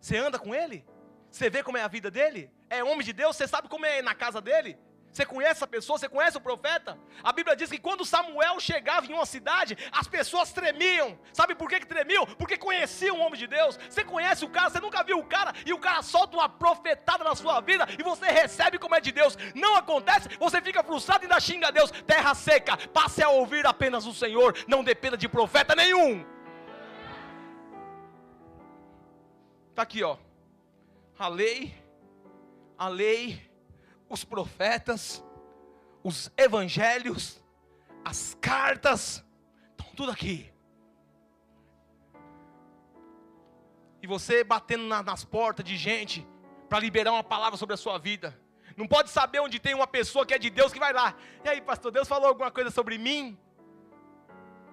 Você 0.00 0.16
anda 0.16 0.38
com 0.38 0.54
ele? 0.54 0.84
Você 1.30 1.48
vê 1.50 1.62
como 1.62 1.78
é 1.78 1.82
a 1.82 1.88
vida 1.88 2.10
dele? 2.10 2.50
É 2.68 2.84
homem 2.84 3.04
de 3.04 3.12
Deus? 3.12 3.36
Você 3.36 3.48
sabe 3.48 3.68
como 3.68 3.86
é 3.86 4.02
na 4.02 4.14
casa 4.14 4.40
dele? 4.40 4.78
Você 5.12 5.26
conhece 5.26 5.52
essa 5.52 5.66
pessoa? 5.66 5.98
Você 5.98 6.08
conhece 6.08 6.36
o 6.36 6.40
profeta? 6.40 6.98
A 7.22 7.32
Bíblia 7.32 7.54
diz 7.54 7.70
que 7.70 7.78
quando 7.78 8.04
Samuel 8.04 8.58
chegava 8.58 9.06
em 9.06 9.12
uma 9.12 9.26
cidade, 9.26 9.76
as 9.92 10.08
pessoas 10.08 10.52
tremiam. 10.52 11.18
Sabe 11.32 11.54
por 11.54 11.68
que, 11.68 11.80
que 11.80 11.86
tremiam? 11.86 12.24
Porque 12.26 12.56
conheciam 12.56 13.18
o 13.18 13.20
homem 13.20 13.38
de 13.38 13.46
Deus. 13.46 13.78
Você 13.88 14.02
conhece 14.02 14.44
o 14.44 14.48
cara, 14.48 14.70
você 14.70 14.80
nunca 14.80 15.02
viu 15.02 15.18
o 15.18 15.24
cara, 15.24 15.52
e 15.66 15.72
o 15.72 15.78
cara 15.78 16.02
solta 16.02 16.36
uma 16.36 16.48
profetada 16.48 17.22
na 17.22 17.34
sua 17.34 17.60
vida, 17.60 17.86
e 17.98 18.02
você 18.02 18.26
recebe 18.26 18.78
como 18.78 18.94
é 18.94 19.00
de 19.00 19.12
Deus. 19.12 19.36
Não 19.54 19.76
acontece, 19.76 20.28
você 20.38 20.62
fica 20.62 20.82
frustrado 20.82 21.24
e 21.24 21.26
ainda 21.26 21.40
xinga 21.40 21.68
a 21.68 21.70
Deus. 21.70 21.90
Terra 21.90 22.34
seca, 22.34 22.76
passe 22.88 23.22
a 23.22 23.28
ouvir 23.28 23.66
apenas 23.66 24.06
o 24.06 24.14
Senhor, 24.14 24.56
não 24.66 24.82
dependa 24.82 25.16
de 25.16 25.28
profeta 25.28 25.74
nenhum. 25.74 26.24
Está 29.70 29.82
aqui, 29.82 30.02
ó 30.02 30.16
a 31.22 31.28
lei, 31.28 31.72
a 32.76 32.88
lei, 32.88 33.40
os 34.12 34.24
profetas, 34.24 35.24
os 36.04 36.30
evangelhos, 36.36 37.42
as 38.04 38.36
cartas, 38.40 39.24
estão 39.70 39.94
tudo 39.94 40.12
aqui. 40.12 40.52
E 44.02 44.06
você 44.06 44.44
batendo 44.44 44.84
na, 44.84 45.02
nas 45.02 45.24
portas 45.24 45.64
de 45.64 45.76
gente 45.78 46.26
para 46.68 46.78
liberar 46.78 47.12
uma 47.12 47.24
palavra 47.24 47.56
sobre 47.56 47.74
a 47.74 47.78
sua 47.78 47.98
vida. 47.98 48.38
Não 48.76 48.86
pode 48.86 49.08
saber 49.10 49.40
onde 49.40 49.58
tem 49.58 49.74
uma 49.74 49.86
pessoa 49.86 50.26
que 50.26 50.34
é 50.34 50.38
de 50.38 50.50
Deus 50.50 50.72
que 50.72 50.78
vai 50.78 50.92
lá. 50.92 51.14
E 51.42 51.48
aí, 51.48 51.60
pastor, 51.62 51.90
Deus 51.90 52.06
falou 52.06 52.28
alguma 52.28 52.50
coisa 52.50 52.70
sobre 52.70 52.98
mim? 52.98 53.38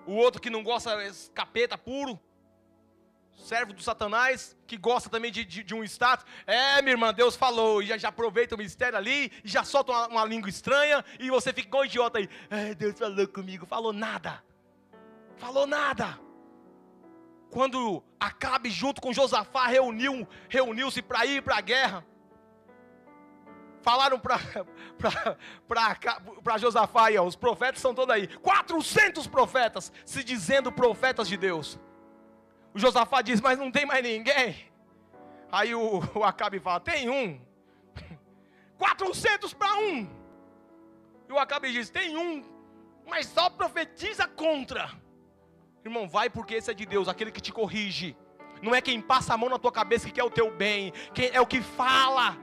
O 0.06 0.13
outro 0.15 0.41
que 0.41 0.49
não 0.49 0.63
gosta, 0.63 0.97
capeta 1.34 1.78
puro. 1.78 2.19
Servo 3.39 3.73
do 3.73 3.82
Satanás, 3.82 4.56
que 4.67 4.78
gosta 4.78 5.10
também 5.10 5.32
de, 5.32 5.45
de, 5.45 5.63
de, 5.63 5.73
um 5.73 5.84
status. 5.84 6.25
É, 6.45 6.82
minha 6.82 6.93
irmã, 6.93 7.13
Deus 7.13 7.36
falou. 7.36 7.82
E 7.82 7.88
já, 7.88 7.97
já 7.97 8.10
aproveita 8.10 8.56
o 8.56 8.58
mistério 8.58 8.97
ali, 8.97 9.32
e 9.43 9.47
já 9.47 9.63
solta 9.63 9.91
uma, 9.91 10.08
uma 10.08 10.25
língua 10.25 10.49
estranha, 10.49 11.04
e 11.19 11.30
você 11.30 11.54
fica 11.54 11.67
igual 11.67 11.86
idiota 11.86 12.19
aí. 12.19 12.30
É, 12.49 12.75
Deus 12.75 12.99
falou 12.99 13.28
comigo. 13.28 13.65
Falou 13.65 13.93
nada. 13.93 14.43
Falou 15.38 15.65
nada. 15.65 16.19
Quando 17.49 18.04
Acabe 18.19 18.69
junto 18.69 19.02
com 19.02 19.13
Josafá 19.13 19.67
reuniu, 19.67 20.28
reuniu-se 20.49 21.02
para 21.02 21.25
ir 21.25 21.41
para 21.41 21.58
a 21.58 21.62
guerra. 21.62 22.06
Falaram 23.82 24.19
para 24.19 24.38
Josafá, 26.60 27.08
aí, 27.08 27.17
ó, 27.17 27.23
os 27.23 27.38
profetas 27.38 27.78
estão 27.78 27.95
todos 27.95 28.13
aí. 28.13 28.28
400 28.28 29.25
profetas 29.25 29.91
se 30.06 30.21
dizendo 30.23 30.71
profetas 30.71 31.30
de 31.30 31.38
Deus. 31.38 31.80
O 32.73 32.79
Josafá 32.79 33.21
diz, 33.21 33.41
mas 33.41 33.58
não 33.58 33.71
tem 33.71 33.86
mais 33.86 34.03
ninguém. 34.03 34.55
Aí 35.51 35.73
o, 35.73 36.01
o 36.15 36.23
Acabe 36.23 36.60
fala, 36.60 36.79
tem 36.79 37.10
um. 37.10 37.39
400 38.77 39.53
para 39.53 39.75
um. 39.77 40.08
E 41.27 41.34
o 41.34 41.38
Acabe 41.38 41.71
diz, 41.71 41.89
tem 41.89 42.15
um, 42.17 42.43
mas 43.08 43.25
só 43.27 43.49
profetiza 43.49 44.27
contra. 44.27 44.91
Irmão, 45.84 46.08
vai 46.08 46.29
porque 46.29 46.55
esse 46.55 46.71
é 46.71 46.73
de 46.73 46.86
Deus, 46.86 47.08
aquele 47.08 47.32
que 47.32 47.41
te 47.41 47.51
corrige. 47.51 48.15
Não 48.62 48.75
é 48.75 48.82
quem 48.82 49.01
passa 49.01 49.34
a 49.34 49.38
mão 49.38 49.49
na 49.49 49.58
tua 49.58 49.71
cabeça 49.71 50.08
que 50.08 50.13
quer 50.13 50.23
o 50.23 50.29
teu 50.29 50.51
bem, 50.51 50.91
quem 51.13 51.29
é 51.34 51.39
o 51.39 51.47
que 51.47 51.62
fala 51.62 52.38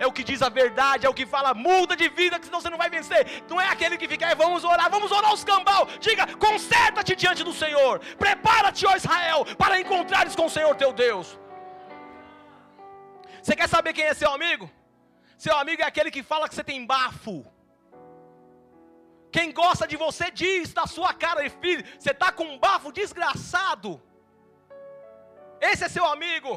é 0.00 0.06
o 0.06 0.12
que 0.16 0.24
diz 0.28 0.40
a 0.40 0.48
verdade, 0.48 1.04
é 1.06 1.10
o 1.10 1.16
que 1.18 1.26
fala, 1.34 1.52
muda 1.52 1.94
de 2.02 2.08
vida, 2.08 2.38
que 2.38 2.46
senão 2.46 2.60
você 2.60 2.70
não 2.74 2.82
vai 2.82 2.88
vencer. 2.96 3.22
Não 3.50 3.60
é 3.60 3.68
aquele 3.74 3.98
que 4.00 4.08
fica, 4.12 4.26
é, 4.30 4.34
vamos 4.34 4.64
orar, 4.64 4.88
vamos 4.90 5.12
orar 5.12 5.32
os 5.36 5.44
cambal. 5.50 5.82
Diga, 6.06 6.24
conserta-te 6.46 7.14
diante 7.14 7.44
do 7.48 7.52
Senhor. 7.52 7.98
Prepara-te, 8.24 8.86
ó 8.86 8.96
Israel, 8.96 9.44
para 9.62 9.78
encontrares 9.78 10.34
com 10.34 10.46
o 10.46 10.54
Senhor 10.56 10.74
teu 10.82 10.92
Deus. 11.04 11.38
Você 13.42 13.54
quer 13.54 13.68
saber 13.68 13.92
quem 13.92 14.06
é 14.06 14.14
seu 14.14 14.30
amigo? 14.32 14.70
Seu 15.36 15.54
amigo 15.62 15.82
é 15.82 15.86
aquele 15.86 16.10
que 16.10 16.22
fala 16.22 16.48
que 16.48 16.54
você 16.54 16.64
tem 16.64 16.86
bafo. 16.86 17.36
Quem 19.36 19.52
gosta 19.52 19.86
de 19.86 19.98
você 20.04 20.30
diz 20.30 20.72
na 20.78 20.86
sua 20.86 21.12
cara, 21.12 21.48
filho, 21.64 21.84
você 21.98 22.12
está 22.12 22.32
com 22.32 22.44
um 22.44 22.58
bafo 22.58 22.90
desgraçado. 23.00 24.00
Esse 25.60 25.84
é 25.84 25.90
seu 25.90 26.06
amigo. 26.06 26.54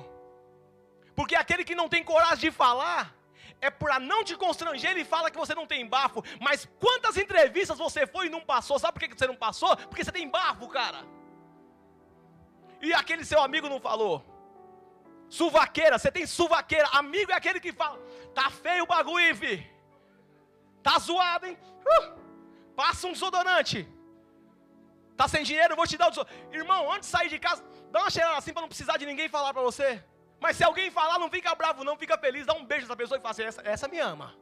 Porque 1.13 1.35
aquele 1.35 1.65
que 1.65 1.75
não 1.75 1.89
tem 1.89 2.03
coragem 2.03 2.49
de 2.49 2.51
falar, 2.51 3.13
é 3.67 3.69
para 3.69 3.97
não 3.97 4.23
te 4.27 4.35
constranger, 4.35 4.91
ele 4.91 5.05
fala 5.05 5.31
que 5.31 5.37
você 5.43 5.55
não 5.55 5.65
tem 5.65 5.87
bafo. 5.95 6.21
Mas 6.45 6.67
quantas 6.83 7.15
entrevistas 7.23 7.77
você 7.77 8.05
foi 8.05 8.25
e 8.27 8.33
não 8.35 8.41
passou? 8.41 8.77
Sabe 8.77 8.93
por 8.93 9.07
que 9.07 9.17
você 9.17 9.27
não 9.33 9.39
passou? 9.47 9.75
Porque 9.89 10.03
você 10.03 10.11
tem 10.11 10.27
bafo, 10.37 10.67
cara. 10.67 11.01
E 12.81 12.93
aquele 12.93 13.23
seu 13.23 13.41
amigo 13.41 13.69
não 13.69 13.79
falou. 13.79 14.15
Suvaqueira, 15.29 15.97
você 15.97 16.11
tem 16.11 16.25
suvaqueira. 16.25 16.87
Amigo 17.01 17.31
é 17.31 17.35
aquele 17.35 17.59
que 17.65 17.71
fala: 17.71 17.97
tá 18.35 18.49
feio 18.49 18.83
o 18.83 18.87
bagulho, 18.87 19.35
fi. 19.41 19.53
Tá 20.87 20.99
zoado, 20.99 21.45
hein? 21.45 21.57
Uh, 21.93 22.05
passa 22.75 23.07
um 23.07 23.13
desodorante. 23.13 23.87
Tá 25.15 25.27
sem 25.29 25.43
dinheiro, 25.43 25.73
eu 25.73 25.77
vou 25.77 25.87
te 25.87 25.97
dar 25.97 26.07
o 26.07 26.09
desodorante. 26.09 26.57
Irmão, 26.61 26.91
antes 26.91 27.07
de 27.09 27.15
sair 27.17 27.29
de 27.29 27.39
casa, 27.39 27.63
dá 27.93 28.01
uma 28.01 28.09
cheirada 28.09 28.37
assim 28.37 28.51
para 28.51 28.63
não 28.63 28.67
precisar 28.67 28.97
de 28.97 29.05
ninguém 29.05 29.29
falar 29.29 29.53
para 29.53 29.63
você. 29.69 30.03
Mas 30.43 30.57
se 30.57 30.63
alguém 30.65 30.91
falar, 30.91 31.17
não 31.17 31.29
fica 31.29 31.55
bravo, 31.55 31.85
não, 31.85 31.95
fica 31.95 32.17
feliz, 32.17 32.45
dá 32.45 32.53
um 32.53 32.65
beijo 32.65 32.83
nessa 32.83 32.97
pessoa 32.97 33.17
e 33.17 33.21
fala 33.21 33.31
assim: 33.31 33.43
essa, 33.43 33.61
essa 33.63 33.87
me 33.87 33.97
ama. 33.97 34.35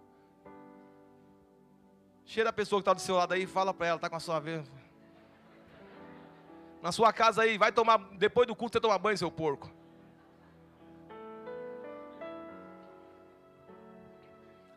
Cheira 2.26 2.50
a 2.50 2.54
pessoa 2.54 2.80
que 2.80 2.82
está 2.82 2.94
do 2.94 3.00
seu 3.00 3.16
lado 3.18 3.36
aí, 3.36 3.46
fala 3.46 3.72
para 3.72 3.86
ela, 3.86 3.98
está 3.98 4.10
com 4.10 4.16
a 4.16 4.20
sua 4.20 4.40
vez. 4.40 4.68
Na 6.82 6.92
sua 6.92 7.14
casa 7.14 7.44
aí, 7.44 7.56
vai 7.56 7.72
tomar, 7.72 8.00
depois 8.14 8.48
do 8.48 8.56
culto 8.56 8.74
você 8.74 8.82
toma 8.82 8.98
banho, 8.98 9.16
seu 9.16 9.30
porco. 9.30 9.70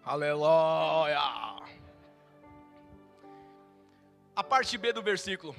Aleluia. 0.04 1.22
A 4.36 4.44
parte 4.44 4.76
B 4.76 4.92
do 4.92 5.02
versículo. 5.02 5.56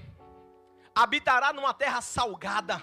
Habitará 0.93 1.51
numa 1.51 1.73
terra 1.73 2.01
salgada. 2.01 2.79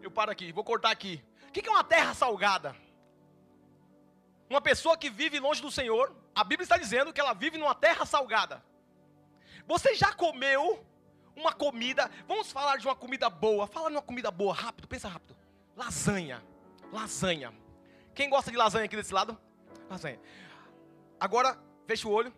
Eu 0.00 0.10
paro 0.10 0.30
aqui, 0.30 0.50
vou 0.50 0.64
cortar 0.64 0.90
aqui 0.90 1.22
que 1.62 1.68
é 1.68 1.72
uma 1.72 1.84
terra 1.84 2.14
salgada? 2.14 2.76
Uma 4.48 4.60
pessoa 4.60 4.96
que 4.96 5.10
vive 5.10 5.40
longe 5.40 5.62
do 5.62 5.70
Senhor, 5.70 6.14
a 6.34 6.44
Bíblia 6.44 6.64
está 6.64 6.76
dizendo 6.76 7.12
que 7.12 7.20
ela 7.20 7.32
vive 7.32 7.58
numa 7.58 7.74
terra 7.74 8.04
salgada. 8.04 8.62
Você 9.66 9.94
já 9.94 10.12
comeu 10.12 10.84
uma 11.34 11.52
comida? 11.52 12.10
Vamos 12.26 12.52
falar 12.52 12.76
de 12.76 12.86
uma 12.86 12.94
comida 12.94 13.30
boa. 13.30 13.66
Fala 13.66 13.88
de 13.88 13.96
uma 13.96 14.02
comida 14.02 14.30
boa, 14.30 14.54
rápido, 14.54 14.86
pensa 14.86 15.08
rápido. 15.08 15.36
Lasanha. 15.76 16.42
Lasanha. 16.92 17.52
Quem 18.14 18.28
gosta 18.28 18.50
de 18.50 18.56
lasanha 18.56 18.84
aqui 18.84 18.96
desse 18.96 19.12
lado? 19.12 19.38
Lasanha. 19.90 20.20
Agora, 21.18 21.58
fecha 21.86 22.06
o 22.06 22.12
olho. 22.12 22.32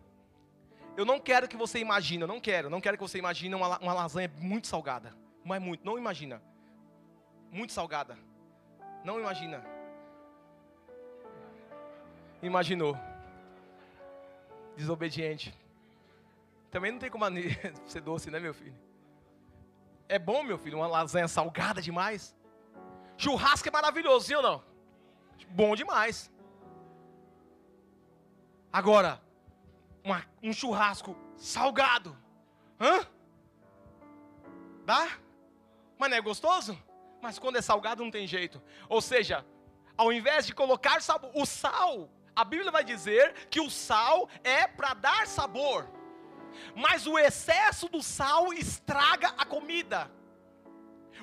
Eu 0.97 1.05
não 1.05 1.21
quero 1.21 1.47
que 1.47 1.57
você 1.57 1.79
imagine, 1.79 2.25
não 2.25 2.41
quero, 2.41 2.71
não 2.71 2.81
quero 2.81 2.97
que 2.97 3.03
você 3.03 3.19
imagine 3.19 3.55
uma, 3.55 3.79
uma 3.79 3.93
lasanha 3.93 4.33
muito 4.39 4.67
salgada. 4.67 5.15
Mas 5.45 5.61
muito, 5.61 5.85
não 5.85 5.99
imagina. 5.99 6.43
Muito 7.51 7.73
salgada. 7.73 8.17
Não 9.07 9.21
imagina. 9.21 9.65
Imaginou. 12.43 12.99
Desobediente. 14.77 15.57
Também 16.73 16.91
não 16.91 16.99
tem 16.99 17.09
como 17.09 17.25
ser 17.87 18.01
doce, 18.01 18.33
né, 18.33 18.41
meu 18.41 18.53
filho? 18.53 18.75
É 20.09 20.19
bom, 20.19 20.43
meu 20.43 20.59
filho, 20.59 20.79
uma 20.79 20.89
lasanha 20.89 21.29
salgada 21.29 21.81
demais. 21.81 22.37
Churrasco 23.17 23.69
é 23.69 23.71
maravilhoso, 23.71 24.27
sim 24.27 24.35
ou 24.35 24.43
não? 24.43 24.65
Bom 25.51 25.77
demais. 25.77 26.29
Agora, 28.73 29.23
uma, 30.03 30.27
um 30.43 30.53
churrasco 30.53 31.17
salgado. 31.37 32.19
Hã? 32.81 33.07
Dá? 34.85 35.09
Mas 35.97 36.11
não 36.11 36.17
é 36.17 36.21
gostoso? 36.21 36.77
Mas 37.27 37.41
quando 37.41 37.57
é 37.57 37.61
salgado 37.61 38.05
não 38.05 38.11
tem 38.11 38.25
jeito. 38.25 38.63
Ou 38.89 39.01
seja, 39.03 39.45
ao 39.97 40.13
invés 40.13 40.47
de 40.47 40.55
colocar 40.55 41.03
sabor, 41.03 41.29
o 41.35 41.45
sal, 41.45 42.09
a 42.37 42.45
Bíblia 42.45 42.71
vai 42.71 42.85
dizer 42.85 43.35
que 43.51 43.61
o 43.61 43.69
sal 43.69 44.29
é 44.45 44.69
para 44.69 44.95
dar 44.95 45.27
sabor, 45.27 45.91
mas 46.77 47.05
o 47.05 47.19
excesso 47.19 47.89
do 47.89 48.01
sal 48.01 48.53
estraga 48.53 49.35
a 49.37 49.45
comida. 49.45 50.09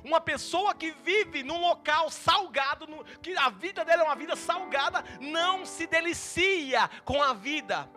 Uma 0.04 0.20
pessoa 0.20 0.76
que 0.76 0.92
vive 0.92 1.42
num 1.42 1.62
local 1.62 2.10
salgado, 2.12 2.86
que 3.22 3.34
a 3.38 3.50
vida 3.50 3.86
dela 3.86 4.02
é 4.02 4.06
uma 4.06 4.16
vida 4.18 4.36
salgada, 4.36 5.06
não 5.22 5.66
se 5.66 5.88
delicia 5.88 6.90
com 7.06 7.24
a 7.24 7.34
vida. 7.34 7.90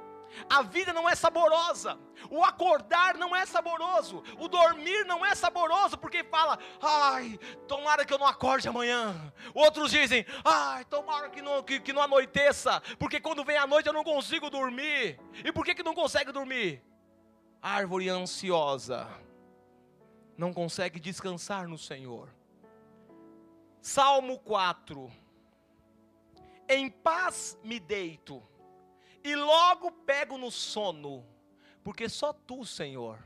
A 0.48 0.62
vida 0.62 0.92
não 0.92 1.08
é 1.08 1.14
saborosa. 1.14 1.98
O 2.30 2.42
acordar 2.44 3.16
não 3.16 3.34
é 3.34 3.44
saboroso. 3.46 4.22
O 4.38 4.48
dormir 4.48 5.04
não 5.04 5.24
é 5.24 5.34
saboroso, 5.34 5.96
porque 5.98 6.24
fala, 6.24 6.58
ai, 6.80 7.38
tomara 7.66 8.04
que 8.04 8.12
eu 8.12 8.18
não 8.18 8.26
acorde 8.26 8.68
amanhã. 8.68 9.32
Outros 9.54 9.90
dizem, 9.90 10.24
ai, 10.44 10.84
tomara 10.84 11.30
que 11.30 11.42
não, 11.42 11.62
que, 11.62 11.80
que 11.80 11.92
não 11.92 12.02
anoiteça, 12.02 12.82
porque 12.98 13.20
quando 13.20 13.44
vem 13.44 13.56
a 13.56 13.66
noite 13.66 13.86
eu 13.86 13.92
não 13.92 14.04
consigo 14.04 14.50
dormir. 14.50 15.18
E 15.44 15.52
por 15.52 15.64
que, 15.64 15.74
que 15.74 15.82
não 15.82 15.94
consegue 15.94 16.32
dormir? 16.32 16.82
Árvore 17.62 18.08
ansiosa 18.08 19.08
não 20.36 20.52
consegue 20.52 21.00
descansar 21.00 21.66
no 21.66 21.78
Senhor. 21.78 22.28
Salmo 23.80 24.38
4: 24.40 25.10
Em 26.68 26.90
paz 26.90 27.58
me 27.62 27.80
deito 27.80 28.42
e 29.26 29.34
logo 29.34 29.90
pego 29.90 30.38
no 30.38 30.52
sono, 30.52 31.24
porque 31.82 32.08
só 32.08 32.32
tu, 32.32 32.64
Senhor, 32.64 33.18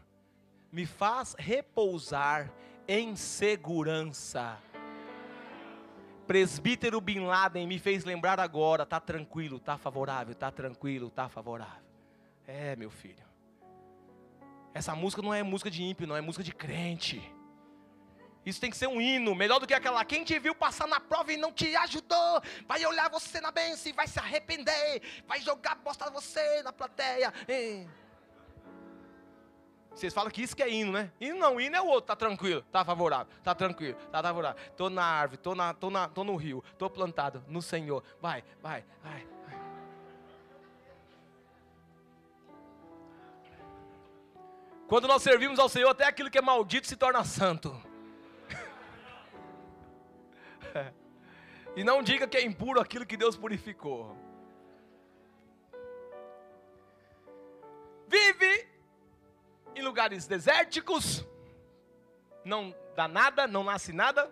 me 0.72 0.86
faz 0.86 1.36
repousar 1.38 2.50
em 2.88 3.14
segurança. 3.14 4.58
Presbítero 6.26 7.02
Bin 7.02 7.26
Laden 7.26 7.66
me 7.66 7.78
fez 7.78 8.04
lembrar 8.04 8.40
agora, 8.40 8.86
tá 8.86 8.98
tranquilo, 8.98 9.58
tá 9.58 9.76
favorável, 9.76 10.34
tá 10.34 10.50
tranquilo, 10.50 11.10
tá 11.10 11.28
favorável. 11.28 11.84
É, 12.46 12.74
meu 12.76 12.90
filho. 12.90 13.28
Essa 14.72 14.94
música 14.94 15.20
não 15.20 15.34
é 15.34 15.42
música 15.42 15.70
de 15.70 15.82
ímpio, 15.82 16.06
não 16.06 16.16
é 16.16 16.22
música 16.22 16.42
de 16.42 16.54
crente. 16.54 17.20
Isso 18.44 18.60
tem 18.60 18.70
que 18.70 18.76
ser 18.76 18.86
um 18.86 19.00
hino, 19.00 19.34
melhor 19.34 19.58
do 19.58 19.66
que 19.66 19.74
aquela. 19.74 20.04
Quem 20.04 20.24
te 20.24 20.38
viu 20.38 20.54
passar 20.54 20.86
na 20.86 20.98
prova 20.98 21.32
e 21.32 21.36
não 21.36 21.52
te 21.52 21.74
ajudou, 21.76 22.42
vai 22.66 22.84
olhar 22.86 23.10
você 23.10 23.40
na 23.40 23.50
bênção 23.50 23.90
e 23.90 23.94
vai 23.94 24.06
se 24.06 24.18
arrepender, 24.18 25.02
vai 25.26 25.40
jogar 25.40 25.74
bosta 25.74 26.10
você 26.10 26.62
na 26.62 26.72
plateia. 26.72 27.32
Vocês 29.94 30.14
falam 30.14 30.30
que 30.30 30.42
isso 30.42 30.56
que 30.56 30.62
é 30.62 30.70
hino, 30.70 30.92
né? 30.92 31.12
Hino 31.20 31.38
não, 31.38 31.60
hino 31.60 31.76
é 31.76 31.80
o 31.80 31.86
outro, 31.86 32.06
tá 32.06 32.16
tranquilo, 32.16 32.62
tá 32.72 32.82
favorável, 32.84 33.26
tá 33.42 33.54
tranquilo, 33.54 33.98
tá 34.10 34.22
favorável. 34.22 34.72
Tô 34.74 34.88
na 34.88 35.04
árvore, 35.04 35.36
tô, 35.38 35.54
na, 35.54 35.74
tô, 35.74 35.90
na, 35.90 36.08
tô 36.08 36.24
no 36.24 36.36
rio, 36.36 36.64
tô 36.78 36.88
plantado 36.88 37.44
no 37.46 37.60
Senhor. 37.60 38.02
Vai, 38.20 38.42
vai, 38.62 38.84
vai. 39.02 39.26
Quando 44.88 45.06
nós 45.06 45.22
servimos 45.22 45.58
ao 45.58 45.68
Senhor, 45.68 45.90
até 45.90 46.04
aquilo 46.04 46.30
que 46.30 46.38
é 46.38 46.42
maldito 46.42 46.86
se 46.86 46.96
torna 46.96 47.22
santo. 47.22 47.89
E 51.76 51.84
não 51.84 52.02
diga 52.02 52.26
que 52.26 52.36
é 52.36 52.42
impuro 52.42 52.80
aquilo 52.80 53.06
que 53.06 53.16
Deus 53.16 53.36
purificou. 53.36 54.16
Vive 58.06 58.68
em 59.74 59.82
lugares 59.82 60.26
desérticos, 60.26 61.24
não 62.44 62.74
dá 62.96 63.06
nada, 63.06 63.46
não 63.46 63.62
nasce 63.62 63.92
nada, 63.92 64.30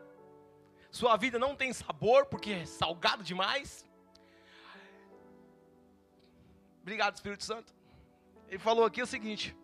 sua 0.91 1.17
vida 1.17 1.39
não 1.39 1.55
tem 1.55 1.73
sabor 1.73 2.27
porque 2.27 2.51
é 2.51 2.67
salgado 2.67 3.23
demais. 3.23 3.87
Obrigado, 6.83 7.15
Espírito 7.15 7.45
Santo. 7.45 7.75
Ele 8.49 8.59
falou 8.59 8.85
aqui 8.85 9.03
o 9.03 9.07
seguinte: 9.07 9.55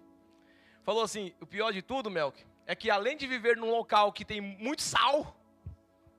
falou 0.83 1.03
assim: 1.03 1.35
o 1.41 1.47
pior 1.47 1.73
de 1.73 1.83
tudo, 1.83 2.11
Melk, 2.11 2.45
é 2.67 2.75
que 2.75 2.91
além 2.91 3.17
de 3.17 3.27
viver 3.27 3.57
num 3.57 3.71
local 3.71 4.13
que 4.13 4.25
tem 4.25 4.41
muito 4.41 4.83
sal, 4.83 5.37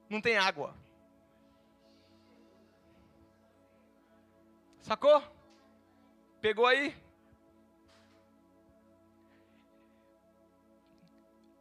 não 0.10 0.20
tem 0.20 0.38
água. 0.38 0.76
Sacou? 4.88 5.20
Pegou 6.40 6.68
aí? 6.68 6.96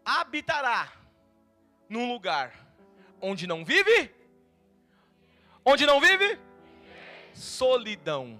habitará 0.05 0.93
num 1.89 2.13
lugar 2.13 2.53
onde 3.21 3.47
não 3.47 3.65
vive? 3.65 4.15
Onde 5.65 5.87
não 5.87 6.01
vive? 6.01 6.39
Solidão. 7.33 8.39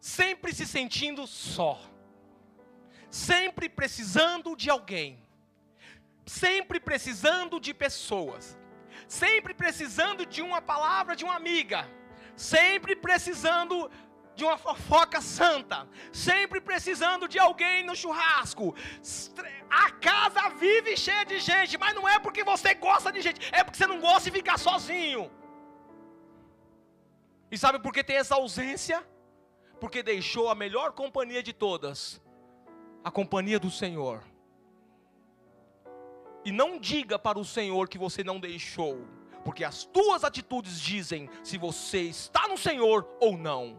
Sempre 0.00 0.54
se 0.54 0.66
sentindo 0.66 1.26
só. 1.26 1.78
Sempre 3.10 3.68
precisando 3.68 4.56
de 4.56 4.70
alguém. 4.70 5.22
Sempre 6.24 6.80
precisando 6.80 7.60
de 7.60 7.74
pessoas. 7.74 8.58
Sempre 9.10 9.52
precisando 9.52 10.24
de 10.24 10.40
uma 10.40 10.62
palavra 10.62 11.16
de 11.16 11.24
uma 11.24 11.34
amiga. 11.34 11.80
Sempre 12.36 12.94
precisando 12.94 13.90
de 14.36 14.44
uma 14.44 14.56
fofoca 14.56 15.20
santa, 15.20 15.78
sempre 16.12 16.60
precisando 16.60 17.26
de 17.26 17.38
alguém 17.46 17.82
no 17.84 17.96
churrasco. 17.96 18.72
A 19.68 19.90
casa 19.90 20.48
vive 20.50 20.96
cheia 20.96 21.24
de 21.24 21.40
gente, 21.40 21.76
mas 21.76 21.92
não 21.92 22.08
é 22.08 22.20
porque 22.20 22.44
você 22.44 22.72
gosta 22.72 23.10
de 23.10 23.20
gente, 23.20 23.40
é 23.52 23.64
porque 23.64 23.78
você 23.78 23.88
não 23.88 24.00
gosta 24.00 24.30
de 24.30 24.36
ficar 24.36 24.58
sozinho. 24.58 25.28
E 27.50 27.58
sabe 27.58 27.80
por 27.80 27.92
que 27.92 28.04
tem 28.04 28.16
essa 28.16 28.36
ausência? 28.36 29.04
Porque 29.80 30.04
deixou 30.04 30.48
a 30.48 30.54
melhor 30.54 30.92
companhia 30.92 31.42
de 31.42 31.52
todas, 31.52 32.22
a 33.02 33.10
companhia 33.10 33.58
do 33.58 33.72
Senhor. 33.72 34.22
E 36.44 36.52
não 36.52 36.78
diga 36.78 37.18
para 37.18 37.38
o 37.38 37.44
Senhor 37.44 37.88
que 37.88 37.98
você 37.98 38.24
não 38.24 38.40
deixou, 38.40 39.06
porque 39.44 39.64
as 39.64 39.84
tuas 39.84 40.24
atitudes 40.24 40.80
dizem 40.80 41.28
se 41.42 41.58
você 41.58 42.02
está 42.02 42.48
no 42.48 42.56
Senhor 42.56 43.06
ou 43.20 43.36
não. 43.36 43.78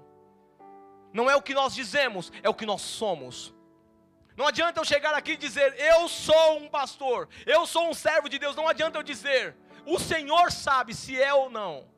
Não 1.13 1.29
é 1.29 1.35
o 1.35 1.41
que 1.41 1.53
nós 1.53 1.73
dizemos, 1.73 2.31
é 2.41 2.49
o 2.49 2.53
que 2.53 2.65
nós 2.65 2.81
somos. 2.81 3.53
Não 4.37 4.47
adianta 4.47 4.79
eu 4.79 4.85
chegar 4.85 5.13
aqui 5.13 5.33
e 5.33 5.37
dizer, 5.37 5.75
eu 5.77 6.07
sou 6.07 6.57
um 6.57 6.69
pastor, 6.69 7.27
eu 7.45 7.65
sou 7.65 7.89
um 7.89 7.93
servo 7.93 8.29
de 8.29 8.39
Deus. 8.39 8.55
Não 8.55 8.67
adianta 8.67 8.97
eu 8.97 9.03
dizer, 9.03 9.55
o 9.85 9.99
Senhor 9.99 10.51
sabe 10.51 10.93
se 10.93 11.21
é 11.21 11.33
ou 11.33 11.49
não. 11.49 11.89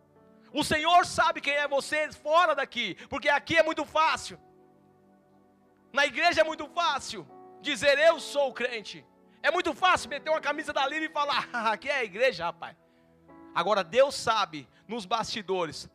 O 0.52 0.64
Senhor 0.64 1.06
sabe 1.06 1.42
quem 1.42 1.54
é 1.54 1.68
você 1.68 2.12
fora 2.12 2.56
daqui, 2.56 2.96
porque 3.10 3.30
aqui 3.30 3.58
é 3.58 3.64
muito 3.64 3.86
fácil. 3.86 4.40
Na 5.92 6.06
igreja 6.06 6.42
é 6.42 6.44
muito 6.44 6.68
fácil 6.68 7.28
dizer 7.62 7.98
eu 8.00 8.20
sou 8.20 8.52
crente. 8.54 9.06
É 9.44 9.52
muito 9.52 9.74
fácil 9.74 10.10
meter 10.10 10.30
uma 10.30 10.40
camisa 10.40 10.72
da 10.72 10.88
Lira 10.88 11.04
e 11.04 11.10
falar, 11.10 11.50
ah, 11.52 11.74
aqui 11.74 11.90
é 11.90 11.98
a 11.98 12.04
igreja, 12.04 12.46
rapaz. 12.46 12.78
Agora 13.54 13.84
Deus 13.84 14.16
sabe 14.16 14.68
nos 14.88 15.06
bastidores 15.06 15.90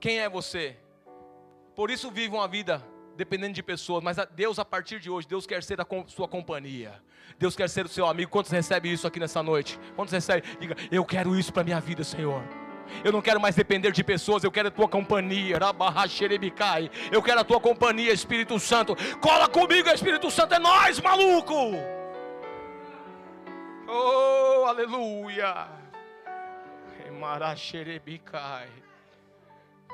quem 0.00 0.18
é 0.18 0.28
você. 0.28 0.76
Por 1.76 1.90
isso 1.90 2.10
vive 2.10 2.34
uma 2.34 2.48
vida 2.48 2.84
dependendo 3.16 3.54
de 3.54 3.62
pessoas, 3.62 4.02
mas 4.02 4.16
Deus 4.32 4.58
a 4.58 4.64
partir 4.64 4.98
de 4.98 5.08
hoje, 5.08 5.28
Deus 5.28 5.46
quer 5.46 5.62
ser 5.62 5.80
a 5.80 5.86
sua 6.08 6.26
companhia. 6.26 7.00
Deus 7.38 7.54
quer 7.54 7.68
ser 7.68 7.86
o 7.86 7.88
seu 7.88 8.06
amigo. 8.06 8.30
Quantos 8.30 8.50
recebem 8.50 8.92
isso 8.92 9.06
aqui 9.06 9.20
nessa 9.20 9.42
noite? 9.42 9.78
Quantos 9.94 10.12
recebem? 10.12 10.42
Diga, 10.58 10.74
eu 10.90 11.04
quero 11.04 11.38
isso 11.38 11.52
para 11.52 11.62
minha 11.62 11.80
vida, 11.80 12.02
Senhor. 12.02 12.42
Eu 13.04 13.12
não 13.12 13.22
quero 13.22 13.40
mais 13.40 13.54
depender 13.54 13.92
de 13.92 14.02
pessoas, 14.02 14.42
eu 14.42 14.50
quero 14.50 14.68
a 14.68 14.70
tua 14.70 14.88
companhia. 14.88 15.56
Eu 17.12 17.22
quero 17.22 17.40
a 17.40 17.44
tua 17.44 17.60
companhia, 17.60 18.12
Espírito 18.12 18.58
Santo. 18.58 18.96
Cola 19.20 19.48
comigo, 19.48 19.88
Espírito 19.88 20.30
Santo, 20.30 20.54
é 20.54 20.58
nós, 20.58 20.98
maluco. 21.00 21.99
Oh, 23.92 24.66
aleluia. 24.66 25.66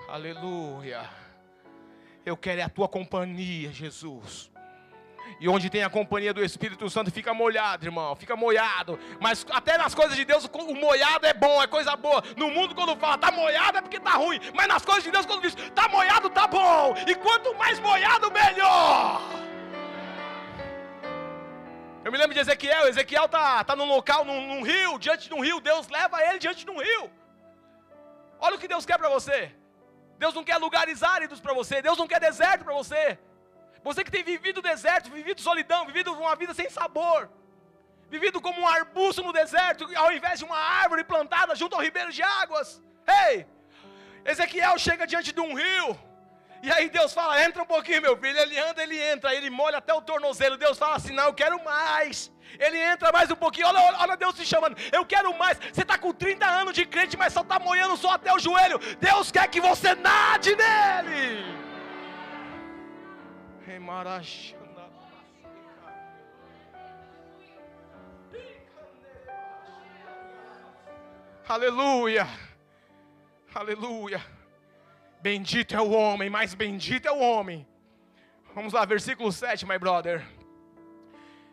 Aleluia. 0.07 1.09
Eu 2.25 2.37
quero 2.37 2.61
é 2.61 2.65
a 2.65 2.69
tua 2.69 2.89
companhia, 2.89 3.73
Jesus. 3.73 4.51
E 5.41 5.49
onde 5.49 5.71
tem 5.71 5.83
a 5.83 5.89
companhia 5.89 6.35
do 6.35 6.45
Espírito 6.45 6.89
Santo, 6.91 7.11
fica 7.11 7.33
molhado, 7.33 7.87
irmão, 7.87 8.15
fica 8.15 8.37
molhado. 8.37 8.99
Mas 9.19 9.47
até 9.51 9.79
nas 9.79 9.95
coisas 9.95 10.15
de 10.15 10.25
Deus, 10.25 10.45
o 10.53 10.75
molhado 10.75 11.27
é 11.27 11.33
bom, 11.33 11.63
é 11.63 11.67
coisa 11.67 11.97
boa. 11.97 12.23
No 12.37 12.51
mundo, 12.51 12.75
quando 12.75 12.97
fala 12.97 13.17
tá 13.17 13.31
molhado, 13.33 13.79
é 13.79 13.81
porque 13.81 13.99
tá 13.99 14.13
ruim. 14.13 14.39
Mas 14.55 14.69
nas 14.69 14.85
coisas 14.85 15.05
de 15.05 15.11
Deus, 15.11 15.25
quando 15.25 15.41
diz 15.41 15.55
tá 15.75 15.89
molhado, 15.89 16.29
tá 16.29 16.47
bom. 16.47 16.95
E 17.07 17.15
quanto 17.15 17.55
mais 17.55 17.79
molhado, 17.81 18.31
melhor. 18.31 19.46
Eu 22.07 22.13
me 22.13 22.19
lembro 22.19 22.35
de 22.35 22.43
Ezequiel. 22.43 22.87
Ezequiel 22.87 23.29
tá, 23.29 23.65
tá 23.69 23.75
num 23.79 23.89
local, 23.97 24.25
num, 24.25 24.41
num 24.51 24.63
rio, 24.63 24.97
diante 24.97 25.25
de 25.29 25.35
um 25.35 25.41
rio. 25.47 25.61
Deus 25.61 25.89
leva 25.89 26.23
ele 26.27 26.39
diante 26.45 26.65
de 26.65 26.71
um 26.71 26.81
rio. 26.81 27.11
Olha 28.39 28.55
o 28.55 28.61
que 28.61 28.69
Deus 28.73 28.87
quer 28.87 28.97
para 28.97 29.09
você. 29.09 29.39
Deus 30.17 30.33
não 30.33 30.45
quer 30.49 30.57
lugares 30.57 31.03
áridos 31.03 31.41
para 31.41 31.53
você, 31.53 31.83
Deus 31.83 31.99
não 31.99 32.07
quer 32.07 32.21
deserto 32.21 32.63
para 32.65 32.75
você. 32.75 33.19
Você 33.83 34.05
que 34.05 34.15
tem 34.17 34.23
vivido 34.23 34.63
deserto, 34.63 35.11
vivido 35.11 35.41
solidão, 35.41 35.81
vivido 35.85 36.13
uma 36.13 36.37
vida 36.37 36.55
sem 36.55 36.71
sabor, 36.71 37.29
vivido 38.09 38.41
como 38.41 38.61
um 38.61 38.69
arbusto 38.69 39.25
no 39.25 39.33
deserto, 39.33 39.85
ao 39.97 40.13
invés 40.13 40.39
de 40.39 40.45
uma 40.45 40.61
árvore 40.83 41.03
plantada 41.03 41.57
junto 41.57 41.75
ao 41.75 41.83
ribeiro 41.83 42.13
de 42.13 42.23
águas. 42.23 42.81
Ei, 43.25 43.47
Ezequiel 44.25 44.79
chega 44.79 45.09
diante 45.09 45.33
de 45.33 45.41
um 45.41 45.55
rio, 45.55 45.99
e 46.67 46.73
aí 46.73 46.89
Deus 46.91 47.13
fala: 47.13 47.41
entra 47.45 47.63
um 47.63 47.67
pouquinho, 47.67 48.03
meu 48.03 48.17
filho. 48.17 48.37
Ele 48.37 48.59
anda, 48.59 48.83
ele 48.83 49.01
entra, 49.01 49.33
ele 49.33 49.49
molha 49.49 49.79
até 49.79 49.95
o 49.95 50.03
tornozelo. 50.03 50.57
Deus 50.57 50.77
fala 50.77 50.97
assim: 50.97 51.13
não, 51.13 51.27
eu 51.27 51.33
quero 51.33 51.63
mais. 51.65 52.33
Ele 52.59 52.77
entra 52.77 53.13
mais 53.13 53.31
um 53.31 53.37
pouquinho, 53.37 53.69
olha, 53.69 53.79
olha, 53.79 53.99
olha 54.01 54.17
Deus 54.17 54.35
te 54.35 54.45
chamando. 54.45 54.77
Eu 54.91 55.07
quero 55.07 55.33
mais. 55.39 55.57
Você 55.59 55.83
está 55.83 55.97
com 55.97 56.13
30 56.13 56.45
anos 56.45 56.75
de 56.75 56.85
crente, 56.85 57.17
mas 57.17 57.33
só 57.33 57.43
está 57.43 57.61
molhando 57.61 57.97
só 57.97 58.11
até 58.15 58.33
o 58.33 58.39
joelho. 58.41 58.81
Deus 58.99 59.31
quer 59.31 59.47
que 59.49 59.61
você 59.61 59.95
nade 59.95 60.57
nele. 60.57 61.45
Aleluia. 71.49 72.27
Aleluia. 73.55 74.36
Bendito 75.27 75.75
é 75.75 75.81
o 75.81 75.91
homem, 75.91 76.31
mais 76.31 76.55
bendito 76.55 77.09
é 77.09 77.11
o 77.11 77.19
homem. 77.19 77.67
Vamos 78.55 78.73
lá, 78.73 78.85
versículo 78.85 79.33
7, 79.33 79.67
my 79.67 79.77
brother. 79.77 80.25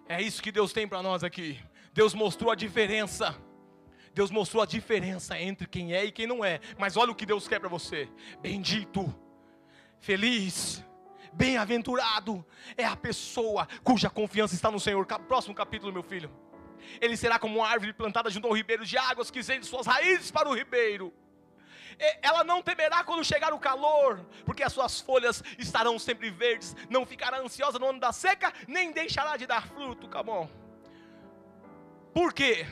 É 0.07 0.21
isso 0.21 0.43
que 0.43 0.51
Deus 0.51 0.71
tem 0.71 0.88
para 0.88 1.01
nós 1.01 1.24
aqui. 1.24 1.59
Deus 1.91 2.13
mostrou 2.13 2.51
a 2.51 2.55
diferença. 2.55 3.36
Deus 4.13 4.30
mostrou 4.30 4.61
a 4.61 4.67
diferença 4.67 5.39
entre 5.39 5.65
quem 5.65 5.91
é 5.91 6.05
e 6.05 6.11
quem 6.11 6.28
não 6.28 6.45
é. 6.45 6.59
Mas 6.78 6.95
olha 6.97 7.11
o 7.11 7.15
que 7.15 7.26
Deus 7.26 7.47
quer 7.47 7.59
para 7.59 7.67
você: 7.67 8.07
bendito, 8.43 9.11
feliz, 9.99 10.86
bem-aventurado 11.34 12.45
é 12.78 12.86
a 12.86 12.95
pessoa 12.95 13.67
cuja 13.84 14.07
confiança 14.07 14.53
está 14.53 14.69
no 14.69 14.80
Senhor. 14.80 15.03
Próximo 15.28 15.55
capítulo, 15.55 15.91
meu 15.91 16.03
filho. 16.03 16.30
Ele 17.01 17.17
será 17.17 17.39
como 17.39 17.57
uma 17.57 17.67
árvore 17.67 17.91
plantada 17.91 18.30
junto 18.30 18.47
ao 18.47 18.53
ribeiro 18.53 18.86
de 18.86 18.99
águas 18.99 19.32
que 19.32 19.39
estende 19.39 19.65
suas 19.65 19.88
raízes 19.88 20.30
para 20.30 20.47
o 20.47 20.53
ribeiro 20.53 21.11
ela 22.22 22.44
não 22.44 22.62
temerá 22.62 23.04
quando 23.04 23.24
chegar 23.24 23.54
o 23.54 23.60
calor, 23.60 24.20
porque 24.46 24.64
as 24.64 24.74
suas 24.74 25.00
folhas 25.00 25.44
estarão 25.58 25.98
sempre 25.98 26.30
verdes, 26.30 26.76
não 26.89 27.06
ficará 27.06 27.39
ansiosa 27.39 27.80
no 27.80 27.88
ano 27.88 28.00
da 28.00 28.12
seca, 28.12 28.54
nem 28.68 28.91
deixará 28.91 29.38
de 29.38 29.46
dar 29.46 29.68
fruto, 29.68 30.08
come 30.10 30.30
on. 30.30 30.50
Por 32.14 32.34
quê? 32.34 32.66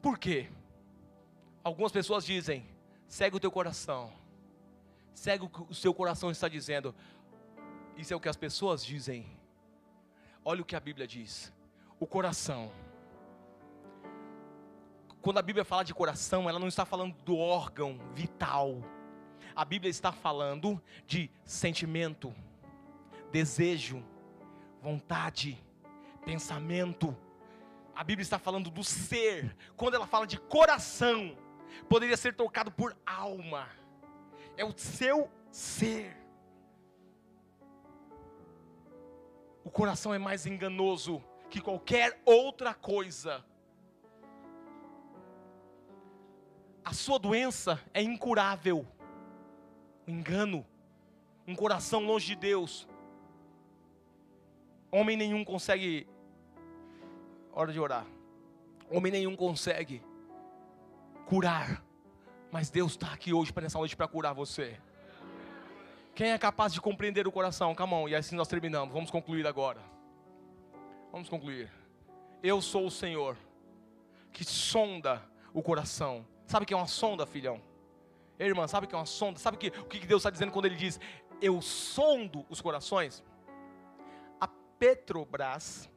Por 0.00 0.18
quê? 0.18 0.48
Algumas 1.64 1.90
pessoas 1.90 2.24
dizem: 2.24 2.64
segue 3.08 3.36
o 3.36 3.40
teu 3.40 3.50
coração, 3.50 4.12
Segue 5.16 5.44
o 5.44 5.48
que 5.48 5.62
o 5.62 5.74
seu 5.74 5.94
coração 5.94 6.30
está 6.30 6.46
dizendo. 6.46 6.94
Isso 7.96 8.12
é 8.12 8.16
o 8.16 8.20
que 8.20 8.28
as 8.28 8.36
pessoas 8.36 8.84
dizem. 8.84 9.26
Olha 10.44 10.60
o 10.60 10.64
que 10.64 10.76
a 10.76 10.80
Bíblia 10.80 11.06
diz. 11.06 11.50
O 11.98 12.06
coração. 12.06 12.70
Quando 15.20 15.38
a 15.38 15.42
Bíblia 15.42 15.64
fala 15.64 15.84
de 15.84 15.94
coração, 15.94 16.48
ela 16.48 16.58
não 16.58 16.68
está 16.68 16.84
falando 16.84 17.14
do 17.24 17.36
órgão 17.36 17.98
vital. 18.14 18.82
A 19.54 19.64
Bíblia 19.64 19.90
está 19.90 20.12
falando 20.12 20.80
de 21.06 21.30
sentimento, 21.44 22.34
desejo, 23.32 24.04
vontade, 24.80 25.58
pensamento. 26.24 27.16
A 27.94 28.04
Bíblia 28.04 28.22
está 28.22 28.38
falando 28.38 28.70
do 28.70 28.84
ser. 28.84 29.56
Quando 29.76 29.94
ela 29.94 30.06
fala 30.06 30.26
de 30.26 30.38
coração, 30.38 31.36
poderia 31.88 32.16
ser 32.16 32.34
tocado 32.34 32.70
por 32.70 32.96
alma. 33.06 33.68
É 34.56 34.64
o 34.64 34.76
seu 34.76 35.30
ser. 35.50 36.16
O 39.64 39.70
coração 39.70 40.14
é 40.14 40.18
mais 40.18 40.46
enganoso 40.46 41.22
que 41.50 41.60
qualquer 41.60 42.20
outra 42.24 42.74
coisa. 42.74 43.44
A 46.86 46.92
sua 46.92 47.18
doença 47.18 47.82
é 47.92 48.00
incurável. 48.00 48.86
O 50.06 50.10
engano, 50.10 50.64
um 51.44 51.52
coração 51.52 52.06
longe 52.06 52.26
de 52.26 52.36
Deus. 52.36 52.86
Homem 54.92 55.16
nenhum 55.16 55.44
consegue. 55.44 56.08
Hora 57.52 57.72
de 57.72 57.80
orar. 57.80 58.06
Homem 58.88 59.10
nenhum 59.10 59.34
consegue 59.34 60.00
curar. 61.26 61.82
Mas 62.52 62.70
Deus 62.70 62.92
está 62.92 63.12
aqui 63.12 63.34
hoje 63.34 63.52
para 63.52 63.66
essa 63.66 63.78
noite 63.78 63.96
para 63.96 64.06
curar 64.06 64.32
você. 64.32 64.78
Quem 66.14 66.30
é 66.30 66.38
capaz 66.38 66.72
de 66.72 66.80
compreender 66.80 67.26
o 67.26 67.32
coração? 67.32 67.74
Come 67.74 67.94
on, 67.94 68.08
e 68.08 68.14
assim 68.14 68.36
nós 68.36 68.46
terminamos. 68.46 68.94
Vamos 68.94 69.10
concluir 69.10 69.44
agora. 69.44 69.80
Vamos 71.10 71.28
concluir. 71.28 71.68
Eu 72.44 72.62
sou 72.62 72.86
o 72.86 72.92
Senhor 72.92 73.36
que 74.32 74.44
sonda 74.44 75.20
o 75.52 75.60
coração. 75.60 76.24
Sabe 76.46 76.64
o 76.64 76.66
que 76.66 76.74
é 76.74 76.76
uma 76.76 76.86
sonda, 76.86 77.26
filhão? 77.26 77.60
Ei, 78.38 78.46
irmã, 78.46 78.68
sabe 78.68 78.86
o 78.86 78.88
que 78.88 78.94
é 78.94 78.98
uma 78.98 79.06
sonda? 79.06 79.38
Sabe 79.38 79.56
que, 79.56 79.68
o 79.68 79.84
que 79.84 80.06
Deus 80.06 80.20
está 80.20 80.30
dizendo 80.30 80.52
quando 80.52 80.66
Ele 80.66 80.76
diz: 80.76 81.00
Eu 81.40 81.60
sondo 81.60 82.46
os 82.48 82.60
corações? 82.60 83.24
A 84.40 84.46
Petrobras 84.78 85.90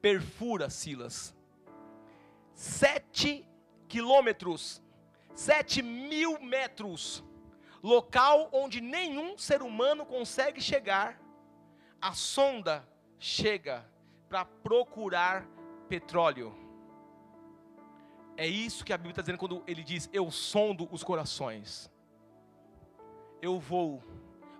perfura, 0.00 0.70
Silas, 0.70 1.34
sete 2.54 3.44
quilômetros, 3.88 4.80
sete 5.34 5.82
mil 5.82 6.40
metros, 6.40 7.24
local 7.82 8.48
onde 8.52 8.80
nenhum 8.80 9.36
ser 9.36 9.62
humano 9.62 10.06
consegue 10.06 10.60
chegar. 10.60 11.20
A 12.00 12.12
sonda 12.12 12.88
chega 13.18 13.84
para 14.28 14.44
procurar 14.44 15.46
petróleo. 15.88 16.65
É 18.36 18.46
isso 18.46 18.84
que 18.84 18.92
a 18.92 18.98
Bíblia 18.98 19.12
está 19.12 19.22
dizendo 19.22 19.38
quando 19.38 19.62
ele 19.66 19.82
diz: 19.82 20.08
Eu 20.12 20.30
sondo 20.30 20.88
os 20.92 21.02
corações. 21.02 21.90
Eu 23.40 23.58
vou 23.58 24.02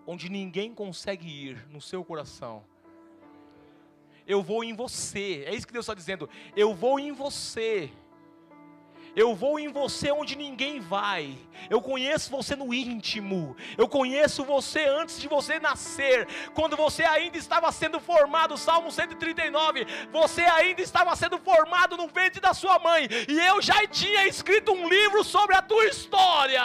onde 0.07 0.29
ninguém 0.29 0.74
consegue 0.74 1.29
ir 1.29 1.66
no 1.68 1.81
seu 1.81 2.05
coração. 2.05 2.64
Eu 4.27 4.43
vou 4.43 4.64
em 4.64 4.74
você. 4.74 5.45
É 5.47 5.55
isso 5.55 5.66
que 5.66 5.72
Deus 5.72 5.85
está 5.85 5.95
dizendo. 5.95 6.29
Eu 6.57 6.74
vou 6.74 6.99
em 6.99 7.12
você. 7.12 7.91
Eu 9.17 9.35
vou 9.35 9.59
em 9.59 9.69
você 9.69 10.12
onde 10.12 10.37
ninguém 10.37 10.79
vai. 10.79 11.39
Eu 11.71 11.81
conheço 11.81 12.31
você 12.31 12.55
no 12.55 12.75
íntimo. 12.75 13.57
Eu 13.79 13.89
conheço 13.89 14.45
você 14.45 14.85
antes 14.85 15.19
de 15.19 15.27
você 15.27 15.59
nascer. 15.59 16.29
Quando 16.53 16.77
você 16.77 17.03
ainda 17.03 17.39
estava 17.39 17.73
sendo 17.73 17.99
formado, 17.99 18.59
Salmo 18.59 18.93
139. 18.93 19.87
Você 20.12 20.43
ainda 20.43 20.83
estava 20.83 21.17
sendo 21.17 21.39
formado 21.39 21.97
no 21.97 22.09
ventre 22.09 22.43
da 22.43 22.53
sua 22.53 22.79
mãe. 22.79 23.09
E 23.27 23.41
eu 23.41 23.62
já 23.62 23.87
tinha 23.87 24.27
escrito 24.29 24.71
um 24.73 24.87
livro 24.87 25.25
sobre 25.25 25.57
a 25.57 25.62
tua 25.62 25.87
história. 25.87 26.62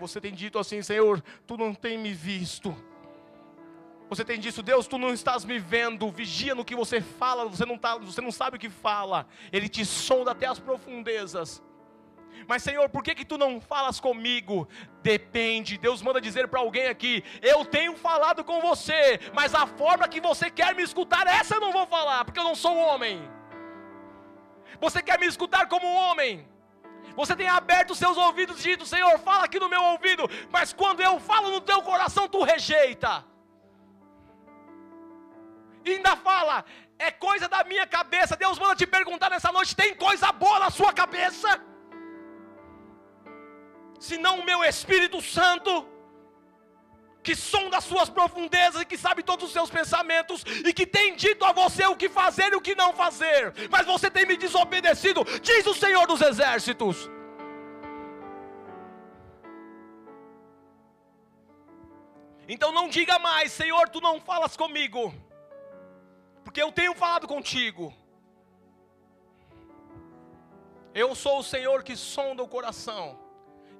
Você 0.00 0.20
tem 0.20 0.34
dito 0.34 0.58
assim, 0.58 0.82
Senhor, 0.82 1.22
tu 1.46 1.56
não 1.56 1.72
tem 1.72 1.96
me 1.96 2.12
visto 2.12 2.76
você 4.14 4.26
tem 4.26 4.38
dito, 4.38 4.62
Deus, 4.62 4.86
tu 4.86 4.98
não 4.98 5.14
estás 5.14 5.42
me 5.42 5.58
vendo, 5.58 6.10
vigia 6.10 6.54
no 6.54 6.66
que 6.66 6.74
você 6.74 7.00
fala, 7.00 7.46
você 7.46 7.64
não, 7.64 7.78
tá, 7.78 7.96
você 7.96 8.20
não 8.20 8.30
sabe 8.30 8.58
o 8.58 8.60
que 8.60 8.68
fala, 8.68 9.26
Ele 9.50 9.70
te 9.70 9.86
sonda 9.86 10.32
até 10.32 10.46
as 10.46 10.58
profundezas. 10.58 11.62
Mas 12.46 12.62
Senhor, 12.62 12.90
por 12.90 13.02
que 13.02 13.14
que 13.14 13.24
tu 13.24 13.38
não 13.38 13.58
falas 13.58 13.98
comigo? 14.00 14.68
Depende. 15.02 15.78
Deus 15.78 16.02
manda 16.02 16.20
dizer 16.20 16.46
para 16.48 16.60
alguém 16.60 16.88
aqui: 16.88 17.24
eu 17.40 17.64
tenho 17.64 17.96
falado 17.96 18.44
com 18.44 18.60
você, 18.60 19.18
mas 19.32 19.54
a 19.54 19.66
forma 19.66 20.06
que 20.06 20.20
você 20.20 20.50
quer 20.50 20.74
me 20.74 20.82
escutar, 20.82 21.26
essa 21.26 21.54
eu 21.54 21.60
não 21.60 21.72
vou 21.72 21.86
falar, 21.86 22.24
porque 22.26 22.38
eu 22.38 22.44
não 22.44 22.54
sou 22.54 22.76
homem. 22.76 23.26
Você 24.78 25.02
quer 25.02 25.18
me 25.18 25.26
escutar 25.26 25.68
como 25.68 25.86
homem? 25.86 26.46
Você 27.16 27.34
tem 27.34 27.48
aberto 27.48 27.94
seus 27.94 28.18
ouvidos 28.18 28.60
e 28.60 28.70
dito: 28.70 28.84
Senhor, 28.84 29.18
fala 29.20 29.44
aqui 29.44 29.58
no 29.58 29.70
meu 29.70 29.82
ouvido, 29.82 30.28
mas 30.50 30.72
quando 30.74 31.00
eu 31.00 31.18
falo 31.18 31.50
no 31.50 31.62
teu 31.62 31.80
coração, 31.80 32.28
tu 32.28 32.42
rejeita. 32.42 33.31
E 35.84 35.90
ainda 35.90 36.16
fala, 36.16 36.64
é 36.98 37.10
coisa 37.10 37.48
da 37.48 37.64
minha 37.64 37.86
cabeça. 37.86 38.36
Deus 38.36 38.58
manda 38.58 38.76
te 38.76 38.86
perguntar 38.86 39.30
nessa 39.30 39.50
noite: 39.50 39.74
tem 39.74 39.94
coisa 39.94 40.30
boa 40.32 40.58
na 40.60 40.70
sua 40.70 40.92
cabeça? 40.92 41.60
Se 43.98 44.16
não 44.18 44.40
o 44.40 44.44
meu 44.44 44.64
Espírito 44.64 45.20
Santo, 45.20 45.72
que 47.22 47.34
sonda 47.36 47.76
as 47.78 47.84
suas 47.84 48.08
profundezas 48.10 48.82
e 48.82 48.84
que 48.84 48.98
sabe 48.98 49.22
todos 49.22 49.46
os 49.46 49.52
seus 49.52 49.70
pensamentos 49.70 50.44
e 50.64 50.72
que 50.72 50.86
tem 50.86 51.14
dito 51.14 51.44
a 51.44 51.52
você 51.52 51.86
o 51.86 51.96
que 51.96 52.08
fazer 52.08 52.52
e 52.52 52.56
o 52.56 52.60
que 52.60 52.74
não 52.74 52.92
fazer, 52.92 53.52
mas 53.70 53.86
você 53.86 54.10
tem 54.10 54.26
me 54.26 54.36
desobedecido, 54.36 55.24
diz 55.40 55.66
o 55.66 55.74
Senhor 55.74 56.06
dos 56.06 56.20
Exércitos. 56.20 57.08
Então 62.48 62.72
não 62.72 62.88
diga 62.88 63.18
mais, 63.20 63.52
Senhor, 63.52 63.88
tu 63.88 64.00
não 64.00 64.20
falas 64.20 64.56
comigo 64.56 65.14
porque 66.44 66.62
eu 66.62 66.72
tenho 66.72 66.94
falado 66.94 67.26
contigo. 67.26 67.92
Eu 70.94 71.14
sou 71.14 71.38
o 71.38 71.42
Senhor 71.42 71.82
que 71.82 71.96
sonda 71.96 72.42
o 72.42 72.48
coração 72.48 73.18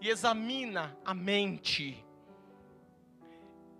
e 0.00 0.08
examina 0.08 0.96
a 1.04 1.12
mente. 1.12 2.04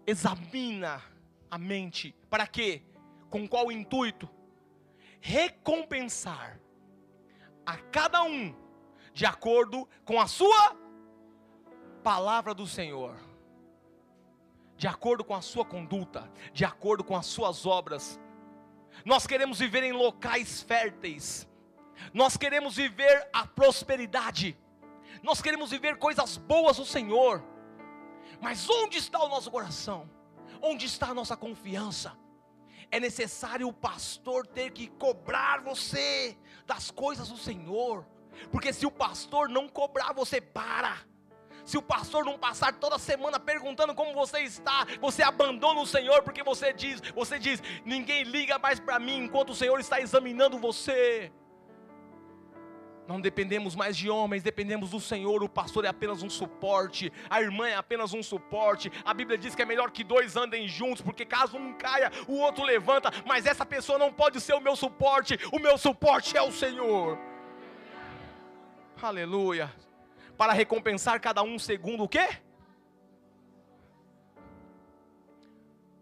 Examina 0.06 1.02
a 1.50 1.58
mente. 1.58 2.14
Para 2.28 2.46
quê? 2.46 2.82
Com 3.30 3.48
qual 3.48 3.72
intuito? 3.72 4.28
Recompensar 5.20 6.60
a 7.64 7.76
cada 7.76 8.22
um 8.22 8.54
de 9.14 9.24
acordo 9.24 9.88
com 10.04 10.20
a 10.20 10.26
sua 10.26 10.76
palavra 12.02 12.52
do 12.52 12.66
Senhor, 12.66 13.16
de 14.76 14.88
acordo 14.88 15.24
com 15.24 15.34
a 15.34 15.40
sua 15.40 15.64
conduta, 15.64 16.30
de 16.52 16.64
acordo 16.64 17.04
com 17.04 17.16
as 17.16 17.26
suas 17.26 17.64
obras, 17.64 18.18
nós 19.04 19.26
queremos 19.26 19.58
viver 19.58 19.82
em 19.82 19.92
locais 19.92 20.62
férteis. 20.62 21.48
Nós 22.12 22.36
queremos 22.36 22.76
viver 22.76 23.28
a 23.32 23.46
prosperidade. 23.46 24.56
Nós 25.22 25.40
queremos 25.40 25.70
viver 25.70 25.96
coisas 25.98 26.36
boas 26.36 26.76
do 26.76 26.84
Senhor. 26.84 27.42
Mas 28.40 28.68
onde 28.68 28.98
está 28.98 29.22
o 29.22 29.28
nosso 29.28 29.50
coração? 29.50 30.10
Onde 30.60 30.86
está 30.86 31.08
a 31.08 31.14
nossa 31.14 31.36
confiança? 31.36 32.16
É 32.90 33.00
necessário 33.00 33.68
o 33.68 33.72
pastor 33.72 34.46
ter 34.46 34.70
que 34.72 34.88
cobrar 34.88 35.62
você 35.62 36.36
das 36.66 36.90
coisas 36.90 37.28
do 37.28 37.38
Senhor. 37.38 38.06
Porque 38.50 38.72
se 38.72 38.84
o 38.84 38.90
pastor 38.90 39.48
não 39.48 39.68
cobrar, 39.68 40.12
você 40.12 40.40
para. 40.40 40.96
Se 41.64 41.78
o 41.78 41.82
pastor 41.82 42.24
não 42.24 42.38
passar 42.38 42.74
toda 42.74 42.98
semana 42.98 43.38
perguntando 43.38 43.94
como 43.94 44.12
você 44.12 44.40
está, 44.40 44.86
você 45.00 45.22
abandona 45.22 45.80
o 45.80 45.86
Senhor 45.86 46.22
porque 46.22 46.42
você 46.42 46.72
diz, 46.72 47.00
você 47.14 47.38
diz, 47.38 47.62
ninguém 47.84 48.24
liga 48.24 48.58
mais 48.58 48.80
para 48.80 48.98
mim 48.98 49.24
enquanto 49.24 49.50
o 49.50 49.54
Senhor 49.54 49.78
está 49.78 50.00
examinando 50.00 50.58
você. 50.58 51.32
Não 53.06 53.20
dependemos 53.20 53.74
mais 53.74 53.96
de 53.96 54.08
homens, 54.08 54.42
dependemos 54.42 54.90
do 54.90 55.00
Senhor. 55.00 55.42
O 55.42 55.48
pastor 55.48 55.84
é 55.84 55.88
apenas 55.88 56.22
um 56.22 56.30
suporte, 56.30 57.12
a 57.28 57.42
irmã 57.42 57.68
é 57.68 57.74
apenas 57.74 58.14
um 58.14 58.22
suporte. 58.22 58.90
A 59.04 59.12
Bíblia 59.12 59.36
diz 59.36 59.54
que 59.54 59.62
é 59.62 59.66
melhor 59.66 59.90
que 59.90 60.04
dois 60.04 60.36
andem 60.36 60.68
juntos, 60.68 61.02
porque 61.02 61.24
caso 61.24 61.56
um 61.56 61.74
caia, 61.74 62.10
o 62.28 62.38
outro 62.38 62.64
levanta. 62.64 63.10
Mas 63.26 63.44
essa 63.44 63.66
pessoa 63.66 63.98
não 63.98 64.12
pode 64.12 64.40
ser 64.40 64.54
o 64.54 64.60
meu 64.60 64.76
suporte, 64.76 65.38
o 65.52 65.58
meu 65.58 65.76
suporte 65.76 66.36
é 66.36 66.42
o 66.42 66.52
Senhor. 66.52 67.18
Aleluia 69.02 69.91
para 70.42 70.54
recompensar 70.54 71.20
cada 71.20 71.40
um 71.44 71.56
segundo 71.56 72.02
o 72.02 72.08
quê? 72.08 72.28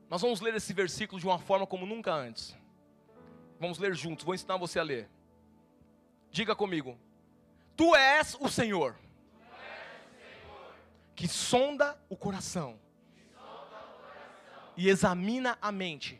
Nós 0.08 0.22
vamos 0.22 0.40
ler 0.40 0.54
esse 0.54 0.72
versículo 0.72 1.20
de 1.20 1.26
uma 1.26 1.38
forma 1.38 1.66
como 1.66 1.84
nunca 1.84 2.10
antes. 2.10 2.56
Vamos 3.58 3.78
ler 3.78 3.94
juntos, 3.94 4.24
vou 4.24 4.34
ensinar 4.34 4.56
você 4.56 4.78
a 4.78 4.82
ler. 4.82 5.10
Diga 6.30 6.56
comigo. 6.56 6.98
Tu 7.76 7.94
és 7.94 8.34
o 8.40 8.48
Senhor 8.48 8.96
que 11.14 11.28
sonda 11.28 12.02
o 12.08 12.16
coração 12.16 12.80
e 14.74 14.88
examina 14.88 15.58
a 15.60 15.70
mente 15.70 16.18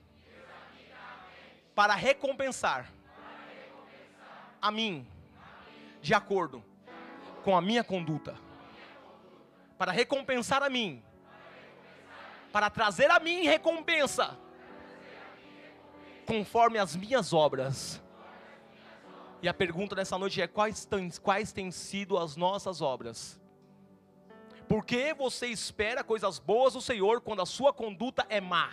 para 1.74 1.94
recompensar 1.94 2.92
a 4.60 4.70
mim 4.70 5.08
de 6.02 6.12
acordo 6.12 6.62
com 7.42 7.56
a 7.56 7.60
minha 7.60 7.82
conduta. 7.82 8.36
Para 9.78 9.92
recompensar 9.92 10.62
a 10.62 10.70
mim. 10.70 11.02
Para 12.52 12.68
trazer 12.68 13.10
a 13.10 13.18
mim 13.18 13.44
recompensa. 13.44 14.36
Conforme 16.26 16.78
as 16.78 16.94
minhas 16.94 17.32
obras. 17.32 18.02
E 19.42 19.48
a 19.48 19.54
pergunta 19.54 19.96
nessa 19.96 20.18
noite 20.18 20.40
é: 20.42 20.46
quais, 20.46 20.88
quais 21.22 21.52
têm 21.52 21.70
sido 21.70 22.18
as 22.18 22.36
nossas 22.36 22.82
obras? 22.82 23.40
Por 24.68 24.84
que 24.84 25.14
você 25.14 25.46
espera 25.46 26.04
coisas 26.04 26.38
boas 26.38 26.74
do 26.74 26.80
Senhor 26.80 27.20
quando 27.20 27.42
a 27.42 27.46
sua 27.46 27.72
conduta 27.72 28.24
é 28.28 28.40
má? 28.40 28.70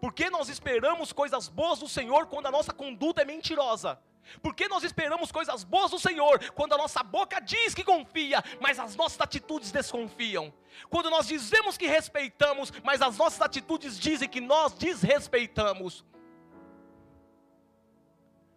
Por 0.00 0.12
que 0.12 0.30
nós 0.30 0.48
esperamos 0.48 1.12
coisas 1.12 1.48
boas 1.48 1.80
do 1.80 1.88
Senhor 1.88 2.26
quando 2.26 2.46
a 2.46 2.50
nossa 2.50 2.72
conduta 2.72 3.22
é 3.22 3.24
mentirosa? 3.24 4.00
Por 4.42 4.54
que 4.54 4.68
nós 4.68 4.84
esperamos 4.84 5.32
coisas 5.32 5.64
boas 5.64 5.90
do 5.90 5.98
Senhor 5.98 6.38
quando 6.52 6.74
a 6.74 6.78
nossa 6.78 7.02
boca 7.02 7.40
diz 7.40 7.74
que 7.74 7.84
confia, 7.84 8.42
mas 8.60 8.78
as 8.78 8.94
nossas 8.94 9.20
atitudes 9.20 9.70
desconfiam? 9.70 10.52
Quando 10.88 11.10
nós 11.10 11.26
dizemos 11.26 11.76
que 11.76 11.86
respeitamos, 11.86 12.72
mas 12.84 13.02
as 13.02 13.16
nossas 13.16 13.40
atitudes 13.40 13.98
dizem 13.98 14.28
que 14.28 14.40
nós 14.40 14.72
desrespeitamos? 14.72 16.04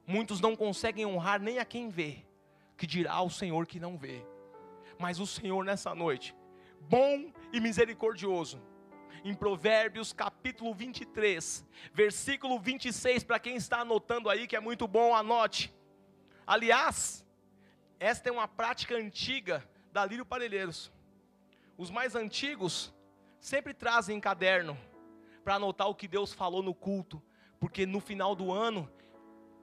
Muitos 0.06 0.42
não 0.42 0.56
conseguem 0.56 1.06
honrar 1.06 1.42
nem 1.42 1.60
a 1.60 1.66
quem 1.66 1.90
vê, 1.90 2.26
que 2.78 2.86
dirá 2.86 3.14
ao 3.14 3.30
Senhor 3.30 3.66
que 3.66 3.80
não 3.80 3.98
vê. 3.98 4.26
Mas 5.00 5.20
o 5.20 5.26
Senhor 5.26 5.64
nessa 5.64 5.96
noite, 5.96 6.36
bom 6.82 7.32
e 7.54 7.60
misericordioso, 7.60 8.62
em 9.24 9.34
Provérbios 9.34 10.14
capítulo 10.14 10.74
23, 10.74 11.66
versículo 11.94 12.60
26, 12.60 13.24
para 13.24 13.40
quem 13.40 13.56
está 13.56 13.82
anotando 13.82 14.30
aí, 14.30 14.48
que 14.48 14.56
é 14.56 14.60
muito 14.60 14.88
bom, 14.88 15.16
anote. 15.16 15.74
Aliás, 16.46 17.26
esta 18.00 18.30
é 18.30 18.32
uma 18.32 18.48
prática 18.48 18.96
antiga 18.96 19.68
da 19.92 20.06
Lírio 20.06 20.26
Parelheiros. 20.26 20.92
Os 21.78 21.90
mais 21.90 22.16
antigos 22.16 22.94
sempre 23.40 23.74
trazem 23.74 24.20
caderno 24.20 24.78
para 25.44 25.56
anotar 25.56 25.88
o 25.88 25.96
que 25.96 26.08
Deus 26.08 26.34
falou 26.34 26.62
no 26.62 26.74
culto, 26.74 27.22
porque 27.60 27.86
no 27.86 28.00
final 28.00 28.36
do 28.36 28.52
ano, 28.52 28.90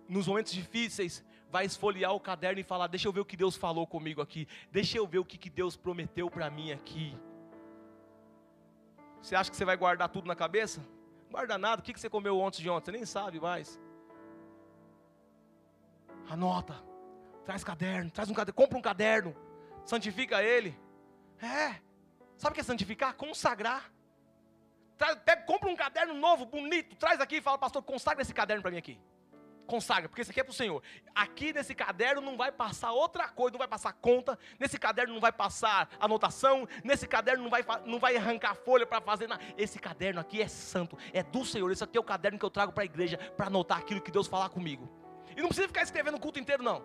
nos 0.09 0.27
momentos 0.27 0.53
difíceis, 0.53 1.25
vai 1.51 1.65
esfoliar 1.65 2.13
o 2.13 2.21
caderno 2.21 2.61
e 2.61 2.65
falar: 2.65 2.87
Deixa 2.87 3.09
eu 3.09 3.13
ver 3.13 3.21
o 3.21 3.25
que 3.25 3.37
Deus 3.37 3.57
falou 3.57 3.87
comigo 3.87 4.21
aqui, 4.21 4.47
deixa 4.71 4.99
eu 4.99 5.07
ver 5.07 5.19
o 5.19 5.25
que, 5.25 5.39
que 5.39 5.51
Deus 5.51 5.77
prometeu 5.77 6.31
para 6.31 6.51
mim 6.51 6.73
aqui. 6.73 7.17
Você 9.23 9.35
acha 9.35 9.51
que 9.51 9.57
você 9.57 9.65
vai 9.65 9.77
guardar 9.77 10.09
tudo 10.09 10.27
na 10.27 10.37
cabeça? 10.37 10.85
Guarda 11.31 11.59
nada. 11.59 11.81
O 11.81 11.85
que 11.85 11.99
você 11.99 12.09
comeu 12.09 12.39
ontem 12.39 12.63
de 12.63 12.71
ontem? 12.71 12.87
Você 12.87 12.93
nem 12.93 13.05
sabe 13.05 13.41
mais. 13.41 13.79
Anota. 16.29 16.83
Traz 17.45 17.65
caderno. 17.65 18.11
Traz 18.11 18.31
um 18.31 18.35
caderno. 18.35 18.55
Compra 18.55 18.79
um 18.79 18.83
caderno. 18.83 19.37
Santifica 19.85 20.43
ele. 20.43 20.79
É. 21.41 21.81
Sabe 22.37 22.53
o 22.53 22.55
que 22.55 22.61
é 22.61 22.65
santificar? 22.65 23.15
Consagrar. 23.15 23.93
Traz, 24.97 25.19
pega, 25.25 25.43
compra 25.43 25.69
um 25.69 25.77
caderno 25.77 26.15
novo, 26.15 26.45
bonito. 26.47 26.97
Traz 26.97 27.21
aqui 27.21 27.37
e 27.37 27.41
fala, 27.41 27.59
pastor, 27.59 27.83
consagra 27.83 28.23
esse 28.23 28.35
caderno 28.35 28.63
para 28.63 28.71
mim 28.71 28.79
aqui 28.79 28.99
consagra, 29.69 30.09
porque 30.09 30.23
isso 30.23 30.31
aqui 30.31 30.41
é 30.41 30.43
para 30.43 30.51
o 30.51 30.55
Senhor. 30.55 30.83
Aqui 31.15 31.53
nesse 31.53 31.75
caderno 31.75 32.21
não 32.21 32.37
vai 32.37 32.51
passar 32.51 32.91
outra 32.91 33.29
coisa, 33.29 33.53
não 33.53 33.59
vai 33.59 33.69
passar 33.69 33.93
conta, 33.93 34.37
nesse 34.59 34.79
caderno 34.79 35.13
não 35.13 35.21
vai 35.21 35.31
passar 35.31 35.89
anotação, 36.01 36.67
nesse 36.83 37.07
caderno 37.07 37.45
não 37.45 37.51
vai, 37.51 37.65
não 37.85 37.99
vai 38.01 38.17
arrancar 38.17 38.55
folha 38.57 38.87
para 38.87 39.01
fazer 39.01 39.29
nada. 39.29 39.43
Esse 39.57 39.79
caderno 39.79 40.21
aqui 40.21 40.43
é 40.43 40.49
santo, 40.49 40.99
é 41.13 41.23
do 41.23 41.45
Senhor. 41.45 41.71
Esse 41.71 41.85
aqui 41.85 41.99
é 41.99 42.01
o 42.01 42.05
caderno 42.05 42.39
que 42.39 42.45
eu 42.45 42.51
trago 42.51 42.73
para 42.73 42.83
a 42.83 42.87
igreja 42.87 43.19
para 43.37 43.47
anotar 43.47 43.79
aquilo 43.79 44.01
que 44.01 44.11
Deus 44.11 44.27
falar 44.27 44.49
comigo. 44.49 44.89
E 45.37 45.41
não 45.41 45.49
precisa 45.49 45.69
ficar 45.69 45.83
escrevendo 45.83 46.17
o 46.17 46.21
culto 46.21 46.41
inteiro, 46.41 46.63
não. 46.63 46.83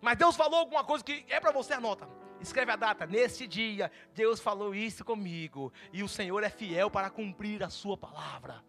Mas 0.00 0.18
Deus 0.18 0.34
falou 0.34 0.58
alguma 0.58 0.84
coisa 0.84 1.04
que 1.04 1.24
é 1.28 1.38
para 1.38 1.52
você, 1.52 1.72
anota. 1.72 2.08
Escreve 2.40 2.72
a 2.72 2.76
data. 2.76 3.06
Nesse 3.06 3.46
dia, 3.46 3.90
Deus 4.12 4.40
falou 4.40 4.74
isso 4.74 5.04
comigo. 5.04 5.72
E 5.92 6.02
o 6.02 6.08
Senhor 6.08 6.42
é 6.42 6.50
fiel 6.50 6.90
para 6.90 7.08
cumprir 7.08 7.62
a 7.62 7.70
sua 7.70 7.96
palavra. 7.96 8.64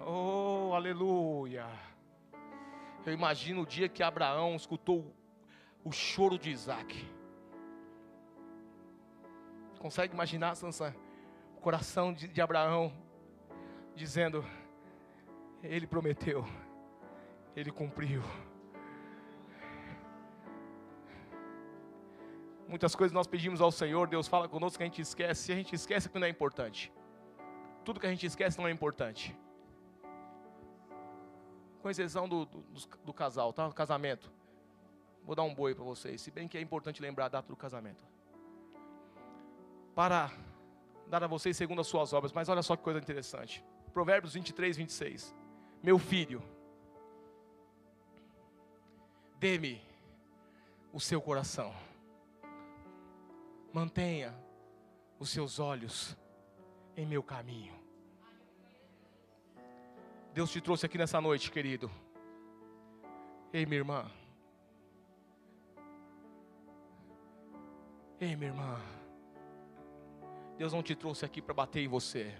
Oh, 0.00 0.72
aleluia. 0.74 1.66
Eu 3.08 3.14
imagino 3.14 3.62
o 3.62 3.66
dia 3.66 3.88
que 3.88 4.02
Abraão 4.02 4.54
escutou 4.54 5.10
o 5.82 5.90
choro 5.90 6.38
de 6.38 6.50
Isaac. 6.50 7.10
Consegue 9.78 10.12
imaginar, 10.12 10.54
Sansão? 10.54 10.94
O 11.56 11.60
coração 11.60 12.12
de, 12.12 12.28
de 12.28 12.42
Abraão 12.42 12.92
dizendo: 13.94 14.44
Ele 15.62 15.86
prometeu, 15.86 16.44
Ele 17.56 17.70
cumpriu. 17.70 18.22
Muitas 22.68 22.94
coisas 22.94 23.14
nós 23.14 23.26
pedimos 23.26 23.62
ao 23.62 23.72
Senhor, 23.72 24.06
Deus 24.06 24.28
fala 24.28 24.46
conosco 24.50 24.76
que 24.76 24.82
a 24.82 24.86
gente 24.86 25.00
esquece, 25.00 25.50
e 25.50 25.54
a 25.54 25.56
gente 25.56 25.74
esquece 25.74 26.10
que 26.10 26.18
não 26.18 26.26
é 26.26 26.30
importante. 26.30 26.92
Tudo 27.86 28.00
que 28.00 28.06
a 28.06 28.10
gente 28.10 28.26
esquece 28.26 28.58
não 28.58 28.68
é 28.68 28.70
importante 28.70 29.34
com 31.96 32.28
do, 32.28 32.44
do, 32.44 32.64
do 33.04 33.12
casal, 33.12 33.52
tá? 33.52 33.70
Casamento. 33.72 34.30
Vou 35.24 35.34
dar 35.34 35.42
um 35.42 35.54
boi 35.54 35.74
para 35.74 35.84
vocês, 35.84 36.20
se 36.20 36.30
bem 36.30 36.48
que 36.48 36.56
é 36.56 36.60
importante 36.60 37.02
lembrar 37.02 37.26
a 37.26 37.28
data 37.28 37.48
do 37.48 37.56
casamento. 37.56 38.04
Para 39.94 40.30
dar 41.06 41.24
a 41.24 41.26
vocês 41.26 41.56
segundo 41.56 41.80
as 41.80 41.86
suas 41.86 42.12
obras, 42.12 42.32
mas 42.32 42.48
olha 42.48 42.62
só 42.62 42.76
que 42.76 42.82
coisa 42.82 42.98
interessante. 42.98 43.64
Provérbios 43.92 44.34
23, 44.34 44.76
26. 44.76 45.34
Meu 45.82 45.98
filho, 45.98 46.42
dê-me 49.38 49.82
o 50.92 51.00
seu 51.00 51.20
coração, 51.20 51.74
mantenha 53.72 54.34
os 55.18 55.30
seus 55.30 55.58
olhos 55.58 56.16
em 56.96 57.06
meu 57.06 57.22
caminho 57.22 57.78
Deus 60.38 60.52
te 60.52 60.60
trouxe 60.60 60.86
aqui 60.86 60.96
nessa 60.96 61.20
noite, 61.20 61.50
querido. 61.50 61.90
Ei, 63.52 63.66
minha 63.66 63.78
irmã. 63.78 64.08
Ei, 68.20 68.36
minha 68.36 68.52
irmã. 68.52 68.80
Deus 70.56 70.72
não 70.72 70.80
te 70.80 70.94
trouxe 70.94 71.24
aqui 71.24 71.42
para 71.42 71.52
bater 71.52 71.80
em 71.80 71.88
você. 71.88 72.32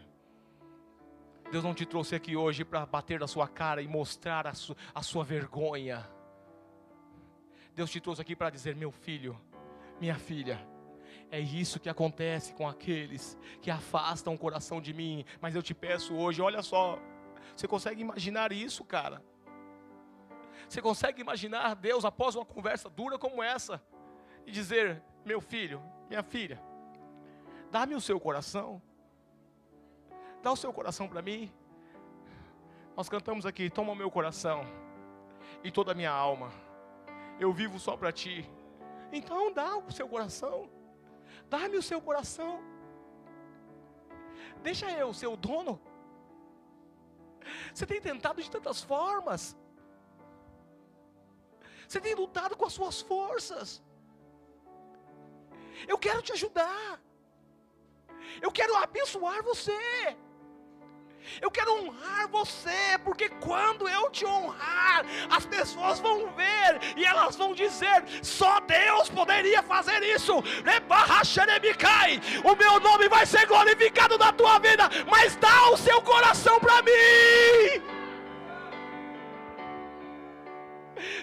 Deus 1.51 1.65
não 1.65 1.75
te 1.75 1.85
trouxe 1.85 2.15
aqui 2.15 2.37
hoje 2.37 2.65
para 2.65 2.87
bater 2.87 3.19
na 3.19 3.27
sua 3.27 3.49
cara 3.49 3.83
e 3.83 3.89
mostrar 3.89 4.47
a, 4.47 4.55
su 4.55 4.77
a 4.95 5.03
sua 5.03 5.25
vergonha. 5.25 6.09
Deus 7.75 7.91
te 7.91 8.01
trouxe 8.01 8.23
aqui 8.23 8.37
para 8.37 8.49
dizer: 8.49 8.77
meu 8.77 8.93
filho, 8.93 9.37
minha 10.01 10.15
filha, 10.15 10.65
é 11.33 11.41
isso 11.41 11.81
que 11.81 11.89
acontece 11.89 12.55
com 12.55 12.69
aqueles 12.69 13.37
que 13.61 13.73
afastam 13.73 14.35
o 14.35 14.39
coração 14.39 14.81
de 14.81 14.95
mim. 14.95 15.25
Mas 15.41 15.57
eu 15.57 15.65
te 15.65 15.75
peço 15.75 16.15
hoje, 16.15 16.41
olha 16.41 16.63
só, 16.63 16.97
você 17.57 17.67
consegue 17.67 18.01
imaginar 18.01 18.53
isso, 18.53 18.85
cara? 18.85 19.23
Você 20.69 20.83
consegue 20.83 21.21
imaginar 21.21 21.75
Deus 21.75 22.05
após 22.05 22.35
uma 22.35 22.45
conversa 22.45 22.91
dura 22.91 23.19
como 23.19 23.43
essa 23.43 23.83
e 24.47 24.51
dizer: 24.51 25.03
Meu 25.25 25.41
filho, 25.41 25.83
minha 26.09 26.23
filha, 26.23 26.61
dá-me 27.71 27.95
o 27.95 28.01
seu 28.01 28.21
coração, 28.21 28.81
dá 30.43 30.53
o 30.53 30.57
seu 30.57 30.73
coração 30.73 31.09
para 31.09 31.23
mim. 31.23 31.53
Nós 32.97 33.09
cantamos 33.09 33.47
aqui: 33.47 33.71
Toma 33.71 33.93
o 33.93 33.97
meu 33.97 34.11
coração 34.11 34.65
e 35.65 35.71
toda 35.71 35.93
a 35.93 35.95
minha 35.95 36.11
alma, 36.11 36.51
eu 37.41 37.53
vivo 37.53 37.79
só 37.79 37.97
para 37.97 38.13
ti. 38.13 38.49
Então 39.11 39.53
dá 39.53 39.77
o 39.79 39.91
seu 39.91 40.07
coração, 40.07 40.69
dá-me 41.49 41.77
o 41.79 41.83
seu 41.83 42.01
coração, 42.01 42.61
deixa 44.63 44.91
eu 44.91 45.15
ser 45.15 45.29
o 45.29 45.37
dono 45.37 45.81
você 47.73 47.87
tem 47.87 48.01
tentado 48.01 48.43
de 48.43 48.51
tantas 48.51 48.81
formas. 48.83 49.57
Você 51.87 52.01
tem 52.01 52.15
lutado 52.15 52.57
com 52.57 52.67
as 52.67 52.73
suas 52.73 53.01
forças. 53.01 53.83
Eu 55.87 55.99
quero 55.99 56.21
te 56.23 56.33
ajudar. 56.33 57.01
Eu 58.43 58.51
quero 58.51 58.75
abençoar 58.77 59.43
você. 59.43 59.73
Eu 61.41 61.51
quero 61.51 61.73
honrar 61.73 62.29
você, 62.29 62.99
porque 63.05 63.29
quando 63.29 63.89
eu 63.89 64.11
te 64.11 64.25
honrar, 64.25 65.05
as 65.31 65.45
pessoas 65.45 66.01
vão 66.01 66.33
ver 66.33 66.81
e 66.97 67.05
elas 67.05 67.37
vão 67.37 67.53
dizer: 67.53 68.05
só 68.23 68.61
Deus 68.61 69.09
poderia 69.09 69.63
fazer 69.63 70.03
isso. 70.03 70.39
O 72.45 72.57
meu 72.57 72.81
nome 72.81 73.09
vai 73.09 73.27
ser 73.27 73.47
glorificado 73.47 74.19
na 74.19 74.33
tua 74.33 74.59
vida, 74.59 74.89
mas 75.07 75.37
dá 75.37 75.71
o 75.71 75.77
seu 75.77 76.01
coração 76.03 76.59
para 76.59 76.83
mim. 76.83 77.83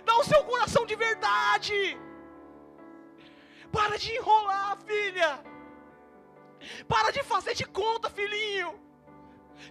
Dá 0.05 0.17
o 0.17 0.23
seu 0.23 0.43
coração 0.43 0.85
de 0.85 0.95
verdade. 0.95 1.97
Para 3.71 3.97
de 3.97 4.13
enrolar, 4.13 4.77
filha. 4.85 5.43
Para 6.87 7.11
de 7.11 7.21
fazer 7.23 7.53
de 7.53 7.65
conta, 7.65 8.09
filhinho. 8.09 8.84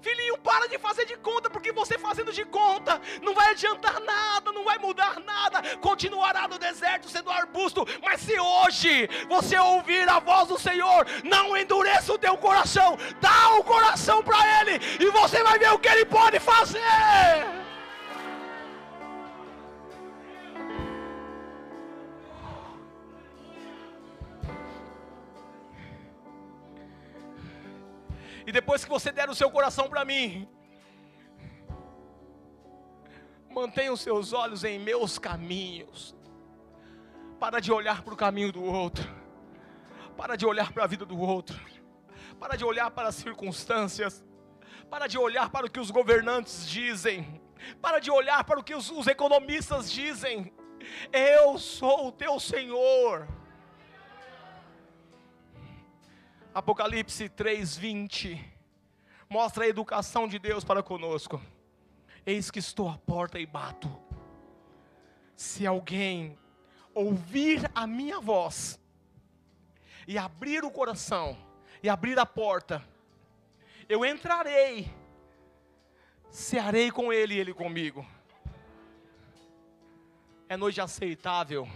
Filhinho, 0.00 0.38
para 0.38 0.68
de 0.68 0.78
fazer 0.78 1.06
de 1.06 1.16
conta, 1.16 1.48
porque 1.48 1.72
você 1.72 1.98
fazendo 1.98 2.32
de 2.32 2.44
conta 2.44 3.00
não 3.22 3.34
vai 3.34 3.50
adiantar 3.50 4.00
nada, 4.00 4.52
não 4.52 4.64
vai 4.64 4.78
mudar 4.78 5.20
nada, 5.20 5.76
continuará 5.78 6.46
no 6.48 6.58
deserto 6.58 7.08
sendo 7.08 7.30
arbusto. 7.30 7.86
Mas 8.02 8.20
se 8.20 8.38
hoje 8.38 9.08
você 9.28 9.58
ouvir 9.58 10.08
a 10.08 10.18
voz 10.18 10.48
do 10.48 10.58
Senhor, 10.58 11.06
não 11.22 11.56
endureça 11.56 12.12
o 12.12 12.18
teu 12.18 12.36
coração, 12.36 12.98
dá 13.20 13.56
o 13.58 13.64
coração 13.64 14.22
para 14.22 14.60
Ele 14.60 14.80
e 15.00 15.10
você 15.10 15.42
vai 15.42 15.58
ver 15.58 15.72
o 15.72 15.78
que 15.78 15.88
Ele 15.88 16.04
pode 16.04 16.38
fazer. 16.40 17.53
Depois 28.54 28.84
que 28.84 28.90
você 28.90 29.10
der 29.10 29.28
o 29.28 29.34
seu 29.34 29.50
coração 29.50 29.88
para 29.88 30.04
mim, 30.04 30.48
mantenha 33.50 33.92
os 33.92 34.00
seus 34.00 34.32
olhos 34.32 34.62
em 34.62 34.78
meus 34.78 35.18
caminhos. 35.18 36.14
Para 37.40 37.58
de 37.58 37.72
olhar 37.72 38.02
para 38.02 38.14
o 38.14 38.16
caminho 38.16 38.52
do 38.52 38.62
outro. 38.62 39.04
Para 40.16 40.36
de 40.36 40.46
olhar 40.46 40.72
para 40.72 40.84
a 40.84 40.86
vida 40.86 41.04
do 41.04 41.18
outro. 41.18 41.60
Para 42.38 42.54
de 42.54 42.64
olhar 42.64 42.92
para 42.92 43.08
as 43.08 43.16
circunstâncias. 43.16 44.24
Para 44.88 45.08
de 45.08 45.18
olhar 45.18 45.50
para 45.50 45.66
o 45.66 45.70
que 45.70 45.80
os 45.80 45.90
governantes 45.90 46.68
dizem. 46.68 47.42
Para 47.82 47.98
de 47.98 48.10
olhar 48.10 48.44
para 48.44 48.60
o 48.60 48.62
que 48.62 48.76
os, 48.76 48.88
os 48.88 49.08
economistas 49.08 49.90
dizem. 49.90 50.54
Eu 51.12 51.58
sou 51.58 52.06
o 52.06 52.12
teu 52.12 52.38
Senhor. 52.38 53.26
Apocalipse 56.54 57.28
3:20 57.28 58.40
mostra 59.28 59.64
a 59.64 59.68
educação 59.68 60.28
de 60.28 60.38
Deus 60.38 60.62
para 60.62 60.84
conosco. 60.84 61.42
Eis 62.24 62.48
que 62.48 62.60
estou 62.60 62.88
à 62.88 62.96
porta 62.96 63.40
e 63.40 63.44
bato. 63.44 63.90
Se 65.34 65.66
alguém 65.66 66.38
ouvir 66.94 67.68
a 67.74 67.88
minha 67.88 68.20
voz 68.20 68.80
e 70.06 70.16
abrir 70.16 70.64
o 70.64 70.70
coração 70.70 71.36
e 71.82 71.88
abrir 71.88 72.16
a 72.20 72.24
porta, 72.24 72.86
eu 73.88 74.04
entrarei, 74.04 74.88
cearei 76.30 76.88
com 76.92 77.12
ele 77.12 77.34
e 77.34 77.38
ele 77.40 77.52
comigo. 77.52 78.06
É 80.48 80.56
noite 80.56 80.80
aceitável 80.80 81.68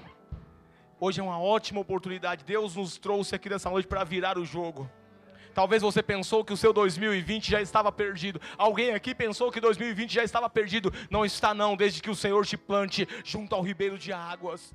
Hoje 1.01 1.21
é 1.21 1.23
uma 1.23 1.39
ótima 1.39 1.79
oportunidade. 1.79 2.45
Deus 2.45 2.75
nos 2.75 2.99
trouxe 2.99 3.33
aqui 3.33 3.49
nessa 3.49 3.71
noite 3.71 3.87
para 3.87 4.03
virar 4.03 4.37
o 4.37 4.45
jogo. 4.45 4.91
Talvez 5.55 5.81
você 5.81 6.03
pensou 6.03 6.45
que 6.45 6.53
o 6.53 6.57
seu 6.57 6.73
2020 6.73 7.49
já 7.49 7.63
estava 7.63 7.93
perdido. 7.93 8.41
Alguém 8.57 8.91
aqui 8.91 9.15
pensou 9.15 9.53
que 9.53 9.61
2020 9.61 10.13
já 10.13 10.25
estava 10.25 10.51
perdido. 10.51 10.93
Não 11.09 11.25
está 11.25 11.55
não, 11.55 11.77
desde 11.77 12.03
que 12.03 12.11
o 12.11 12.17
Senhor 12.17 12.45
te 12.45 12.57
plante 12.57 13.07
junto 13.25 13.55
ao 13.55 13.63
ribeiro 13.63 13.97
de 13.97 14.13
águas. 14.13 14.75